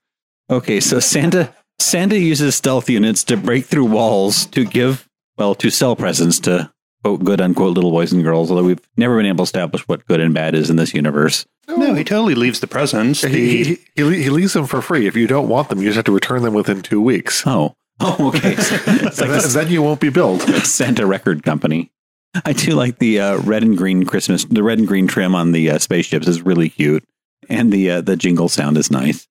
Okay, 0.49 0.79
so 0.81 0.99
Santa 0.99 1.53
Santa 1.79 2.19
uses 2.19 2.55
stealth 2.55 2.89
units 2.89 3.23
to 3.25 3.37
break 3.37 3.65
through 3.65 3.85
walls 3.85 4.45
to 4.47 4.65
give 4.65 5.07
well 5.37 5.55
to 5.55 5.69
sell 5.69 5.95
presents 5.95 6.39
to 6.41 6.71
quote 7.03 7.23
good 7.23 7.39
unquote 7.41 7.73
little 7.75 7.91
boys 7.91 8.11
and 8.11 8.23
girls. 8.23 8.51
Although 8.51 8.65
we've 8.65 8.85
never 8.97 9.17
been 9.17 9.25
able 9.25 9.37
to 9.37 9.43
establish 9.43 9.87
what 9.87 10.05
good 10.05 10.19
and 10.19 10.33
bad 10.33 10.53
is 10.53 10.69
in 10.69 10.75
this 10.75 10.93
universe. 10.93 11.45
no, 11.67 11.93
he 11.93 12.03
totally 12.03 12.35
leaves 12.35 12.59
the 12.59 12.67
presents. 12.67 13.21
He, 13.21 13.63
he, 13.63 13.77
he, 13.95 14.23
he 14.23 14.29
leaves 14.29 14.53
them 14.53 14.67
for 14.67 14.81
free. 14.81 15.07
If 15.07 15.15
you 15.15 15.27
don't 15.27 15.47
want 15.47 15.69
them, 15.69 15.79
you 15.79 15.85
just 15.85 15.95
have 15.95 16.05
to 16.05 16.11
return 16.11 16.43
them 16.43 16.53
within 16.53 16.81
two 16.81 17.01
weeks. 17.01 17.43
Oh, 17.47 17.73
oh, 18.01 18.27
okay. 18.27 18.55
So 18.57 18.75
it's 18.87 19.21
like 19.21 19.29
then, 19.29 19.41
the 19.41 19.47
then 19.47 19.69
you 19.71 19.81
won't 19.81 20.01
be 20.01 20.09
billed. 20.09 20.41
Santa 20.65 21.05
record 21.05 21.41
company. 21.43 21.89
I 22.45 22.53
do 22.53 22.71
like 22.71 22.97
the 22.99 23.19
uh, 23.19 23.37
red 23.41 23.63
and 23.63 23.77
green 23.77 24.05
Christmas. 24.05 24.45
The 24.45 24.63
red 24.63 24.79
and 24.79 24.87
green 24.87 25.07
trim 25.07 25.35
on 25.35 25.51
the 25.51 25.69
uh, 25.71 25.79
spaceships 25.79 26.27
is 26.27 26.41
really 26.41 26.69
cute, 26.69 27.03
and 27.49 27.71
the 27.71 27.89
uh, 27.91 28.01
the 28.01 28.15
jingle 28.15 28.49
sound 28.49 28.77
is 28.77 28.89
nice. 28.91 29.27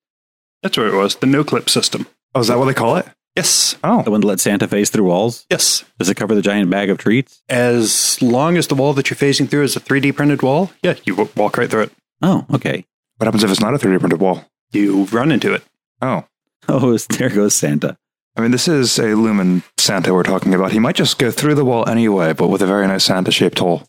that's 0.61 0.77
what 0.77 0.87
it 0.87 0.93
was. 0.93 1.15
The 1.15 1.27
no 1.27 1.43
clip 1.43 1.69
system. 1.69 2.07
Oh, 2.35 2.39
is 2.39 2.47
that 2.47 2.57
what 2.57 2.65
they 2.65 2.73
call 2.73 2.95
it? 2.97 3.05
Yes. 3.35 3.75
Oh, 3.83 4.03
The 4.03 4.11
one 4.11 4.21
that 4.21 4.27
lets 4.27 4.43
Santa 4.43 4.67
phase 4.67 4.91
through 4.91 5.05
walls. 5.05 5.45
Yes. 5.49 5.83
Does 5.97 6.07
it 6.09 6.15
cover 6.15 6.35
the 6.35 6.41
giant 6.43 6.69
bag 6.69 6.91
of 6.91 6.99
treats? 6.99 7.41
As 7.49 8.21
long 8.21 8.57
as 8.57 8.67
the 8.67 8.75
wall 8.75 8.93
that 8.93 9.09
you're 9.09 9.17
facing 9.17 9.47
through 9.47 9.63
is 9.63 9.75
a 9.75 9.79
3D 9.79 10.15
printed 10.15 10.43
wall, 10.43 10.71
yeah, 10.83 10.93
you 11.03 11.15
w- 11.15 11.29
walk 11.35 11.57
right 11.57 11.67
through 11.69 11.81
it. 11.81 11.91
Oh, 12.21 12.45
okay. 12.53 12.85
what 13.17 13.25
happens 13.25 13.43
if 13.43 13.49
it's 13.49 13.59
not 13.59 13.73
a 13.73 13.77
3D 13.79 13.99
printed 13.99 14.19
wall? 14.21 14.45
You 14.71 15.05
run 15.05 15.31
into 15.31 15.51
it. 15.53 15.63
Oh, 16.01 16.25
Oh, 16.69 16.95
there 16.97 17.29
goes 17.29 17.55
Santa. 17.55 17.97
I 18.35 18.41
mean, 18.41 18.51
this 18.51 18.67
is 18.67 18.97
a 18.97 19.15
Lumen 19.15 19.63
Santa 19.77 20.13
we're 20.13 20.23
talking 20.23 20.53
about. 20.53 20.71
He 20.71 20.79
might 20.79 20.95
just 20.95 21.19
go 21.19 21.29
through 21.29 21.55
the 21.55 21.65
wall 21.65 21.87
anyway, 21.87 22.33
but 22.33 22.47
with 22.47 22.61
a 22.61 22.65
very 22.65 22.87
nice 22.87 23.05
Santa 23.05 23.31
shaped 23.31 23.59
hole. 23.59 23.83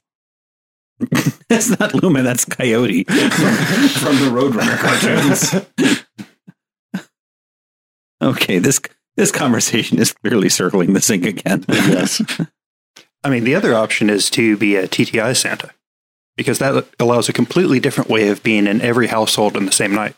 That's 1.48 1.78
not 1.78 1.94
Lumen, 1.94 2.24
that's 2.24 2.44
Coyote 2.44 3.04
from 3.04 4.16
the 4.16 4.30
Roadrunner 4.30 4.78
cartoons. 4.78 6.04
okay, 8.22 8.58
this 8.58 8.80
this 9.16 9.32
conversation 9.32 9.98
is 9.98 10.12
clearly 10.12 10.48
circling 10.48 10.92
the 10.92 11.00
sink 11.00 11.26
again. 11.26 11.64
Yes. 11.68 12.22
I 13.24 13.30
mean, 13.30 13.44
the 13.44 13.56
other 13.56 13.74
option 13.74 14.08
is 14.08 14.30
to 14.30 14.56
be 14.56 14.76
a 14.76 14.86
TTI 14.86 15.36
Santa, 15.36 15.70
because 16.36 16.60
that 16.60 16.86
allows 17.00 17.28
a 17.28 17.32
completely 17.32 17.80
different 17.80 18.10
way 18.10 18.28
of 18.28 18.42
being 18.42 18.66
in 18.66 18.80
every 18.80 19.08
household 19.08 19.56
in 19.56 19.66
the 19.66 19.72
same 19.72 19.94
night. 19.94 20.14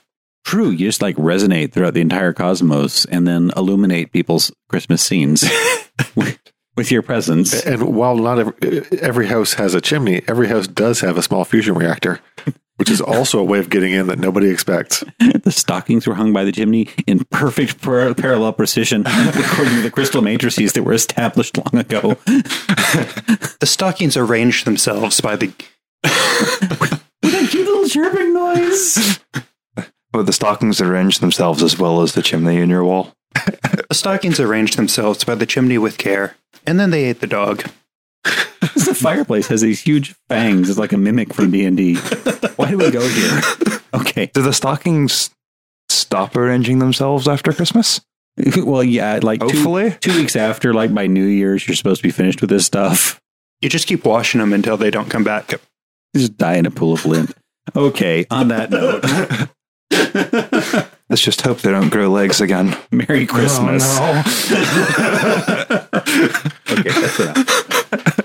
True, 0.47 0.70
you 0.70 0.86
just 0.86 1.03
like 1.03 1.16
resonate 1.16 1.72
throughout 1.72 1.94
the 1.94 2.01
entire 2.01 2.32
cosmos 2.32 3.05
and 3.07 3.26
then 3.26 3.51
illuminate 3.57 4.12
people's 4.12 4.53
Christmas 4.68 5.03
scenes 5.03 5.44
with, 6.14 6.38
with 6.76 6.92
your 6.92 7.03
presence. 7.03 7.66
And 7.66 7.97
while 7.97 8.16
not 8.16 8.38
every, 8.38 8.82
every 9.01 9.26
house 9.26 9.55
has 9.55 9.74
a 9.74 9.80
chimney, 9.80 10.22
every 10.28 10.47
house 10.47 10.68
does 10.68 11.01
have 11.01 11.18
a 11.18 11.22
small 11.22 11.44
fusion 11.44 11.74
reactor, 11.74 12.20
which 12.76 12.92
is 12.92 13.01
also 13.01 13.40
a 13.40 13.44
way 13.44 13.59
of 13.59 13.70
getting 13.70 13.90
in 13.90 14.07
that 14.07 14.20
nobody 14.20 14.49
expects. 14.49 15.03
The 15.42 15.51
stockings 15.51 16.07
were 16.07 16.14
hung 16.14 16.32
by 16.32 16.44
the 16.44 16.53
chimney 16.53 16.90
in 17.09 17.24
perfect 17.30 17.82
par- 17.82 18.14
parallel 18.14 18.53
precision, 18.53 19.03
according 19.07 19.74
to 19.74 19.82
the 19.82 19.90
crystal 19.92 20.22
matrices 20.22 20.74
that 20.74 20.84
were 20.84 20.92
established 20.92 21.57
long 21.57 21.80
ago. 21.80 22.14
The 22.24 23.66
stockings 23.66 24.16
arranged 24.16 24.64
themselves 24.64 25.20
by 25.20 25.34
the 25.34 25.53
With 26.03 26.92
a 27.24 27.47
cute 27.49 27.66
little 27.66 27.88
chirping 27.88 28.32
noise. 28.32 29.20
But 30.17 30.25
the 30.25 30.33
stockings 30.33 30.81
arrange 30.81 31.19
themselves 31.19 31.62
as 31.62 31.79
well 31.79 32.01
as 32.01 32.14
the 32.14 32.23
chimney 32.23 32.57
in 32.57 32.71
your 32.71 32.83
wall. 32.83 33.12
the 33.35 33.87
stockings 33.93 34.41
arrange 34.41 34.77
themselves 34.77 35.25
by 35.25 35.35
the 35.35 35.45
chimney 35.45 35.77
with 35.77 35.99
care, 35.99 36.37
and 36.67 36.81
then 36.81 36.89
they 36.89 37.05
ate 37.05 37.21
the 37.21 37.27
dog. 37.27 37.64
the 38.25 38.97
fireplace 38.99 39.49
has 39.49 39.61
these 39.61 39.83
huge 39.83 40.14
fangs. 40.31 40.71
It's 40.71 40.79
like 40.79 40.95
a 40.95 40.97
mimic 40.97 41.35
from 41.35 41.51
D 41.51 41.67
and 41.67 41.77
D. 41.77 41.97
Why 42.57 42.71
do 42.71 42.79
we 42.79 42.91
go 42.91 43.07
here? 43.07 43.41
Okay. 43.93 44.31
Do 44.33 44.41
the 44.41 44.55
stockings 44.55 45.29
stop 45.91 46.35
arranging 46.35 46.79
themselves 46.79 47.29
after 47.29 47.53
Christmas? 47.53 48.01
Well, 48.57 48.85
yeah, 48.85 49.21
like 49.23 49.41
two, 49.41 49.49
Hopefully. 49.49 49.97
two 50.01 50.17
weeks 50.17 50.35
after, 50.35 50.73
like 50.73 50.95
by 50.95 51.07
New 51.09 51.27
Year's, 51.27 51.69
you're 51.69 51.77
supposed 51.77 52.01
to 52.01 52.09
be 52.09 52.11
finished 52.11 52.41
with 52.41 52.49
this 52.49 52.64
stuff. 52.64 53.21
You 53.61 53.69
just 53.69 53.87
keep 53.87 54.07
washing 54.07 54.41
them 54.41 54.55
until 54.55 54.79
they 54.79 54.91
don't 54.91 55.11
come 55.11 55.25
back. 55.25 55.53
Just 56.14 56.39
die 56.39 56.57
in 56.57 56.64
a 56.64 56.71
pool 56.71 56.95
of 56.95 57.05
lint. 57.05 57.35
Okay. 57.75 58.27
On 58.31 58.49
that 58.49 58.71
note, 58.71 59.05
Let's 61.09 61.22
just 61.22 61.43
hope 61.43 61.61
they 61.61 61.70
don't 61.70 61.91
grow 61.91 62.09
legs 62.09 62.41
again. 62.41 62.76
Merry 62.91 63.26
Christmas. 63.26 63.84
Oh, 63.87 64.18
okay, 66.70 66.91
that's 66.91 67.20
enough. 67.20 68.20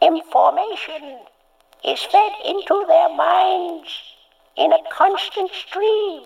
Information 0.00 1.18
is 1.84 2.02
fed 2.04 2.32
into 2.44 2.84
their 2.88 3.14
minds 3.14 4.00
in 4.56 4.72
a 4.72 4.78
constant 4.90 5.50
stream. 5.50 6.22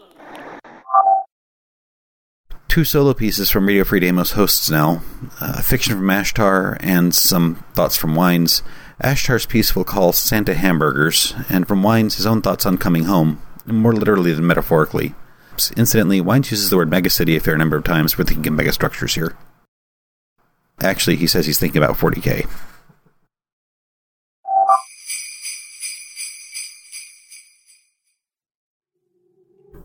Two 2.69 2.85
solo 2.85 3.15
pieces 3.15 3.51
from 3.51 3.67
Radio 3.67 3.83
Free 3.83 3.99
Demos 3.99 4.31
hosts 4.33 4.71
now 4.71 5.03
uh, 5.41 5.61
fiction 5.61 5.97
from 5.97 6.07
Ashtar 6.07 6.77
and 6.81 7.13
some 7.13 7.57
thoughts 7.75 7.97
from 7.97 8.15
Wines. 8.15 8.63
Ashtar's 9.03 9.47
piece 9.47 9.75
we'll 9.75 9.87
call 9.87 10.13
Santa 10.13 10.53
Hamburgers, 10.53 11.35
and 11.49 11.67
from 11.67 11.83
Wines, 11.83 12.17
his 12.17 12.27
own 12.27 12.43
thoughts 12.43 12.67
on 12.67 12.77
coming 12.77 13.05
home, 13.05 13.41
more 13.65 13.95
literally 13.95 14.33
than 14.33 14.47
metaphorically. 14.47 15.15
Incidentally, 15.75 16.21
Wines 16.21 16.51
uses 16.51 16.69
the 16.69 16.77
word 16.77 16.91
megacity 16.91 17.35
a 17.37 17.41
fair 17.41 17.57
number 17.57 17.77
of 17.77 17.85
times. 17.85 18.19
We're 18.19 18.25
thinking 18.25 18.53
of 18.53 18.59
megastructures 18.59 19.15
here. 19.15 19.37
Actually, 20.81 21.17
he 21.17 21.27
says 21.27 21.47
he's 21.47 21.59
thinking 21.59 21.83
about 21.83 21.97
40k. 21.97 22.47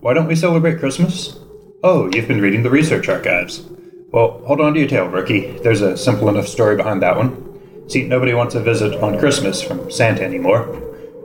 Why 0.02 0.14
don't 0.14 0.28
we 0.28 0.36
celebrate 0.36 0.80
Christmas? 0.80 1.38
Oh, 1.84 2.10
you've 2.14 2.28
been 2.28 2.42
reading 2.42 2.64
the 2.64 2.70
research 2.70 3.08
archives. 3.10 3.66
Well, 4.12 4.42
hold 4.46 4.62
on 4.62 4.74
to 4.74 4.80
your 4.80 4.90
tail, 4.90 5.08
rookie. 5.08 5.58
There's 5.60 5.82
a 5.82 5.98
simple 5.98 6.30
enough 6.30 6.48
story 6.48 6.76
behind 6.76 7.02
that 7.02 7.18
one. 7.18 7.55
See, 7.88 8.04
nobody 8.08 8.34
wants 8.34 8.56
a 8.56 8.60
visit 8.60 8.96
on 9.02 9.20
Christmas 9.20 9.62
from 9.62 9.92
Santa 9.92 10.24
anymore. 10.24 10.82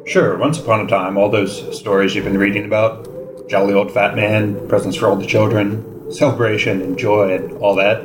Sure, 0.06 0.36
once 0.36 0.58
upon 0.58 0.80
a 0.80 0.86
time, 0.86 1.16
all 1.16 1.30
those 1.30 1.78
stories 1.78 2.14
you've 2.14 2.24
been 2.24 2.36
reading 2.36 2.66
about 2.66 3.08
jolly 3.48 3.72
old 3.72 3.90
fat 3.90 4.14
man, 4.14 4.68
presents 4.68 4.96
for 4.96 5.08
all 5.08 5.16
the 5.16 5.26
children, 5.26 6.12
celebration 6.12 6.82
and 6.82 6.98
joy 6.98 7.34
and 7.34 7.52
all 7.58 7.74
that. 7.74 8.02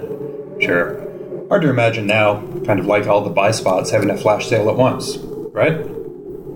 Sure. 0.62 1.02
Hard 1.50 1.62
to 1.64 1.70
imagine 1.70 2.08
now, 2.08 2.42
kind 2.66 2.80
of 2.80 2.86
like 2.86 3.08
all 3.08 3.22
the 3.22 3.30
buy 3.30 3.52
spots 3.52 3.92
having 3.92 4.10
a 4.10 4.18
flash 4.18 4.48
sale 4.48 4.70
at 4.70 4.76
once, 4.76 5.18
right? 5.18 5.86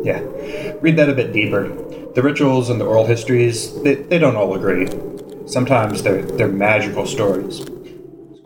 Yeah. 0.01 0.21
Read 0.81 0.97
that 0.97 1.09
a 1.09 1.13
bit 1.13 1.33
deeper. 1.33 1.67
The 2.13 2.23
rituals 2.23 2.69
and 2.69 2.79
the 2.79 2.85
oral 2.85 3.05
histories, 3.05 3.79
they, 3.83 3.95
they 3.95 4.17
don't 4.17 4.35
all 4.35 4.55
agree. 4.55 4.87
Sometimes 5.45 6.01
they're, 6.01 6.23
they're 6.23 6.47
magical 6.47 7.05
stories. 7.05 7.65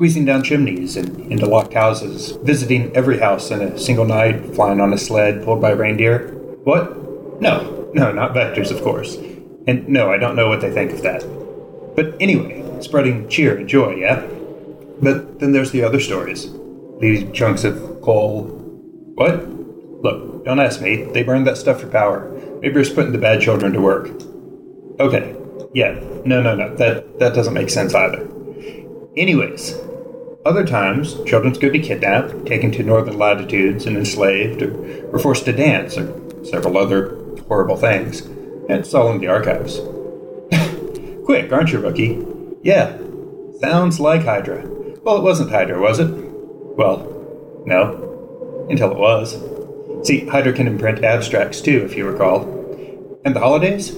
Squeezing 0.03 0.25
down 0.25 0.43
chimneys 0.43 0.97
and 0.97 1.31
into 1.31 1.45
locked 1.45 1.73
houses, 1.73 2.31
visiting 2.43 2.93
every 2.93 3.19
house 3.19 3.51
in 3.51 3.61
a 3.61 3.79
single 3.79 4.03
night, 4.03 4.53
flying 4.53 4.81
on 4.81 4.91
a 4.91 4.97
sled 4.97 5.45
pulled 5.45 5.61
by 5.61 5.71
reindeer. 5.71 6.27
What? 6.65 7.39
No, 7.39 7.89
no, 7.93 8.11
not 8.11 8.33
vectors, 8.33 8.69
of 8.69 8.81
course. 8.81 9.15
And 9.65 9.87
no, 9.87 10.11
I 10.11 10.17
don't 10.17 10.35
know 10.35 10.49
what 10.49 10.59
they 10.59 10.71
think 10.71 10.91
of 10.91 11.03
that. 11.03 11.21
But 11.95 12.21
anyway, 12.21 12.81
spreading 12.81 13.29
cheer 13.29 13.55
and 13.55 13.65
joy, 13.65 13.95
yeah? 13.95 14.27
But 15.01 15.39
then 15.39 15.53
there's 15.53 15.71
the 15.71 15.85
other 15.85 16.01
stories. 16.01 16.51
These 16.99 17.31
chunks 17.31 17.63
of 17.63 18.01
coal. 18.01 18.47
What? 19.15 19.47
Look, 20.03 20.43
don't 20.43 20.59
ask 20.59 20.81
me. 20.81 21.03
They 21.13 21.23
burned 21.23 21.47
that 21.47 21.55
stuff 21.55 21.79
for 21.79 21.87
power. 21.87 22.29
Maybe 22.61 22.75
you're 22.75 22.93
putting 22.93 23.13
the 23.13 23.19
bad 23.19 23.39
children 23.39 23.71
to 23.71 23.79
work. 23.79 24.09
Okay. 24.99 25.33
Yeah. 25.73 25.97
No, 26.25 26.41
no, 26.41 26.55
no. 26.55 26.75
That 26.75 27.19
that 27.19 27.33
doesn't 27.33 27.53
make 27.53 27.69
sense 27.69 27.95
either. 27.95 28.27
Anyways, 29.15 29.77
other 30.45 30.65
times 30.65 31.15
children 31.23 31.55
could 31.55 31.71
be 31.71 31.79
kidnapped, 31.79 32.45
taken 32.45 32.71
to 32.73 32.83
northern 32.83 33.17
latitudes, 33.17 33.85
and 33.85 33.97
enslaved, 33.97 34.61
or 34.61 34.73
were 35.11 35.19
forced 35.19 35.45
to 35.45 35.53
dance, 35.53 35.97
or 35.97 36.13
several 36.45 36.77
other 36.77 37.17
horrible 37.47 37.77
things. 37.77 38.21
And 38.21 38.71
it's 38.71 38.93
all 38.93 39.11
in 39.11 39.19
the 39.19 39.27
archives. 39.27 39.79
Quick, 41.25 41.51
aren't 41.51 41.71
you, 41.71 41.79
rookie? 41.79 42.25
Yeah. 42.61 42.97
Sounds 43.59 43.99
like 43.99 44.23
Hydra. 44.23 44.67
Well, 45.03 45.17
it 45.17 45.23
wasn't 45.23 45.51
Hydra, 45.51 45.79
was 45.79 45.99
it? 45.99 46.09
Well, 46.11 47.63
no. 47.65 48.67
Until 48.69 48.91
it 48.91 48.97
was. 48.97 49.37
See, 50.05 50.25
Hydra 50.25 50.53
can 50.53 50.67
imprint 50.67 51.03
abstracts 51.03 51.61
too, 51.61 51.83
if 51.85 51.95
you 51.95 52.05
recall. 52.05 52.41
And 53.23 53.35
the 53.35 53.39
holidays? 53.39 53.91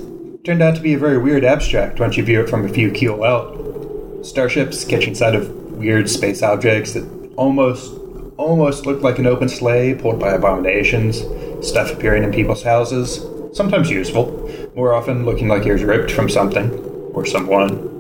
Turned 0.44 0.62
out 0.62 0.76
to 0.76 0.82
be 0.82 0.94
a 0.94 1.00
very 1.00 1.18
weird 1.18 1.44
abstract 1.44 2.00
once 2.00 2.18
you 2.18 2.24
view 2.24 2.42
it 2.42 2.50
from 2.50 2.66
a 2.66 2.70
few 2.70 2.92
keel 2.92 3.24
out. 3.24 4.24
Starships 4.24 4.86
catching 4.86 5.16
sight 5.16 5.34
of 5.34 5.65
weird 5.76 6.10
space 6.10 6.42
objects 6.42 6.94
that 6.94 7.34
almost 7.36 7.94
almost 8.38 8.86
looked 8.86 9.02
like 9.02 9.20
an 9.20 9.28
open 9.28 9.48
sleigh 9.48 9.94
pulled 9.94 10.20
by 10.20 10.34
abominations, 10.34 11.22
stuff 11.66 11.92
appearing 11.92 12.24
in 12.24 12.34
people's 12.34 12.64
houses, 12.64 13.26
sometimes 13.56 13.90
useful, 13.90 14.50
more 14.76 14.94
often 14.94 15.26
looking 15.26 15.48
like 15.48 15.66
ears 15.66 15.84
ripped 15.84 16.12
from 16.12 16.30
something 16.30 16.70
or 17.14 17.26
someone. 17.26 17.92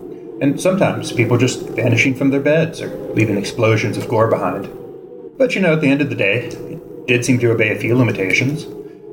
And 0.41 0.59
sometimes 0.59 1.13
people 1.13 1.37
just 1.37 1.61
vanishing 1.69 2.13
from 2.13 2.29
their 2.29 2.41
beds 2.41 2.81
or 2.81 2.89
leaving 3.13 3.37
explosions 3.37 3.97
of 3.97 4.09
gore 4.09 4.29
behind. 4.29 4.69
But 5.37 5.55
you 5.55 5.61
know, 5.61 5.73
at 5.73 5.81
the 5.81 5.89
end 5.89 6.01
of 6.01 6.09
the 6.09 6.15
day, 6.15 6.47
it 6.47 7.07
did 7.07 7.23
seem 7.23 7.39
to 7.39 7.51
obey 7.51 7.71
a 7.71 7.79
few 7.79 7.95
limitations. 7.95 8.65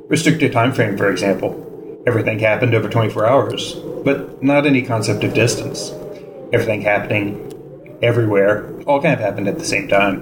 Restricted 0.08 0.52
time 0.52 0.72
frame, 0.72 0.96
for 0.96 1.10
example. 1.10 2.02
Everything 2.06 2.40
happened 2.40 2.74
over 2.74 2.88
24 2.88 3.26
hours, 3.26 3.74
but 4.04 4.42
not 4.42 4.66
any 4.66 4.82
concept 4.82 5.22
of 5.22 5.34
distance. 5.34 5.92
Everything 6.52 6.82
happening 6.82 7.51
everywhere, 8.02 8.80
all 8.82 9.00
kind 9.00 9.14
of 9.14 9.20
happened 9.20 9.48
at 9.48 9.58
the 9.58 9.64
same 9.64 9.88
time. 9.88 10.20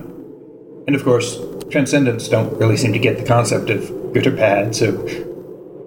And 0.87 0.95
of 0.95 1.05
course, 1.05 1.39
transcendents 1.70 2.28
don't 2.28 2.57
really 2.59 2.76
seem 2.76 2.93
to 2.93 2.99
get 2.99 3.18
the 3.18 3.24
concept 3.24 3.70
of 3.70 4.12
good 4.12 4.26
or 4.26 4.33
bad, 4.33 4.74
so 4.74 4.91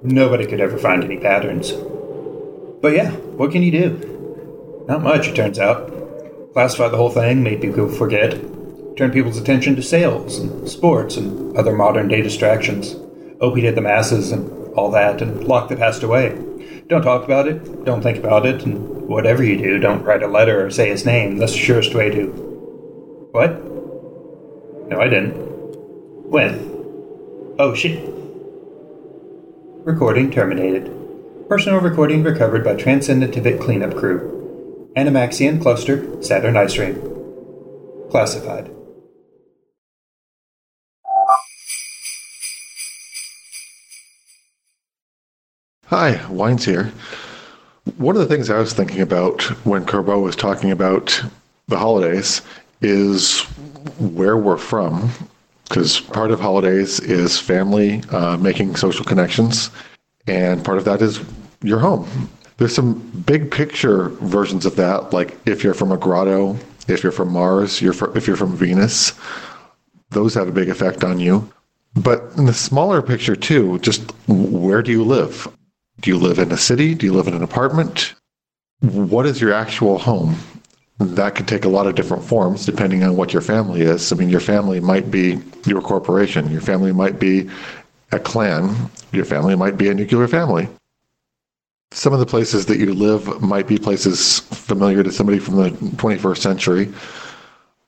nobody 0.04 0.46
could 0.46 0.62
ever 0.62 0.78
find 0.78 1.04
any 1.04 1.18
patterns. 1.18 1.72
But 2.82 2.94
yeah, 2.94 3.12
what 3.12 3.52
can 3.52 3.64
you 3.64 3.72
do? 3.72 4.86
Not 4.88 5.02
much, 5.02 5.28
it 5.28 5.36
turns 5.36 5.60
out. 5.60 5.91
Classify 6.54 6.89
the 6.89 6.98
whole 6.98 7.10
thing, 7.10 7.41
make 7.41 7.62
people 7.62 7.88
forget, 7.88 8.32
turn 8.98 9.12
people's 9.12 9.38
attention 9.38 9.76
to 9.76 9.82
sales 9.82 10.38
and 10.38 10.70
sports 10.70 11.18
and 11.18 11.58
other 11.58 11.74
modern 11.74 12.08
day 12.08 12.22
distractions, 12.22 12.96
oh, 12.96 13.50
opiate 13.52 13.76
the 13.76 13.82
masses 13.82 14.32
and 14.32 14.74
all 14.74 14.91
that, 14.91 15.22
and 15.22 15.44
lock 15.46 15.70
the 15.70 15.76
past 15.76 16.04
away. 16.04 16.38
Don't 16.88 17.02
talk 17.02 17.24
about 17.24 17.48
it, 17.48 17.86
don't 17.86 18.02
think 18.02 18.18
about 18.18 18.46
it, 18.46 18.66
and 18.66 19.08
whatever 19.08 19.44
you 19.44 19.58
do, 19.58 19.80
don't 19.80 20.04
write 20.04 20.22
a 20.22 20.28
letter 20.28 20.66
or 20.66 20.70
say 20.70 20.90
his 20.90 21.06
name. 21.06 21.38
That's 21.38 21.54
the 21.54 21.58
surest 21.58 21.94
way 21.94 22.10
to. 22.10 22.28
What? 23.32 23.52
No, 24.90 25.00
I 25.00 25.08
didn't. 25.08 25.32
When? 26.30 27.56
Oh, 27.58 27.74
shit. 27.74 28.04
Recording 29.86 30.30
terminated. 30.30 30.92
Personal 31.48 31.80
recording 31.80 32.24
recovered 32.24 32.64
by 32.64 32.76
Transcendent 32.76 33.34
Tivit 33.34 33.62
Cleanup 33.62 33.96
Crew. 33.96 34.92
Animaxian 34.98 35.62
Cluster, 35.62 36.22
Saturn 36.22 36.58
Ice 36.58 36.78
Ring. 36.78 36.96
Classified. 38.12 38.70
Hi, 45.96 46.20
Wines 46.26 46.66
here. 46.66 46.91
One 47.98 48.16
of 48.16 48.22
the 48.24 48.28
things 48.28 48.50
I 48.50 48.58
was 48.58 48.74
thinking 48.74 49.02
about 49.02 49.44
when 49.64 49.86
Corbeau 49.86 50.24
was 50.24 50.36
talking 50.36 50.72
about 50.72 51.24
the 51.68 51.78
holidays 51.78 52.41
is 52.82 53.41
where 54.00 54.36
we're 54.36 54.58
from, 54.58 55.12
because 55.70 56.00
part 56.00 56.32
of 56.32 56.39
holidays 56.39 57.00
is 57.00 57.39
family 57.39 58.02
uh, 58.10 58.38
making 58.38 58.76
social 58.76 59.06
connections, 59.06 59.70
and 60.26 60.66
part 60.66 60.80
of 60.80 60.86
that 60.86 61.04
is 61.04 61.22
your 61.62 61.78
home. 61.78 62.28
There's 62.58 62.74
some 62.74 62.96
big 63.28 63.52
picture 63.52 64.10
versions 64.10 64.66
of 64.66 64.76
that, 64.78 65.14
like 65.14 65.38
if 65.46 65.64
you're 65.64 65.76
from 65.76 65.91
a 65.91 65.98
grotto, 65.98 66.58
if 66.88 67.04
you're 67.04 67.12
from 67.12 67.32
Mars, 67.32 67.84
you're 67.84 68.18
if 68.18 68.26
you're 68.26 68.36
from 68.36 68.56
Venus, 68.56 69.14
those 70.10 70.34
have 70.34 70.48
a 70.48 70.52
big 70.52 70.70
effect 70.70 71.04
on 71.04 71.20
you. 71.20 71.48
But 71.94 72.32
in 72.36 72.46
the 72.46 72.54
smaller 72.56 73.04
picture 73.04 73.36
too, 73.36 73.78
just 73.78 74.12
where 74.28 74.82
do 74.82 74.91
you 74.91 75.04
live? 75.04 75.48
Do 76.04 76.12
you 76.12 76.18
live 76.18 76.38
in 76.38 76.51
a 76.51 76.58
city? 76.58 76.95
Do 76.95 77.06
you 77.06 77.14
live 77.14 77.28
in 77.28 77.34
an 77.34 77.43
apartment? 77.43 78.14
What 78.82 79.26
is 79.26 79.39
your 79.39 79.54
actual 79.54 79.97
home? 79.97 80.36
That 80.99 81.34
could 81.34 81.47
take 81.47 81.64
a 81.64 81.70
lot 81.70 81.88
of 81.88 81.95
different 81.95 82.26
forms 82.26 82.66
depending 82.66 83.04
on 83.04 83.16
what 83.16 83.32
your 83.32 83.41
family 83.41 83.82
is. 83.84 84.12
I 84.12 84.18
mean, 84.18 84.30
your 84.30 84.41
family 84.41 84.82
might 84.82 85.10
be 85.10 85.39
your 85.66 85.82
corporation, 85.82 86.51
your 86.51 86.60
family 86.60 86.91
might 86.91 87.20
be 87.20 87.49
a 88.12 88.20
clan, 88.20 88.91
your 89.14 89.24
family 89.24 89.56
might 89.56 89.78
be 89.78 89.88
a 89.88 89.93
nuclear 89.93 90.28
family. 90.28 90.68
Some 91.93 92.12
of 92.12 92.20
the 92.20 92.26
places 92.26 92.66
that 92.66 92.80
you 92.80 92.93
live 92.93 93.41
might 93.41 93.68
be 93.68 93.78
places 93.78 94.39
familiar 94.39 95.04
to 95.04 95.12
somebody 95.12 95.39
from 95.39 95.56
the 95.56 95.70
21st 95.70 96.38
century, 96.39 96.93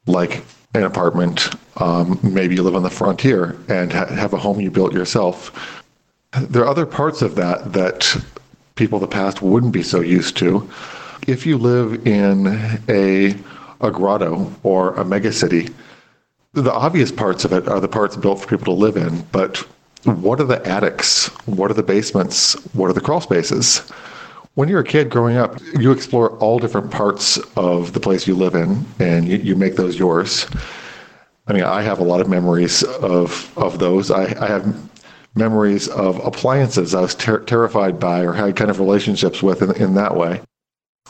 like 0.07 0.41
an 0.73 0.83
apartment. 0.83 1.49
Um, 1.81 2.17
maybe 2.23 2.55
you 2.55 2.63
live 2.63 2.77
on 2.77 2.83
the 2.83 2.89
frontier 2.89 3.57
and 3.67 3.91
ha- 3.91 4.05
have 4.05 4.31
a 4.31 4.37
home 4.37 4.61
you 4.61 4.71
built 4.71 4.93
yourself 4.93 5.83
there 6.37 6.63
are 6.63 6.67
other 6.67 6.85
parts 6.85 7.21
of 7.21 7.35
that 7.35 7.73
that 7.73 8.15
people 8.75 8.97
of 8.97 9.01
the 9.01 9.07
past 9.07 9.41
wouldn't 9.41 9.73
be 9.73 9.83
so 9.83 10.01
used 10.01 10.37
to. 10.37 10.69
If 11.27 11.45
you 11.45 11.57
live 11.57 12.05
in 12.05 12.47
a, 12.89 13.35
a 13.81 13.91
grotto 13.91 14.51
or 14.63 14.93
a 14.95 15.03
megacity, 15.03 15.73
the 16.53 16.71
obvious 16.71 17.11
parts 17.11 17.45
of 17.45 17.53
it 17.53 17.67
are 17.67 17.79
the 17.79 17.87
parts 17.87 18.15
built 18.15 18.41
for 18.41 18.47
people 18.47 18.65
to 18.65 18.79
live 18.79 18.97
in, 18.97 19.21
but 19.31 19.57
what 20.03 20.39
are 20.39 20.45
the 20.45 20.65
attics? 20.67 21.27
What 21.45 21.71
are 21.71 21.73
the 21.73 21.83
basements? 21.83 22.53
What 22.73 22.89
are 22.89 22.93
the 22.93 23.01
crawl 23.01 23.21
spaces? 23.21 23.79
When 24.53 24.69
you're 24.69 24.79
a 24.79 24.85
kid 24.85 25.09
growing 25.09 25.35
up, 25.35 25.59
you 25.79 25.91
explore 25.91 26.37
all 26.37 26.59
different 26.59 26.91
parts 26.91 27.37
of 27.57 27.93
the 27.93 27.99
place 27.99 28.27
you 28.27 28.35
live 28.35 28.55
in 28.55 28.85
and 28.99 29.27
you, 29.27 29.37
you 29.37 29.55
make 29.55 29.75
those 29.75 29.97
yours. 29.97 30.47
I 31.47 31.53
mean, 31.53 31.63
I 31.63 31.81
have 31.81 31.99
a 31.99 32.03
lot 32.03 32.21
of 32.21 32.29
memories 32.29 32.83
of, 32.83 33.51
of 33.57 33.79
those. 33.79 34.11
I, 34.11 34.23
I 34.41 34.47
have 34.47 34.94
memories 35.35 35.87
of 35.89 36.25
appliances 36.25 36.95
I 36.95 37.01
was 37.01 37.15
ter- 37.15 37.43
terrified 37.43 37.99
by 37.99 38.21
or 38.21 38.33
had 38.33 38.55
kind 38.55 38.71
of 38.71 38.79
relationships 38.79 39.43
with 39.43 39.61
in, 39.61 39.75
in 39.75 39.93
that 39.95 40.15
way. 40.15 40.41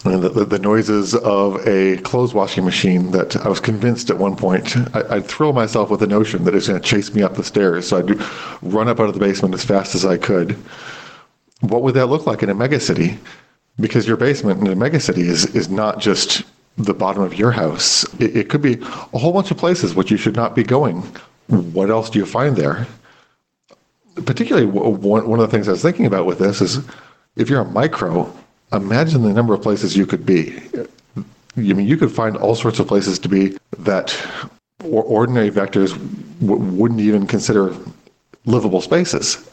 And 0.04 0.22
the, 0.22 0.30
the, 0.30 0.46
the, 0.46 0.60
noises 0.60 1.16
of 1.16 1.66
a 1.66 1.98
clothes 1.98 2.34
washing 2.34 2.66
machine 2.66 3.12
that 3.12 3.38
I 3.38 3.48
was 3.48 3.60
convinced 3.60 4.10
at 4.10 4.18
one 4.18 4.36
point, 4.36 4.76
I, 4.94 5.16
would 5.16 5.26
thrill 5.26 5.54
myself 5.54 5.90
with 5.90 6.02
the 6.02 6.08
notion 6.08 6.44
that 6.44 6.54
it's 6.54 6.68
going 6.68 6.82
to 6.82 6.88
chase 6.88 7.14
me 7.14 7.24
up 7.24 7.36
the 7.36 7.44
stairs. 7.44 7.88
So 7.88 8.00
I'd 8.00 8.22
run 8.62 8.90
up 8.90 9.00
out 9.00 9.08
of 9.08 9.14
the 9.14 9.20
basement 9.20 9.54
as 9.54 9.64
fast 9.64 9.96
as 9.96 10.06
I 10.06 10.18
could. 10.18 10.52
What 11.62 11.82
would 11.82 11.96
that 11.96 12.08
look 12.08 12.28
like 12.28 12.44
in 12.44 12.50
a 12.50 12.56
megacity? 12.56 13.18
Because 13.80 14.06
your 14.06 14.18
basement 14.18 14.60
in 14.60 14.68
a 14.68 14.76
megacity 14.76 15.20
is, 15.20 15.46
is 15.56 15.70
not 15.70 16.00
just 16.00 16.44
the 16.78 16.94
bottom 16.94 17.24
of 17.24 17.40
your 17.40 17.52
house. 17.52 18.04
It, 18.20 18.36
it 18.36 18.50
could 18.50 18.62
be 18.62 18.74
a 19.14 19.18
whole 19.18 19.34
bunch 19.34 19.50
of 19.50 19.58
places 19.58 19.96
which 19.96 20.12
you 20.12 20.18
should 20.18 20.36
not 20.36 20.56
be 20.56 20.64
going. 20.64 21.02
What 21.48 21.90
else 21.90 22.10
do 22.10 22.20
you 22.20 22.26
find 22.26 22.56
there? 22.56 22.86
Particularly 24.24 24.68
one, 24.68 25.28
one 25.28 25.40
of 25.40 25.50
the 25.50 25.56
things 25.56 25.68
I 25.68 25.72
was 25.72 25.82
thinking 25.82 26.06
about 26.06 26.26
with 26.26 26.40
this 26.40 26.62
is 26.62 26.80
if 27.36 27.50
you're 27.50 27.62
a 27.62 27.66
micro, 27.66 28.34
imagine 28.72 29.24
the 29.24 29.34
number 29.34 29.54
of 29.54 29.62
places 29.62 29.98
you 29.98 30.06
could 30.06 30.26
be. 30.26 30.58
I 31.58 31.62
mean, 31.62 31.88
you 31.88 31.98
could 31.98 32.12
find 32.12 32.36
all 32.38 32.56
sorts 32.56 32.80
of 32.80 32.88
places 32.88 33.20
to 33.20 33.30
be 33.30 33.58
that 33.80 34.18
ordinary 34.84 35.50
vectors 35.52 35.92
w- 36.42 36.62
wouldn't 36.62 37.00
even 37.00 37.28
consider 37.28 37.76
livable 38.46 38.82
spaces. 38.82 39.50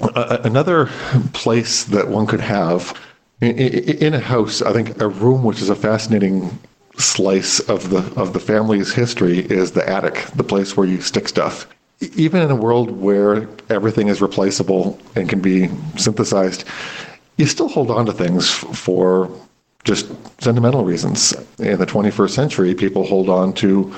Another 0.00 0.86
place 1.32 1.84
that 1.84 2.08
one 2.08 2.26
could 2.26 2.40
have 2.40 2.98
in 3.40 4.14
a 4.14 4.20
house, 4.20 4.62
I 4.62 4.72
think 4.72 5.00
a 5.00 5.08
room 5.08 5.44
which 5.44 5.60
is 5.62 5.70
a 5.70 5.76
fascinating 5.76 6.58
slice 6.96 7.60
of 7.60 7.90
the 7.90 7.98
of 8.20 8.32
the 8.32 8.40
family's 8.40 8.92
history 8.92 9.38
is 9.38 9.72
the 9.72 9.88
attic, 9.88 10.26
the 10.34 10.42
place 10.42 10.76
where 10.76 10.86
you 10.86 11.00
stick 11.00 11.28
stuff 11.28 11.68
even 12.00 12.42
in 12.42 12.50
a 12.50 12.56
world 12.56 12.90
where 12.90 13.48
everything 13.70 14.08
is 14.08 14.20
replaceable 14.20 14.98
and 15.16 15.28
can 15.28 15.40
be 15.40 15.68
synthesized, 15.96 16.64
you 17.36 17.46
still 17.46 17.68
hold 17.68 17.90
on 17.90 18.06
to 18.06 18.12
things 18.12 18.50
for 18.50 19.30
just 19.84 20.10
sentimental 20.40 20.84
reasons. 20.84 21.32
In 21.58 21.78
the 21.78 21.86
21st 21.86 22.30
century, 22.30 22.74
people 22.74 23.04
hold 23.04 23.28
on 23.28 23.52
to 23.54 23.94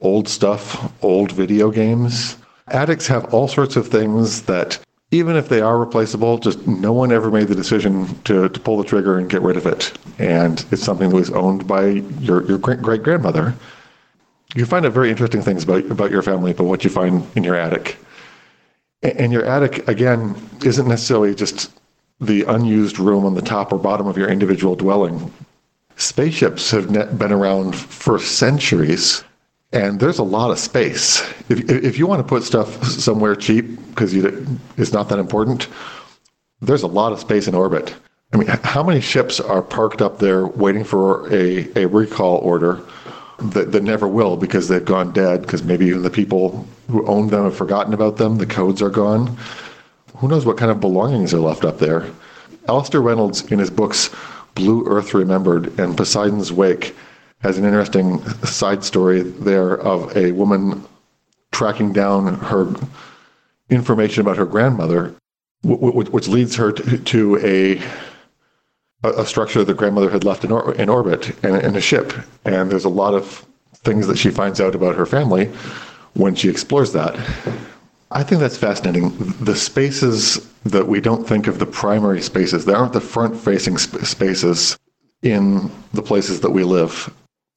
old 0.00 0.28
stuff, 0.28 0.92
old 1.02 1.32
video 1.32 1.70
games. 1.70 2.36
Attics 2.68 3.06
have 3.06 3.32
all 3.32 3.46
sorts 3.46 3.76
of 3.76 3.88
things 3.88 4.42
that, 4.42 4.78
even 5.10 5.36
if 5.36 5.48
they 5.48 5.60
are 5.60 5.78
replaceable, 5.78 6.38
just 6.38 6.66
no 6.66 6.92
one 6.92 7.12
ever 7.12 7.30
made 7.30 7.48
the 7.48 7.54
decision 7.54 8.06
to, 8.22 8.48
to 8.48 8.60
pull 8.60 8.78
the 8.78 8.84
trigger 8.84 9.18
and 9.18 9.30
get 9.30 9.42
rid 9.42 9.56
of 9.56 9.66
it. 9.66 9.92
And 10.18 10.64
it's 10.70 10.82
something 10.82 11.10
that 11.10 11.16
was 11.16 11.30
owned 11.30 11.66
by 11.66 11.86
your, 12.20 12.44
your 12.46 12.58
great 12.58 13.02
grandmother 13.02 13.54
you 14.54 14.64
find 14.64 14.86
out 14.86 14.92
very 14.92 15.10
interesting 15.10 15.42
things 15.42 15.64
about 15.64 15.84
about 15.90 16.10
your 16.10 16.22
family, 16.22 16.52
but 16.52 16.64
what 16.64 16.84
you 16.84 16.90
find 16.90 17.26
in 17.36 17.44
your 17.44 17.56
attic. 17.56 17.98
And 19.02 19.32
your 19.32 19.44
attic, 19.44 19.86
again, 19.86 20.34
isn't 20.64 20.88
necessarily 20.88 21.34
just 21.34 21.70
the 22.20 22.44
unused 22.44 22.98
room 22.98 23.26
on 23.26 23.34
the 23.34 23.42
top 23.42 23.72
or 23.72 23.78
bottom 23.78 24.06
of 24.06 24.16
your 24.16 24.30
individual 24.30 24.76
dwelling. 24.76 25.32
Spaceships 25.96 26.70
have 26.70 26.90
been 27.18 27.32
around 27.32 27.76
for 27.76 28.18
centuries, 28.18 29.22
and 29.72 30.00
there's 30.00 30.18
a 30.18 30.24
lot 30.24 30.50
of 30.50 30.58
space. 30.58 31.20
If, 31.50 31.68
if 31.68 31.98
you 31.98 32.06
want 32.06 32.20
to 32.20 32.28
put 32.28 32.42
stuff 32.44 32.82
somewhere 32.84 33.36
cheap 33.36 33.76
because 33.90 34.14
it's 34.14 34.92
not 34.92 35.10
that 35.10 35.18
important, 35.18 35.68
there's 36.62 36.82
a 36.82 36.88
lot 36.88 37.12
of 37.12 37.20
space 37.20 37.46
in 37.46 37.54
orbit. 37.54 37.94
I 38.32 38.38
mean, 38.38 38.48
how 38.48 38.82
many 38.82 39.00
ships 39.00 39.38
are 39.38 39.62
parked 39.62 40.00
up 40.00 40.18
there 40.18 40.46
waiting 40.46 40.82
for 40.82 41.32
a, 41.32 41.68
a 41.76 41.86
recall 41.86 42.38
order 42.38 42.82
that, 43.38 43.72
that 43.72 43.82
never 43.82 44.06
will 44.08 44.36
because 44.36 44.68
they've 44.68 44.84
gone 44.84 45.12
dead 45.12 45.42
because 45.42 45.62
maybe 45.62 45.86
even 45.86 46.02
the 46.02 46.10
people 46.10 46.66
who 46.88 47.06
owned 47.06 47.30
them 47.30 47.44
have 47.44 47.56
forgotten 47.56 47.94
about 47.94 48.16
them. 48.16 48.38
The 48.38 48.46
codes 48.46 48.82
are 48.82 48.90
gone. 48.90 49.36
Who 50.16 50.28
knows 50.28 50.46
what 50.46 50.56
kind 50.56 50.70
of 50.70 50.80
belongings 50.80 51.34
are 51.34 51.40
left 51.40 51.64
up 51.64 51.78
there? 51.78 52.06
Alastair 52.68 53.02
Reynolds, 53.02 53.50
in 53.50 53.58
his 53.58 53.70
books 53.70 54.10
Blue 54.54 54.86
Earth 54.86 55.14
Remembered 55.14 55.78
and 55.78 55.96
Poseidon's 55.96 56.52
Wake, 56.52 56.94
has 57.40 57.58
an 57.58 57.64
interesting 57.64 58.24
side 58.44 58.84
story 58.84 59.22
there 59.22 59.78
of 59.78 60.16
a 60.16 60.32
woman 60.32 60.84
tracking 61.52 61.92
down 61.92 62.34
her 62.34 62.74
information 63.68 64.20
about 64.20 64.36
her 64.36 64.46
grandmother, 64.46 65.14
which 65.62 66.28
leads 66.28 66.56
her 66.56 66.72
to 66.72 67.38
a 67.38 67.82
a, 69.04 69.26
structure 69.26 69.64
that 69.64 69.76
grandmother 69.76 70.10
had 70.10 70.24
left 70.24 70.44
in, 70.44 70.52
or, 70.52 70.74
in 70.74 70.88
orbit 70.88 71.30
in, 71.44 71.56
in 71.56 71.76
a 71.76 71.80
ship. 71.80 72.12
And 72.44 72.70
there's 72.70 72.84
a 72.84 72.90
lot 72.90 73.14
of 73.14 73.44
things 73.74 74.06
that 74.06 74.18
she 74.18 74.30
finds 74.30 74.60
out 74.60 74.74
about 74.74 74.96
her 74.96 75.06
family 75.06 75.46
when 76.14 76.34
she 76.34 76.48
explores 76.48 76.92
that. 76.92 77.14
I 78.10 78.22
think 78.22 78.40
that's 78.40 78.56
fascinating. 78.56 79.10
The 79.40 79.56
spaces 79.56 80.48
that 80.64 80.86
we 80.86 81.00
don't 81.00 81.26
think 81.26 81.46
of 81.46 81.58
the 81.58 81.66
primary 81.66 82.22
spaces, 82.22 82.64
they 82.64 82.72
aren't 82.72 82.92
the 82.92 83.00
front 83.00 83.36
facing 83.36 83.76
sp- 83.76 84.04
spaces 84.04 84.78
in 85.22 85.70
the 85.92 86.02
places 86.02 86.40
that 86.40 86.50
we 86.50 86.64
live. 86.64 87.12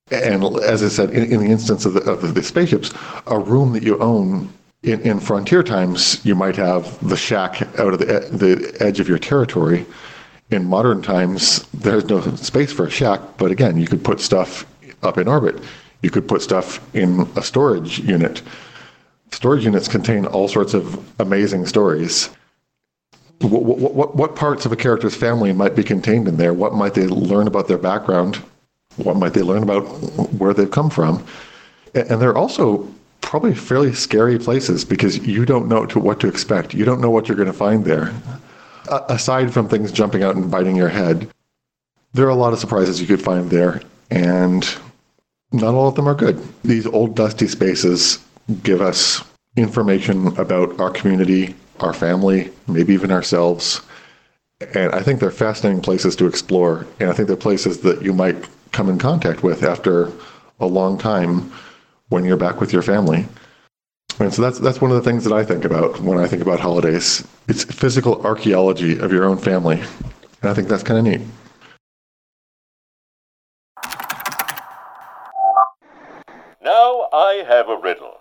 And 0.09 0.43
as 0.59 0.83
I 0.83 0.87
said, 0.87 1.11
in, 1.11 1.31
in 1.31 1.39
the 1.41 1.51
instance 1.51 1.85
of 1.85 1.93
the, 1.93 2.01
of 2.01 2.33
the 2.33 2.43
spaceships, 2.43 2.93
a 3.27 3.37
room 3.37 3.73
that 3.73 3.83
you 3.83 3.99
own 3.99 4.51
in, 4.83 5.01
in 5.01 5.19
frontier 5.19 5.63
times, 5.63 6.23
you 6.25 6.35
might 6.35 6.55
have 6.55 7.07
the 7.07 7.17
shack 7.17 7.61
out 7.79 7.93
of 7.93 7.99
the, 7.99 8.05
the 8.05 8.77
edge 8.79 8.99
of 8.99 9.07
your 9.07 9.19
territory 9.19 9.85
in 10.49 10.65
modern 10.65 11.01
times, 11.01 11.63
there's 11.73 12.05
no 12.05 12.21
space 12.35 12.71
for 12.71 12.85
a 12.85 12.89
shack, 12.89 13.21
but 13.37 13.51
again, 13.51 13.77
you 13.77 13.87
could 13.87 14.03
put 14.03 14.19
stuff 14.19 14.65
up 15.03 15.17
in 15.17 15.27
orbit. 15.27 15.61
You 16.01 16.09
could 16.09 16.27
put 16.27 16.41
stuff 16.41 16.79
in 16.95 17.27
a 17.35 17.41
storage 17.41 17.99
unit. 17.99 18.41
Storage 19.31 19.65
units 19.65 19.87
contain 19.87 20.25
all 20.25 20.47
sorts 20.47 20.73
of 20.73 21.03
amazing 21.19 21.65
stories. 21.65 22.29
What, 23.41 23.63
what, 23.63 24.15
what, 24.15 24.35
parts 24.35 24.65
of 24.65 24.71
a 24.71 24.75
character's 24.75 25.15
family 25.15 25.53
might 25.53 25.75
be 25.75 25.83
contained 25.83 26.27
in 26.27 26.37
there? 26.37 26.53
What 26.53 26.73
might 26.73 26.93
they 26.93 27.07
learn 27.07 27.45
about 27.45 27.67
their 27.67 27.77
background? 27.77 28.37
What 28.95 29.17
might 29.17 29.33
they 29.33 29.43
learn 29.43 29.63
about 29.63 29.83
where 30.33 30.53
they've 30.53 30.71
come 30.71 30.89
from? 30.89 31.23
And 31.93 32.21
they're 32.21 32.37
also 32.37 32.87
probably 33.21 33.53
fairly 33.53 33.93
scary 33.93 34.39
places 34.39 34.85
because 34.85 35.17
you 35.19 35.45
don't 35.45 35.67
know 35.67 35.85
to 35.85 35.99
what 35.99 36.19
to 36.21 36.27
expect. 36.27 36.73
You 36.73 36.85
don't 36.85 37.01
know 37.01 37.11
what 37.11 37.27
you're 37.27 37.37
going 37.37 37.47
to 37.47 37.53
find 37.53 37.85
there. 37.85 38.13
Aside 38.89 39.53
from 39.53 39.67
things 39.67 39.91
jumping 39.91 40.23
out 40.23 40.35
and 40.35 40.49
biting 40.51 40.75
your 40.75 40.89
head, 40.89 41.29
there 42.13 42.25
are 42.25 42.29
a 42.29 42.35
lot 42.35 42.53
of 42.53 42.59
surprises 42.59 42.99
you 42.99 43.07
could 43.07 43.21
find 43.21 43.49
there, 43.49 43.81
and 44.09 44.67
not 45.51 45.73
all 45.73 45.87
of 45.87 45.95
them 45.95 46.07
are 46.07 46.15
good. 46.15 46.41
These 46.63 46.87
old 46.87 47.15
dusty 47.15 47.47
spaces 47.47 48.19
give 48.63 48.81
us 48.81 49.23
information 49.55 50.27
about 50.37 50.79
our 50.79 50.89
community, 50.89 51.55
our 51.79 51.93
family, 51.93 52.51
maybe 52.67 52.93
even 52.93 53.11
ourselves. 53.11 53.81
And 54.73 54.91
I 54.93 55.01
think 55.01 55.19
they're 55.19 55.31
fascinating 55.31 55.81
places 55.81 56.15
to 56.17 56.25
explore. 56.25 56.87
And 56.99 57.09
I 57.09 57.13
think 57.13 57.27
they're 57.27 57.37
places 57.37 57.81
that 57.81 58.01
you 58.01 58.13
might 58.13 58.47
come 58.71 58.89
in 58.89 58.97
contact 58.97 59.43
with 59.43 59.63
after 59.63 60.11
a 60.59 60.65
long 60.67 60.97
time 60.97 61.51
when 62.09 62.25
you're 62.25 62.37
back 62.37 62.59
with 62.59 62.73
your 62.73 62.81
family. 62.81 63.27
And 64.19 64.33
so 64.33 64.41
that's 64.41 64.59
that's 64.59 64.81
one 64.81 64.91
of 64.91 64.97
the 64.97 65.07
things 65.07 65.23
that 65.25 65.33
I 65.33 65.43
think 65.43 65.63
about 65.63 65.99
when 65.99 66.17
I 66.17 66.27
think 66.27 66.41
about 66.41 66.59
holidays. 66.59 67.23
It's 67.47 67.63
physical 67.63 68.25
archaeology 68.25 68.99
of 68.99 69.13
your 69.13 69.23
own 69.23 69.37
family. 69.37 69.79
And 70.41 70.51
I 70.51 70.53
think 70.53 70.67
that's 70.67 70.83
kind 70.83 70.99
of 70.99 71.05
neat. 71.05 71.21
Now 76.61 77.07
I 77.13 77.45
have 77.47 77.69
a 77.69 77.77
riddle. 77.77 78.19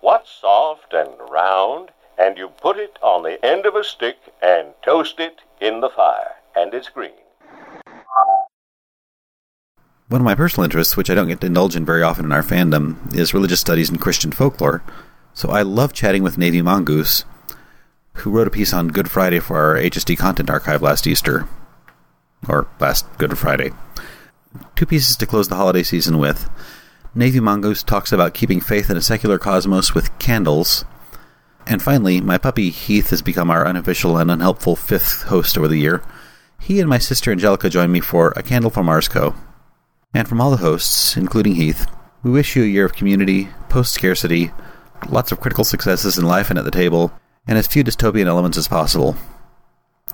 What's 0.00 0.30
soft 0.30 0.94
and 0.94 1.10
round, 1.30 1.90
and 2.16 2.38
you 2.38 2.48
put 2.48 2.78
it 2.78 2.98
on 3.02 3.22
the 3.22 3.44
end 3.44 3.66
of 3.66 3.74
a 3.74 3.84
stick 3.84 4.16
and 4.40 4.68
toast 4.82 5.20
it 5.20 5.40
in 5.60 5.80
the 5.80 5.90
fire, 5.90 6.36
and 6.54 6.72
it's 6.72 6.88
green? 6.88 7.10
One 10.08 10.20
of 10.20 10.24
my 10.24 10.34
personal 10.34 10.64
interests, 10.64 10.96
which 10.96 11.10
I 11.10 11.14
don't 11.14 11.28
get 11.28 11.40
to 11.42 11.48
indulge 11.48 11.76
in 11.76 11.84
very 11.84 12.02
often 12.02 12.24
in 12.24 12.32
our 12.32 12.42
fandom, 12.42 13.14
is 13.14 13.34
religious 13.34 13.60
studies 13.60 13.90
and 13.90 14.00
Christian 14.00 14.32
folklore. 14.32 14.82
So 15.34 15.50
I 15.50 15.60
love 15.62 15.92
chatting 15.92 16.22
with 16.22 16.38
Navy 16.38 16.62
Mongoose, 16.62 17.24
who 18.16 18.30
wrote 18.30 18.46
a 18.46 18.50
piece 18.50 18.72
on 18.72 18.88
Good 18.88 19.10
Friday 19.10 19.40
for 19.40 19.58
our 19.58 19.74
HSD 19.76 20.16
Content 20.18 20.50
Archive 20.50 20.82
last 20.82 21.06
Easter. 21.06 21.48
Or 22.48 22.66
last 22.80 23.06
Good 23.18 23.36
Friday. 23.38 23.72
Two 24.74 24.86
pieces 24.86 25.16
to 25.16 25.26
close 25.26 25.48
the 25.48 25.56
holiday 25.56 25.82
season 25.82 26.18
with. 26.18 26.48
Navy 27.14 27.40
Mongoose 27.40 27.82
talks 27.82 28.12
about 28.12 28.34
keeping 28.34 28.60
faith 28.60 28.90
in 28.90 28.96
a 28.96 29.02
secular 29.02 29.38
cosmos 29.38 29.94
with 29.94 30.18
candles. 30.18 30.84
And 31.66 31.82
finally, 31.82 32.20
my 32.20 32.38
puppy 32.38 32.70
Heath 32.70 33.10
has 33.10 33.22
become 33.22 33.50
our 33.50 33.66
unofficial 33.66 34.16
and 34.16 34.30
unhelpful 34.30 34.76
fifth 34.76 35.22
host 35.24 35.58
over 35.58 35.68
the 35.68 35.78
year. 35.78 36.02
He 36.60 36.80
and 36.80 36.88
my 36.88 36.98
sister 36.98 37.30
Angelica 37.30 37.68
join 37.68 37.92
me 37.92 38.00
for 38.00 38.32
A 38.36 38.42
Candle 38.42 38.70
for 38.70 38.82
Mars 38.82 39.08
Co. 39.08 39.34
And 40.14 40.28
from 40.28 40.40
all 40.40 40.50
the 40.50 40.58
hosts, 40.58 41.16
including 41.16 41.54
Heath, 41.56 41.86
we 42.22 42.30
wish 42.30 42.56
you 42.56 42.62
a 42.62 42.66
year 42.66 42.86
of 42.86 42.94
community, 42.94 43.48
post 43.68 43.92
scarcity, 43.92 44.52
lots 45.08 45.32
of 45.32 45.40
critical 45.40 45.64
successes 45.64 46.18
in 46.18 46.24
life 46.24 46.50
and 46.50 46.58
at 46.58 46.64
the 46.64 46.70
table, 46.70 47.12
and 47.46 47.58
as 47.58 47.66
few 47.66 47.84
dystopian 47.84 48.26
elements 48.26 48.58
as 48.58 48.68
possible. 48.68 49.16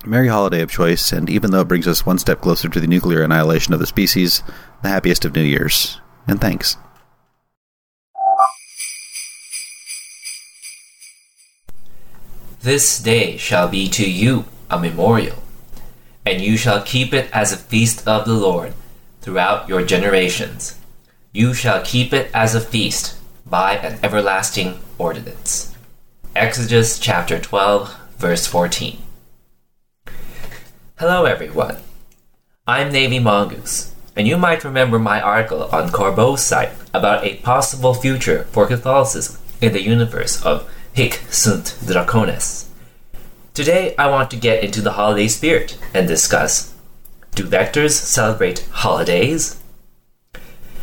Merry 0.05 0.27
holiday 0.27 0.61
of 0.61 0.69
choice, 0.69 1.11
and 1.11 1.29
even 1.29 1.51
though 1.51 1.61
it 1.61 1.67
brings 1.67 1.87
us 1.87 2.05
one 2.05 2.17
step 2.17 2.41
closer 2.41 2.67
to 2.67 2.79
the 2.79 2.87
nuclear 2.87 3.23
annihilation 3.23 3.73
of 3.73 3.79
the 3.79 3.87
species, 3.87 4.43
the 4.81 4.89
happiest 4.89 5.23
of 5.23 5.33
New 5.33 5.43
Years. 5.43 6.01
And 6.27 6.41
thanks. 6.41 6.77
This 12.61 12.99
day 12.99 13.37
shall 13.37 13.67
be 13.67 13.89
to 13.89 14.09
you 14.09 14.45
a 14.69 14.79
memorial, 14.79 15.43
and 16.25 16.41
you 16.41 16.55
shall 16.55 16.81
keep 16.81 17.13
it 17.13 17.29
as 17.33 17.51
a 17.51 17.57
feast 17.57 18.07
of 18.07 18.25
the 18.25 18.33
Lord 18.33 18.73
throughout 19.21 19.67
your 19.67 19.83
generations. 19.83 20.79
You 21.33 21.53
shall 21.53 21.81
keep 21.81 22.13
it 22.13 22.29
as 22.33 22.55
a 22.55 22.61
feast 22.61 23.17
by 23.45 23.75
an 23.75 23.99
everlasting 24.03 24.79
ordinance. 24.97 25.72
Exodus 26.35 26.97
chapter 26.97 27.37
12, 27.39 27.95
verse 28.17 28.47
14. 28.47 28.97
Hello, 30.97 31.25
everyone. 31.25 31.77
I'm 32.65 32.91
Navy 32.91 33.19
Mongoose, 33.19 33.93
and 34.15 34.27
you 34.27 34.37
might 34.37 34.63
remember 34.63 34.97
my 34.97 35.21
article 35.21 35.65
on 35.65 35.91
Corbeau's 35.91 36.41
site 36.41 36.71
about 36.91 37.23
a 37.23 37.35
possible 37.37 37.93
future 37.93 38.45
for 38.45 38.65
Catholicism 38.65 39.39
in 39.61 39.73
the 39.73 39.83
universe 39.83 40.43
of 40.43 40.67
Hic 40.93 41.21
Sunt 41.29 41.75
Dracones. 41.85 42.65
Today, 43.53 43.93
I 43.99 44.07
want 44.07 44.31
to 44.31 44.37
get 44.37 44.63
into 44.63 44.81
the 44.81 44.93
holiday 44.93 45.27
spirit 45.27 45.77
and 45.93 46.07
discuss 46.07 46.73
do 47.35 47.43
vectors 47.43 47.91
celebrate 47.91 48.67
holidays? 48.71 49.59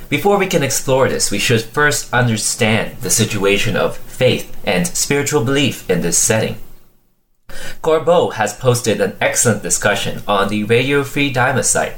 Before 0.08 0.38
we 0.38 0.46
can 0.46 0.62
explore 0.62 1.08
this, 1.08 1.30
we 1.32 1.38
should 1.38 1.62
first 1.62 2.12
understand 2.12 2.98
the 2.98 3.10
situation 3.10 3.76
of 3.76 3.98
faith 4.20 4.54
and 4.66 4.86
spiritual 4.86 5.42
belief 5.42 5.88
in 5.88 6.02
this 6.02 6.18
setting. 6.18 6.56
Corbeau 7.80 8.34
has 8.34 8.52
posted 8.52 9.00
an 9.00 9.16
excellent 9.18 9.62
discussion 9.62 10.22
on 10.28 10.50
the 10.50 10.62
Radio 10.64 11.02
Free 11.02 11.32
Daima 11.32 11.64
site, 11.64 11.94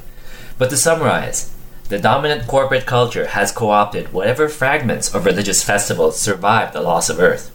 but 0.57 0.71
to 0.71 0.77
summarize, 0.77 1.53
the 1.89 1.99
dominant 1.99 2.47
corporate 2.47 2.87
culture 2.87 3.27
has 3.27 3.51
co 3.51 3.71
opted 3.71 4.13
whatever 4.13 4.49
fragments 4.49 5.13
of 5.13 5.25
religious 5.25 5.65
festivals 5.65 6.21
survive 6.21 6.73
the 6.73 6.81
loss 6.81 7.11
of 7.11 7.19
Earth. 7.19 7.51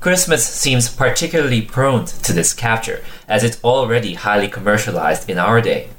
Christmas 0.00 0.48
seems 0.48 0.88
particularly 0.88 1.60
prone 1.60 2.06
to 2.06 2.32
this 2.32 2.54
capture, 2.54 3.04
as 3.28 3.44
it's 3.44 3.62
already 3.62 4.14
highly 4.14 4.48
commercialized 4.48 5.28
in 5.28 5.38
our 5.38 5.60
day. 5.60 5.90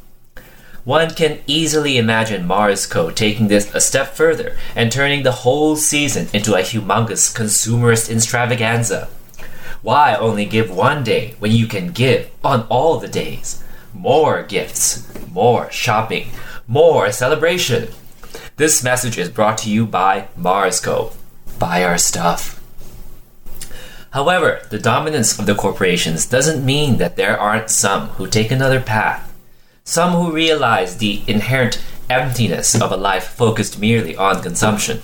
One 0.87 1.09
can 1.09 1.39
easily 1.47 1.97
imagine 1.97 2.47
Mars 2.47 2.85
Co. 2.85 3.11
taking 3.11 3.49
this 3.49 3.75
a 3.75 3.81
step 3.81 4.15
further 4.15 4.55
and 4.73 4.89
turning 4.89 5.23
the 5.23 5.43
whole 5.43 5.75
season 5.75 6.29
into 6.31 6.55
a 6.55 6.61
humongous 6.61 7.35
consumerist 7.35 8.09
extravaganza. 8.09 9.09
Why 9.81 10.15
only 10.15 10.45
give 10.45 10.71
one 10.71 11.03
day 11.03 11.35
when 11.39 11.51
you 11.51 11.67
can 11.67 11.91
give 11.91 12.29
on 12.41 12.65
all 12.69 12.99
the 12.99 13.09
days? 13.09 13.61
More 13.93 14.43
gifts, 14.43 15.05
more 15.29 15.69
shopping, 15.71 16.29
more 16.69 17.11
celebration. 17.11 17.89
This 18.55 18.81
message 18.81 19.17
is 19.17 19.27
brought 19.27 19.57
to 19.57 19.69
you 19.69 19.85
by 19.85 20.29
Mars 20.37 20.79
Co. 20.79 21.11
Buy 21.59 21.83
our 21.83 21.97
stuff. 21.97 22.63
However, 24.11 24.61
the 24.69 24.79
dominance 24.79 25.37
of 25.37 25.47
the 25.47 25.53
corporations 25.53 26.25
doesn't 26.25 26.65
mean 26.65 26.95
that 26.95 27.17
there 27.17 27.37
aren't 27.37 27.71
some 27.71 28.07
who 28.11 28.25
take 28.25 28.51
another 28.51 28.79
path. 28.79 29.26
Some 29.89 30.11
who 30.11 30.33
realize 30.33 30.97
the 30.97 31.23
inherent 31.27 31.81
emptiness 32.09 32.75
of 32.75 32.91
a 32.91 32.97
life 32.97 33.23
focused 33.23 33.79
merely 33.79 34.17
on 34.17 34.43
consumption. 34.43 35.01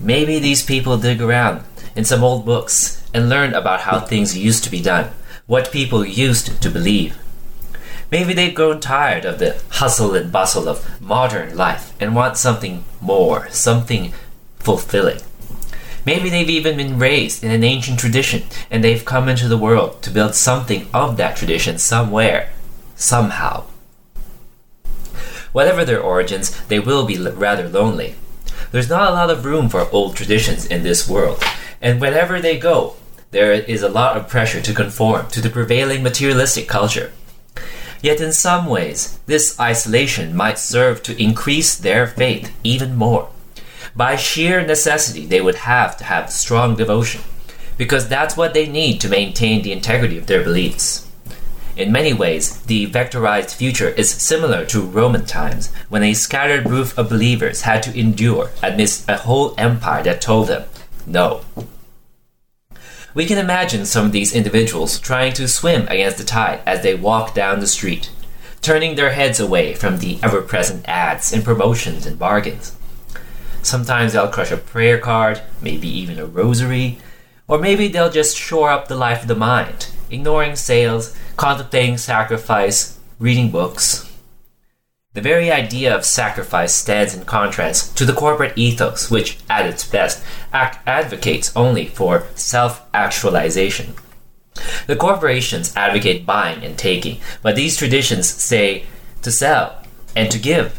Maybe 0.00 0.40
these 0.40 0.66
people 0.66 0.98
dig 0.98 1.22
around 1.22 1.62
in 1.94 2.04
some 2.04 2.24
old 2.24 2.44
books 2.44 3.00
and 3.14 3.28
learn 3.28 3.54
about 3.54 3.82
how 3.82 4.00
things 4.00 4.36
used 4.36 4.64
to 4.64 4.72
be 4.72 4.82
done, 4.82 5.12
what 5.46 5.70
people 5.70 6.04
used 6.04 6.60
to 6.60 6.68
believe. 6.68 7.16
Maybe 8.10 8.32
they've 8.32 8.52
grown 8.52 8.80
tired 8.80 9.24
of 9.24 9.38
the 9.38 9.62
hustle 9.68 10.16
and 10.16 10.32
bustle 10.32 10.68
of 10.68 11.00
modern 11.00 11.56
life 11.56 11.92
and 12.00 12.16
want 12.16 12.36
something 12.36 12.82
more, 13.00 13.48
something 13.50 14.14
fulfilling. 14.58 15.20
Maybe 16.04 16.28
they've 16.28 16.50
even 16.50 16.76
been 16.76 16.98
raised 16.98 17.44
in 17.44 17.52
an 17.52 17.62
ancient 17.62 18.00
tradition 18.00 18.42
and 18.68 18.82
they've 18.82 19.04
come 19.04 19.28
into 19.28 19.46
the 19.46 19.56
world 19.56 20.02
to 20.02 20.10
build 20.10 20.34
something 20.34 20.88
of 20.92 21.16
that 21.18 21.36
tradition 21.36 21.78
somewhere, 21.78 22.50
somehow. 22.96 23.66
Whatever 25.52 25.84
their 25.84 26.00
origins, 26.00 26.58
they 26.66 26.80
will 26.80 27.06
be 27.06 27.18
rather 27.18 27.68
lonely. 27.68 28.14
There's 28.70 28.88
not 28.88 29.10
a 29.10 29.14
lot 29.14 29.30
of 29.30 29.44
room 29.44 29.68
for 29.68 29.88
old 29.90 30.16
traditions 30.16 30.66
in 30.66 30.82
this 30.82 31.08
world, 31.08 31.42
and 31.80 32.00
wherever 32.00 32.40
they 32.40 32.58
go, 32.58 32.96
there 33.30 33.52
is 33.52 33.82
a 33.82 33.88
lot 33.88 34.16
of 34.16 34.28
pressure 34.28 34.60
to 34.60 34.74
conform 34.74 35.28
to 35.28 35.40
the 35.40 35.50
prevailing 35.50 36.02
materialistic 36.02 36.68
culture. 36.68 37.12
Yet, 38.02 38.20
in 38.20 38.32
some 38.32 38.66
ways, 38.66 39.18
this 39.26 39.58
isolation 39.60 40.34
might 40.34 40.58
serve 40.58 41.02
to 41.04 41.22
increase 41.22 41.76
their 41.76 42.06
faith 42.06 42.52
even 42.64 42.96
more. 42.96 43.28
By 43.94 44.16
sheer 44.16 44.64
necessity, 44.66 45.26
they 45.26 45.40
would 45.40 45.54
have 45.54 45.96
to 45.98 46.04
have 46.04 46.30
strong 46.30 46.76
devotion, 46.76 47.20
because 47.76 48.08
that's 48.08 48.36
what 48.36 48.54
they 48.54 48.66
need 48.66 49.00
to 49.02 49.08
maintain 49.08 49.62
the 49.62 49.72
integrity 49.72 50.18
of 50.18 50.26
their 50.26 50.42
beliefs. 50.42 51.06
In 51.74 51.90
many 51.90 52.12
ways, 52.12 52.60
the 52.62 52.86
vectorized 52.86 53.54
future 53.54 53.88
is 53.88 54.10
similar 54.10 54.66
to 54.66 54.82
Roman 54.82 55.24
times, 55.24 55.72
when 55.88 56.02
a 56.02 56.12
scattered 56.12 56.64
group 56.64 56.96
of 56.98 57.08
believers 57.08 57.62
had 57.62 57.82
to 57.84 57.98
endure 57.98 58.50
amidst 58.62 59.08
a 59.08 59.16
whole 59.16 59.54
empire 59.56 60.02
that 60.02 60.20
told 60.20 60.48
them, 60.48 60.64
no. 61.06 61.40
We 63.14 63.24
can 63.26 63.38
imagine 63.38 63.86
some 63.86 64.06
of 64.06 64.12
these 64.12 64.34
individuals 64.34 64.98
trying 64.98 65.32
to 65.34 65.48
swim 65.48 65.88
against 65.88 66.18
the 66.18 66.24
tide 66.24 66.60
as 66.66 66.82
they 66.82 66.94
walk 66.94 67.34
down 67.34 67.60
the 67.60 67.66
street, 67.66 68.10
turning 68.60 68.94
their 68.94 69.12
heads 69.12 69.40
away 69.40 69.74
from 69.74 69.98
the 69.98 70.18
ever 70.22 70.42
present 70.42 70.86
ads 70.86 71.32
and 71.32 71.42
promotions 71.42 72.04
and 72.04 72.18
bargains. 72.18 72.76
Sometimes 73.62 74.12
they'll 74.12 74.28
crush 74.28 74.50
a 74.50 74.56
prayer 74.56 74.98
card, 74.98 75.40
maybe 75.62 75.88
even 75.88 76.18
a 76.18 76.26
rosary, 76.26 76.98
or 77.48 77.58
maybe 77.58 77.88
they'll 77.88 78.10
just 78.10 78.36
shore 78.36 78.70
up 78.70 78.88
the 78.88 78.96
life 78.96 79.22
of 79.22 79.28
the 79.28 79.34
mind, 79.34 79.88
ignoring 80.12 80.56
sales, 80.56 81.16
contemplating 81.36 81.98
sacrifice, 81.98 82.98
reading 83.18 83.50
books. 83.50 84.08
The 85.14 85.20
very 85.20 85.50
idea 85.50 85.94
of 85.94 86.04
sacrifice 86.04 86.74
stands 86.74 87.14
in 87.14 87.24
contrast 87.24 87.98
to 87.98 88.06
the 88.06 88.14
corporate 88.14 88.56
ethos, 88.56 89.10
which, 89.10 89.38
at 89.50 89.66
its 89.66 89.86
best, 89.86 90.24
advocates 90.52 91.54
only 91.54 91.86
for 91.86 92.26
self 92.34 92.82
actualization. 92.94 93.94
The 94.86 94.96
corporations 94.96 95.74
advocate 95.76 96.24
buying 96.24 96.64
and 96.64 96.78
taking, 96.78 97.18
but 97.42 97.56
these 97.56 97.76
traditions 97.76 98.26
say 98.26 98.84
to 99.22 99.30
sell 99.30 99.82
and 100.16 100.30
to 100.30 100.38
give. 100.38 100.78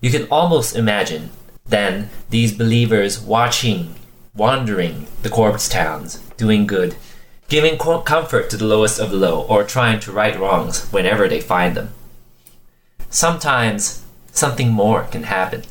You 0.00 0.10
can 0.10 0.28
almost 0.30 0.76
imagine 0.76 1.30
then 1.66 2.10
these 2.30 2.56
believers 2.56 3.20
watching, 3.20 3.94
wandering 4.34 5.06
the 5.22 5.30
corpse 5.30 5.68
towns, 5.68 6.18
doing 6.36 6.66
good, 6.66 6.94
giving 7.48 7.78
comfort 7.78 8.50
to 8.50 8.56
the 8.56 8.66
lowest 8.66 9.00
of 9.00 9.10
the 9.10 9.16
low, 9.16 9.42
or 9.42 9.64
trying 9.64 9.98
to 10.00 10.12
right 10.12 10.38
wrongs 10.38 10.86
whenever 10.92 11.26
they 11.26 11.40
find 11.40 11.74
them. 11.74 11.92
Sometimes 13.10 14.04
something 14.32 14.70
more 14.70 15.04
can 15.04 15.24
happen. 15.24 15.62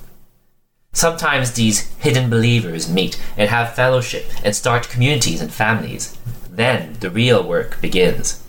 Sometimes 0.92 1.54
these 1.54 1.96
hidden 1.98 2.30
believers 2.30 2.92
meet 2.92 3.22
and 3.38 3.50
have 3.52 3.76
fellowship 3.76 4.26
and 4.44 4.56
start 4.56 4.90
communities 4.90 5.40
and 5.40 5.54
families. 5.54 6.18
Then 6.50 6.98
the 7.00 7.12
real 7.12 7.48
work 7.48 7.80
begins. 7.80 8.44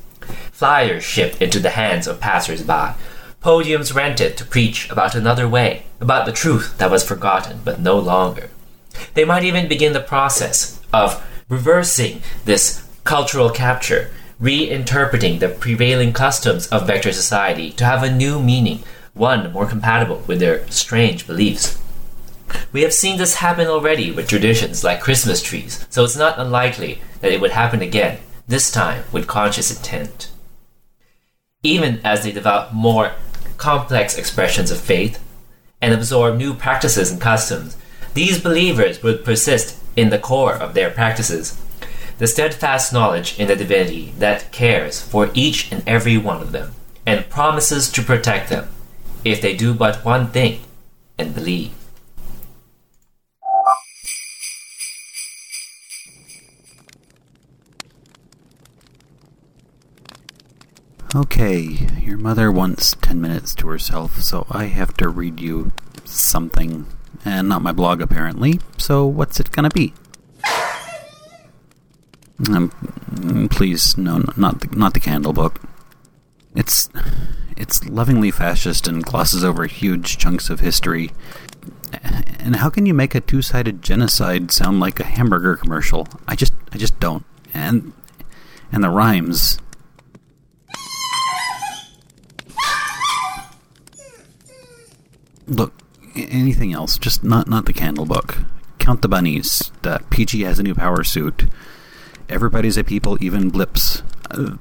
Flyers 0.51 1.05
shipped 1.05 1.43
into 1.43 1.61
the 1.61 1.71
hands 1.71 2.07
of 2.07 2.21
passers 2.21 2.63
by, 2.63 2.95
podiums 3.43 3.95
rented 3.95 4.39
to 4.39 4.47
preach 4.47 4.91
about 4.91 5.15
another 5.15 5.47
way, 5.47 5.85
about 6.01 6.25
the 6.25 6.33
truth 6.33 6.79
that 6.79 6.91
was 6.91 7.05
forgotten 7.05 7.61
but 7.63 7.79
no 7.79 7.99
longer. 7.99 8.49
They 9.13 9.27
might 9.27 9.45
even 9.45 9.69
begin 9.69 9.93
the 9.93 10.01
process 10.01 10.81
of 10.93 11.23
reversing 11.51 12.23
this 12.47 12.88
cultural 13.09 13.49
capture, 13.49 14.11
reinterpreting 14.39 15.39
the 15.39 15.49
prevailing 15.49 16.13
customs 16.13 16.67
of 16.67 16.87
Vector 16.87 17.11
society 17.11 17.71
to 17.71 17.87
have 17.87 18.03
a 18.03 18.15
new 18.15 18.39
meaning, 18.39 18.85
one 19.15 19.51
more 19.51 19.65
compatible 19.65 20.23
with 20.27 20.41
their 20.41 20.69
strange 20.69 21.27
beliefs. 21.27 21.81
We 22.71 22.83
have 22.83 22.93
seen 22.93 23.17
this 23.17 23.37
happen 23.37 23.67
already 23.67 24.11
with 24.11 24.29
traditions 24.29 24.85
like 24.85 25.01
Christmas 25.01 25.41
trees, 25.41 25.87
so 25.89 26.05
it's 26.05 26.19
not 26.19 26.39
unlikely 26.39 27.01
that 27.23 27.33
it 27.33 27.41
would 27.41 27.53
happen 27.53 27.81
again, 27.81 28.19
this 28.47 28.71
time 28.71 29.05
with 29.11 29.27
conscious 29.27 29.75
intent. 29.75 30.31
Even 31.63 32.03
as 32.05 32.25
they 32.25 32.31
develop 32.31 32.75
more 32.75 33.13
complex 33.57 34.19
expressions 34.19 34.71
of 34.71 34.79
faith 34.79 35.19
and 35.81 35.95
absorb 35.95 36.37
new 36.37 36.53
practices 36.53 37.11
and 37.11 37.23
customs, 37.23 37.75
these 38.13 38.39
believers 38.39 39.03
would 39.03 39.25
persist 39.25 39.83
in 39.97 40.11
the 40.11 40.19
core 40.19 40.57
of 40.57 40.75
their 40.75 40.91
practices 40.91 41.59
the 42.19 42.27
steadfast 42.27 42.93
knowledge 42.93 43.39
in 43.39 43.47
the 43.47 43.57
divinity 43.57 44.13
that 44.19 44.51
cares 44.53 45.01
for 45.01 45.31
each 45.35 45.71
and 45.73 45.83
every 45.87 46.19
one 46.19 46.43
of 46.43 46.53
them 46.53 46.73
and 47.07 47.31
promises 47.31 47.91
to 47.91 48.03
protect 48.03 48.51
them 48.51 48.69
if 49.25 49.41
they 49.41 49.57
do 49.57 49.73
but 49.73 50.05
one 50.05 50.27
thing 50.29 50.61
and 51.17 51.35
believe. 51.35 51.73
Okay, 61.15 61.89
your 62.03 62.19
mother 62.19 62.53
wants 62.53 62.95
10 63.01 63.19
minutes 63.19 63.55
to 63.55 63.69
herself, 63.69 64.21
so 64.21 64.47
I 64.51 64.65
have 64.65 64.95
to 64.99 65.09
read 65.09 65.41
you 65.41 65.73
something. 66.05 66.87
And 67.25 67.49
not 67.49 67.63
my 67.63 67.73
blog, 67.73 68.03
apparently. 68.03 68.61
So, 68.77 69.07
what's 69.07 69.41
it 69.41 69.51
gonna 69.51 69.71
be? 69.71 69.95
Um, 72.47 73.49
please, 73.51 73.99
no, 73.99 74.25
not 74.37 74.61
the, 74.61 74.77
not 74.77 74.95
the 74.95 75.01
candle 75.01 75.33
book. 75.33 75.61
It's 76.55 76.89
it's 77.57 77.85
lovingly 77.87 78.31
fascist 78.31 78.87
and 78.87 79.03
glosses 79.03 79.43
over 79.43 79.67
huge 79.67 80.19
chunks 80.19 80.49
of 80.49 80.61
history. 80.61 81.11
And 82.39 82.57
how 82.57 82.71
can 82.71 82.87
you 82.87 82.95
make 82.95 83.15
a 83.15 83.21
two-sided 83.21 83.83
genocide 83.83 84.53
sound 84.53 84.79
like 84.79 85.01
a 85.01 85.05
hamburger 85.05 85.57
commercial? 85.57 86.07
I 86.29 86.37
just 86.37 86.53
I 86.73 86.79
just 86.79 86.99
don't. 87.01 87.25
And 87.53 87.93
and 88.71 88.85
the 88.85 88.91
rhymes 88.91 89.59
Look, 95.49 95.73
anything 96.15 96.75
else, 96.75 96.99
just 96.99 97.25
not 97.25 97.49
not 97.49 97.65
the 97.65 97.73
candle 97.73 98.05
book. 98.05 98.39
Count 98.79 99.03
the 99.03 99.09
bunnies. 99.09 99.73
The 99.83 100.03
PG 100.11 100.43
has 100.43 100.59
a 100.59 100.63
new 100.63 100.75
power 100.75 101.03
suit. 101.03 101.47
Everybody's 102.29 102.77
a 102.77 102.85
people, 102.85 103.17
even 103.23 103.49
blips. 103.51 104.03
Uh, 104.31 104.57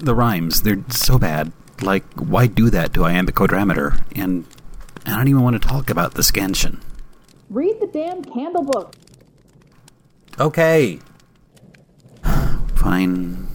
the, 0.00 0.14
rhymes, 0.14 0.62
they're 0.62 0.84
so 0.90 1.18
bad. 1.18 1.52
Like, 1.82 2.04
why 2.14 2.46
do 2.46 2.70
that 2.70 2.94
to 2.94 3.04
iambic 3.04 3.34
quadrimeter? 3.34 4.04
And 4.14 4.44
I 5.04 5.16
don't 5.16 5.28
even 5.28 5.42
want 5.42 5.60
to 5.60 5.68
talk 5.68 5.90
about 5.90 6.14
the 6.14 6.22
scansion. 6.22 6.80
Read 7.50 7.80
the 7.80 7.88
damn 7.88 8.24
candle 8.24 8.62
book. 8.62 8.94
Okay. 10.38 11.00
Fine. 12.74 13.48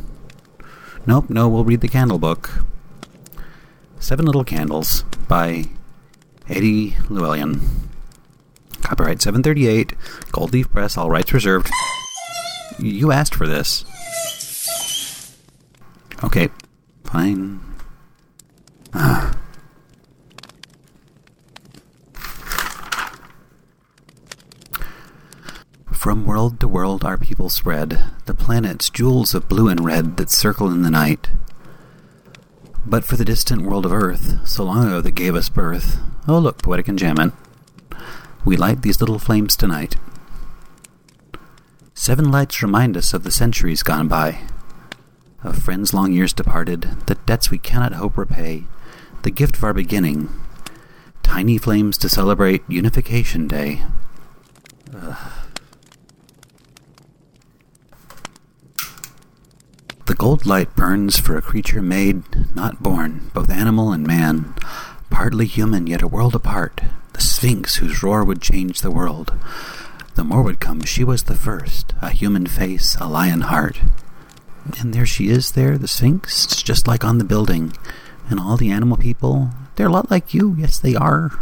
Nope, 1.05 1.29
no, 1.29 1.47
we'll 1.47 1.63
read 1.63 1.81
the 1.81 1.87
candle 1.87 2.19
book. 2.19 2.63
Seven 3.99 4.25
Little 4.25 4.43
Candles 4.43 5.03
by 5.27 5.65
Eddie 6.47 6.95
Llewellyn. 7.09 7.61
Copyright 8.81 9.21
738, 9.21 9.93
Gold 10.31 10.53
Leaf 10.53 10.71
Press, 10.71 10.97
all 10.97 11.09
rights 11.09 11.33
reserved. 11.33 11.69
You 12.79 13.11
asked 13.11 13.35
for 13.35 13.47
this. 13.47 13.85
Okay, 16.23 16.49
fine. 17.03 17.59
Ah. 18.93 19.35
From 25.91 26.25
world 26.25 26.59
to 26.61 26.67
world 26.67 27.03
our 27.03 27.17
people 27.17 27.49
spread, 27.49 28.01
the 28.25 28.33
planets 28.33 28.89
jewels 28.89 29.33
of 29.33 29.49
blue 29.49 29.67
and 29.67 29.83
red 29.83 30.15
that 30.17 30.29
circle 30.31 30.71
in 30.71 30.81
the 30.81 30.89
night. 30.89 31.29
But 32.85 33.03
for 33.03 33.17
the 33.17 33.25
distant 33.25 33.63
world 33.63 33.85
of 33.85 33.93
Earth, 33.93 34.47
so 34.47 34.63
long 34.63 34.87
ago 34.87 35.01
that 35.01 35.11
gave 35.11 35.35
us 35.35 35.49
birth, 35.49 35.99
oh 36.27 36.39
look, 36.39 36.63
poetic 36.63 36.85
enjambment, 36.85 37.33
we 38.45 38.55
light 38.55 38.81
these 38.81 39.01
little 39.01 39.19
flames 39.19 39.55
tonight. 39.55 39.97
Seven 41.99 42.31
lights 42.31 42.63
remind 42.63 42.95
us 42.95 43.13
of 43.13 43.23
the 43.23 43.29
centuries 43.29 43.83
gone 43.83 44.07
by, 44.07 44.43
of 45.43 45.61
friends 45.61 45.93
long 45.93 46.13
years 46.13 46.31
departed, 46.31 46.83
the 47.07 47.15
debts 47.15 47.51
we 47.51 47.57
cannot 47.57 47.91
hope 47.91 48.17
repay, 48.17 48.63
the 49.23 49.29
gift 49.29 49.57
of 49.57 49.65
our 49.65 49.73
beginning, 49.73 50.29
tiny 51.23 51.57
flames 51.57 51.97
to 51.97 52.07
celebrate 52.07 52.63
Unification 52.69 53.49
Day. 53.49 53.81
Ugh. 54.95 55.31
The 60.05 60.15
gold 60.15 60.45
light 60.45 60.73
burns 60.77 61.19
for 61.19 61.35
a 61.35 61.41
creature 61.41 61.81
made, 61.81 62.55
not 62.55 62.81
born, 62.81 63.29
both 63.33 63.49
animal 63.49 63.91
and 63.91 64.07
man, 64.07 64.53
partly 65.09 65.47
human 65.47 65.85
yet 65.85 66.01
a 66.01 66.07
world 66.07 66.33
apart, 66.33 66.79
the 67.11 67.19
Sphinx 67.19 67.75
whose 67.75 68.01
roar 68.01 68.23
would 68.23 68.41
change 68.41 68.79
the 68.79 68.89
world. 68.89 69.37
The 70.19 70.25
more 70.25 70.41
would 70.41 70.59
come, 70.59 70.81
she 70.81 71.05
was 71.05 71.23
the 71.23 71.33
first, 71.33 71.93
a 72.01 72.09
human 72.09 72.45
face, 72.45 72.97
a 72.99 73.07
lion 73.07 73.39
heart. 73.39 73.79
And 74.77 74.93
there 74.93 75.05
she 75.05 75.29
is 75.29 75.53
there, 75.53 75.77
the 75.77 75.87
Sphinx, 75.87 76.43
it's 76.43 76.61
just 76.61 76.89
like 76.89 77.05
on 77.05 77.19
the 77.19 77.23
building. 77.23 77.71
And 78.29 78.37
all 78.37 78.57
the 78.57 78.69
animal 78.69 78.97
people, 78.97 79.51
they're 79.75 79.87
a 79.87 79.91
lot 79.91 80.11
like 80.11 80.33
you, 80.33 80.57
yes 80.59 80.77
they 80.77 80.93
are. 80.93 81.39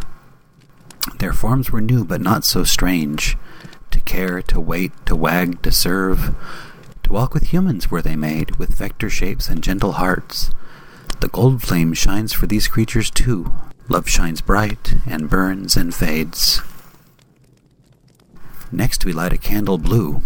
Their 1.18 1.34
forms 1.34 1.72
were 1.72 1.82
new, 1.82 2.06
but 2.06 2.22
not 2.22 2.46
so 2.46 2.64
strange. 2.64 3.36
To 3.90 4.00
care, 4.02 4.44
to 4.44 4.60
wait, 4.60 4.92
to 5.08 5.16
wag, 5.16 5.64
to 5.64 5.72
serve. 5.72 6.36
To 7.02 7.12
walk 7.12 7.34
with 7.34 7.52
humans 7.52 7.90
were 7.90 8.04
they 8.04 8.16
made, 8.16 8.58
with 8.58 8.78
vector 8.78 9.10
shapes 9.10 9.50
and 9.50 9.64
gentle 9.64 9.94
hearts. 9.94 10.52
The 11.20 11.30
gold 11.30 11.64
flame 11.64 11.96
shines 11.96 12.32
for 12.32 12.46
these 12.46 12.68
creatures 12.68 13.10
too. 13.10 13.52
Love 13.90 14.08
shines 14.08 14.40
bright, 14.42 14.94
and 15.08 15.32
burns 15.32 15.76
and 15.76 15.96
fades. 15.96 16.62
Next 18.72 19.06
we 19.06 19.14
light 19.14 19.32
a 19.32 19.38
candle 19.38 19.78
blue. 19.78 20.22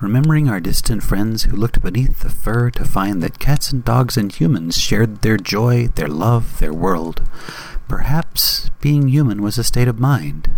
Remembering 0.00 0.48
our 0.48 0.60
distant 0.60 1.02
friends 1.02 1.44
who 1.44 1.56
looked 1.56 1.82
beneath 1.82 2.20
the 2.20 2.30
fur 2.30 2.70
to 2.70 2.84
find 2.84 3.22
that 3.22 3.38
cats 3.38 3.72
and 3.72 3.84
dogs 3.84 4.16
and 4.16 4.32
humans 4.32 4.78
shared 4.78 5.22
their 5.22 5.36
joy, 5.36 5.88
their 5.88 6.08
love, 6.08 6.58
their 6.58 6.72
world. 6.72 7.22
Perhaps 7.88 8.70
being 8.80 9.08
human 9.08 9.42
was 9.42 9.58
a 9.58 9.64
state 9.64 9.88
of 9.88 9.98
mind. 9.98 10.50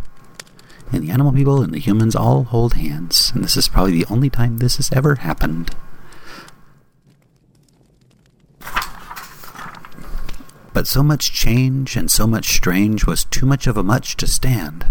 And 0.92 1.02
the 1.02 1.10
animal 1.10 1.32
people 1.32 1.62
and 1.62 1.72
the 1.72 1.78
humans 1.78 2.16
all 2.16 2.44
hold 2.44 2.74
hands, 2.74 3.32
and 3.34 3.44
this 3.44 3.56
is 3.56 3.68
probably 3.68 3.92
the 3.92 4.12
only 4.12 4.28
time 4.28 4.58
this 4.58 4.76
has 4.76 4.90
ever 4.92 5.16
happened. 5.16 5.74
But 10.80 10.86
so 10.86 11.02
much 11.02 11.34
change 11.34 11.94
and 11.94 12.10
so 12.10 12.26
much 12.26 12.54
strange 12.54 13.04
was 13.04 13.26
too 13.26 13.44
much 13.44 13.66
of 13.66 13.76
a 13.76 13.82
much 13.82 14.16
to 14.16 14.26
stand. 14.26 14.86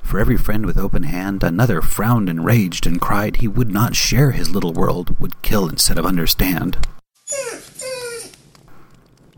For 0.00 0.20
every 0.20 0.36
friend 0.36 0.64
with 0.64 0.78
open 0.78 1.02
hand, 1.02 1.42
another 1.42 1.82
frowned 1.82 2.28
and 2.28 2.44
raged 2.44 2.86
and 2.86 3.00
cried 3.00 3.38
he 3.38 3.48
would 3.48 3.72
not 3.72 3.96
share 3.96 4.30
his 4.30 4.50
little 4.50 4.72
world, 4.72 5.18
would 5.18 5.42
kill 5.42 5.68
instead 5.68 5.98
of 5.98 6.06
understand. 6.06 6.86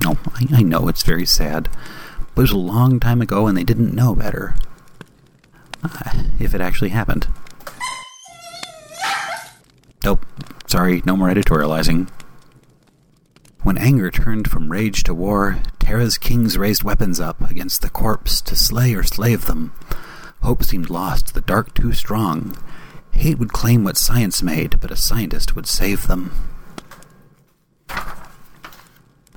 No, 0.02 0.18
I, 0.34 0.46
I 0.56 0.62
know 0.62 0.88
it's 0.88 1.02
very 1.02 1.24
sad, 1.24 1.70
but 2.34 2.42
it 2.42 2.42
was 2.42 2.50
a 2.50 2.58
long 2.58 3.00
time 3.00 3.22
ago 3.22 3.46
and 3.46 3.56
they 3.56 3.64
didn't 3.64 3.94
know 3.94 4.14
better. 4.14 4.56
Uh, 5.82 6.24
if 6.38 6.54
it 6.54 6.60
actually 6.60 6.90
happened. 6.90 7.28
Nope, 10.04 10.26
sorry, 10.66 11.02
no 11.06 11.16
more 11.16 11.30
editorializing. 11.30 12.10
When 13.64 13.78
anger 13.78 14.10
turned 14.10 14.50
from 14.50 14.70
rage 14.70 15.04
to 15.04 15.14
war, 15.14 15.58
Terra's 15.78 16.18
kings 16.18 16.58
raised 16.58 16.84
weapons 16.84 17.18
up 17.18 17.40
against 17.50 17.80
the 17.80 17.88
corpse 17.88 18.42
to 18.42 18.54
slay 18.54 18.94
or 18.94 19.02
slave 19.02 19.46
them. 19.46 19.72
Hope 20.42 20.62
seemed 20.62 20.90
lost, 20.90 21.32
the 21.32 21.40
dark 21.40 21.72
too 21.72 21.94
strong. 21.94 22.58
Hate 23.12 23.38
would 23.38 23.54
claim 23.54 23.82
what 23.82 23.96
science 23.96 24.42
made, 24.42 24.80
but 24.80 24.90
a 24.90 24.96
scientist 24.96 25.56
would 25.56 25.66
save 25.66 26.08
them. 26.08 26.30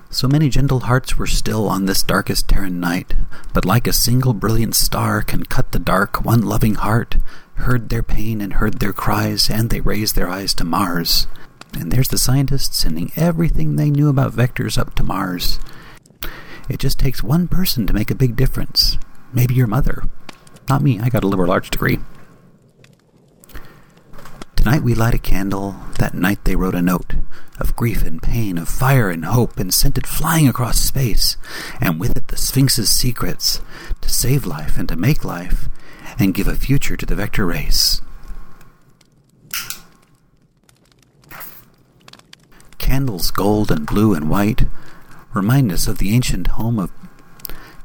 So 0.09 0.28
many 0.28 0.49
gentle 0.49 0.82
hearts 0.82 1.17
were 1.17 1.28
still 1.28 1.69
on 1.69 1.86
this 1.86 2.03
darkest 2.03 2.49
Terran 2.49 2.82
night, 2.82 3.13
but 3.53 3.63
like 3.63 3.88
a 3.88 3.93
single 3.93 4.34
brilliant 4.34 4.75
star 4.75 5.21
can 5.21 5.45
cut 5.45 5.71
the 5.71 5.80
dark, 5.80 6.25
one 6.25 6.41
loving 6.41 6.75
heart 6.75 7.15
heard 7.57 7.89
their 7.89 8.03
pain 8.03 8.41
and 8.41 8.53
heard 8.53 8.80
their 8.80 8.93
cries, 8.93 9.49
and 9.49 9.69
they 9.69 9.82
raised 9.82 10.15
their 10.15 10.30
eyes 10.30 10.53
to 10.55 10.63
Mars. 10.63 11.28
And 11.74 11.91
there's 11.91 12.07
the 12.07 12.18
scientists 12.18 12.78
sending 12.78 13.11
everything 13.15 13.76
they 13.76 13.89
knew 13.89 14.09
about 14.09 14.34
vectors 14.34 14.78
up 14.78 14.95
to 14.95 15.03
Mars. 15.03 15.59
It 16.70 16.80
just 16.80 16.99
takes 16.99 17.24
one 17.24 17.47
person 17.47 17.88
to 17.88 17.93
make 17.93 18.11
a 18.11 18.15
big 18.15 18.36
difference. 18.36 18.97
Maybe 19.34 19.55
your 19.55 19.68
mother. 19.68 20.03
Not 20.70 20.82
me, 20.82 20.99
I 20.99 21.09
got 21.09 21.24
a 21.24 21.28
liberal 21.28 21.51
arts 21.51 21.70
degree. 21.70 21.99
Tonight 24.55 24.84
we 24.84 24.95
light 24.95 25.13
a 25.13 25.20
candle, 25.20 25.78
that 25.97 26.13
night 26.13 26.43
they 26.43 26.55
wrote 26.55 26.76
a 26.76 26.82
note 26.82 27.13
of 27.59 27.76
grief 27.76 28.03
and 28.03 28.22
pain, 28.22 28.57
of 28.57 28.68
fire 28.68 29.09
and 29.09 29.24
hope, 29.24 29.57
and 29.59 29.74
sent 29.74 29.97
it 29.97 30.05
flying 30.05 30.47
across 30.47 30.80
space, 30.80 31.38
and 31.80 31.99
with 31.99 32.18
it 32.18 32.28
the 32.28 32.38
Sphinx's 32.38 32.89
secrets 32.89 33.61
to 34.01 34.09
save 34.09 34.45
life 34.45 34.78
and 34.78 34.89
to 34.89 34.95
make 34.95 35.24
life, 35.24 35.70
and 36.20 36.34
give 36.34 36.47
a 36.47 36.55
future 36.55 36.97
to 36.97 37.05
the 37.05 37.15
vector 37.15 37.45
race. 37.45 38.01
Candles 42.88 43.31
gold 43.31 43.69
and 43.69 43.85
blue 43.85 44.13
and 44.13 44.29
white 44.29 44.63
remind 45.33 45.73
us 45.73 45.89
of 45.89 45.97
the 45.97 46.15
ancient 46.15 46.47
home 46.47 46.79
of 46.79 46.89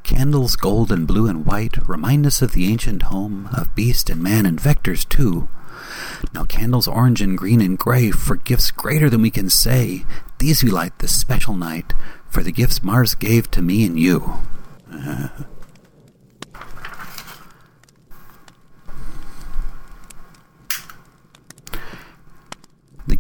candles 0.05 0.55
gold 0.55 0.93
and 0.93 1.09
blue 1.09 1.27
and 1.27 1.45
white 1.45 1.77
remind 1.89 2.25
us 2.25 2.41
of 2.41 2.53
the 2.53 2.71
ancient 2.71 3.03
home 3.03 3.49
of 3.53 3.75
beast 3.75 4.09
and 4.09 4.23
man 4.23 4.47
and 4.47 4.61
vectors 4.61 5.07
too. 5.07 5.49
Now 6.33 6.45
candles 6.45 6.87
orange 6.87 7.21
and 7.21 7.37
green 7.37 7.61
and 7.61 7.77
gray 7.77 8.13
for 8.13 8.37
gifts 8.37 8.71
greater 8.71 9.11
than 9.11 9.23
we 9.23 9.33
can 9.33 9.51
say. 9.51 10.07
These 10.39 10.63
we 10.63 10.71
light 10.71 10.97
this 11.01 11.19
special 11.19 11.55
night 11.55 11.95
for 12.29 12.45
the 12.45 12.53
gifts 12.53 12.81
Mars 12.81 13.17
gave 13.17 13.51
to 13.51 13.61
me 13.61 13.85
and 13.85 13.99
you. 13.99 14.35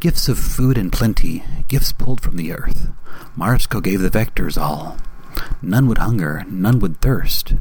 gifts 0.02 0.28
of 0.28 0.36
food 0.36 0.76
and 0.76 0.92
plenty, 0.92 1.44
gifts 1.68 1.92
pulled 1.92 2.20
from 2.20 2.36
the 2.36 2.52
earth. 2.52 2.88
Marsco 3.38 3.80
gave 3.80 4.00
the 4.00 4.10
vectors 4.10 4.60
all. 4.60 4.96
None 5.62 5.86
would 5.86 5.98
hunger, 5.98 6.44
none 6.48 6.80
would 6.80 7.00
thirst. 7.00 7.54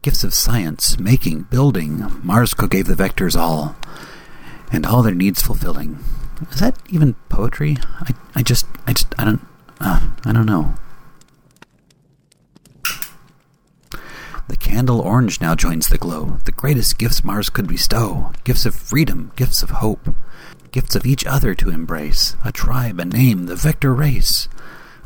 gifts 0.00 0.24
of 0.24 0.32
science, 0.32 0.98
making, 0.98 1.42
building, 1.42 1.98
Marsco 1.98 2.66
gave 2.70 2.86
the 2.86 2.94
vectors 2.94 3.38
all, 3.38 3.76
and 4.72 4.86
all 4.86 5.02
their 5.02 5.14
needs 5.14 5.42
fulfilling. 5.42 5.98
Is 6.50 6.60
that 6.60 6.78
even 6.88 7.12
poetry? 7.28 7.76
I, 8.00 8.14
I 8.34 8.42
just, 8.42 8.64
I 8.86 8.94
just, 8.94 9.14
I 9.18 9.24
don't, 9.24 9.46
uh, 9.82 10.00
I 10.24 10.32
don't 10.32 10.46
know. 10.46 10.76
The 14.46 14.56
candle 14.56 15.00
orange 15.00 15.40
now 15.40 15.54
joins 15.54 15.88
the 15.88 15.98
glow, 15.98 16.38
the 16.44 16.52
greatest 16.52 16.98
gifts 16.98 17.24
Mars 17.24 17.48
could 17.48 17.66
bestow 17.66 18.32
gifts 18.44 18.66
of 18.66 18.74
freedom, 18.74 19.32
gifts 19.36 19.62
of 19.62 19.70
hope, 19.70 20.14
gifts 20.70 20.94
of 20.94 21.06
each 21.06 21.24
other 21.24 21.54
to 21.54 21.70
embrace, 21.70 22.36
a 22.44 22.52
tribe, 22.52 23.00
a 23.00 23.04
name, 23.04 23.46
the 23.46 23.56
vector 23.56 23.94
race. 23.94 24.48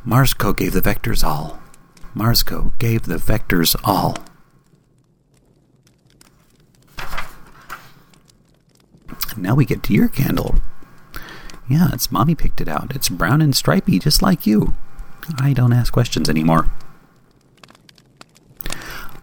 Marsco 0.05 0.57
gave 0.57 0.73
the 0.73 0.81
vectors 0.81 1.23
all. 1.23 1.61
Marsco 2.17 2.77
gave 2.79 3.03
the 3.05 3.17
vectors 3.17 3.77
all. 3.85 4.17
Now 9.37 9.55
we 9.55 9.65
get 9.65 9.85
to 9.85 9.93
your 9.93 10.09
candle. 10.09 10.57
Yeah, 11.69 11.91
it's 11.93 12.11
mommy 12.11 12.35
picked 12.35 12.61
it 12.61 12.69
out. 12.69 12.97
It's 12.97 13.09
brown 13.09 13.41
and 13.41 13.55
stripy, 13.55 13.99
just 13.99 14.21
like 14.23 14.47
you. 14.47 14.75
I 15.39 15.53
don't 15.53 15.73
ask 15.73 15.93
questions 15.93 16.29
anymore. 16.29 16.71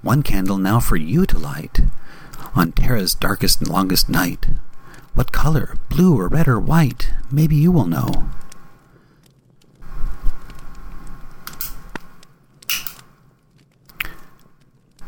One 0.06 0.22
candle 0.22 0.60
now 0.60 0.80
for 0.80 0.98
you 0.98 1.26
to 1.26 1.40
light 1.40 1.80
on 2.54 2.74
Terra's 2.74 3.16
darkest 3.16 3.60
and 3.62 3.68
longest 3.68 4.08
night. 4.08 4.46
What 5.16 5.32
color, 5.32 5.78
blue 5.90 6.16
or 6.16 6.28
red 6.28 6.48
or 6.48 6.60
white? 6.60 7.10
Maybe 7.32 7.56
you 7.56 7.72
will 7.72 7.88
know. 7.88 8.30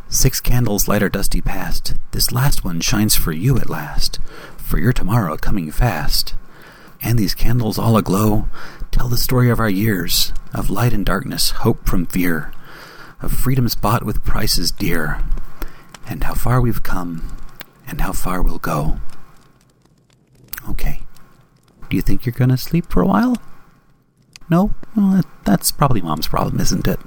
Six 0.10 0.42
candles 0.42 0.88
light 0.88 1.04
our 1.04 1.10
dusty 1.10 1.42
past. 1.42 1.94
This 2.10 2.32
last 2.32 2.64
one 2.64 2.82
shines 2.82 3.16
for 3.16 3.32
you 3.32 3.60
at 3.60 3.70
last, 3.70 4.18
for 4.58 4.80
your 4.80 4.94
tomorrow 4.94 5.38
coming 5.38 5.70
fast. 5.70 6.34
And 7.04 7.20
these 7.20 7.36
candles 7.36 7.78
all 7.78 7.98
aglow 7.98 8.48
tell 8.90 9.10
the 9.10 9.18
story 9.18 9.52
of 9.52 9.60
our 9.60 9.70
years, 9.70 10.34
of 10.56 10.72
light 10.72 10.92
and 10.92 11.06
darkness, 11.06 11.52
hope 11.52 11.88
from 11.88 12.08
fear 12.08 12.52
of 13.22 13.32
freedoms 13.32 13.76
bought 13.76 14.04
with 14.04 14.24
prices 14.24 14.72
dear, 14.72 15.24
and 16.08 16.24
how 16.24 16.34
far 16.34 16.62
we've 16.62 16.84
come, 16.84 17.38
and 17.88 18.02
how 18.02 18.14
far 18.14 18.42
we'll 18.42 18.60
go. 18.60 19.00
Okay. 20.70 21.02
Do 21.90 21.96
you 21.96 22.02
think 22.02 22.26
you're 22.26 22.34
going 22.34 22.50
to 22.50 22.58
sleep 22.58 22.90
for 22.90 23.02
a 23.02 23.08
while? 23.08 23.38
No? 24.50 24.74
Well, 24.96 25.22
that's 25.46 25.72
probably 25.72 26.02
mom's 26.02 26.28
problem, 26.28 26.60
isn't 26.60 26.88
it? 26.88 27.00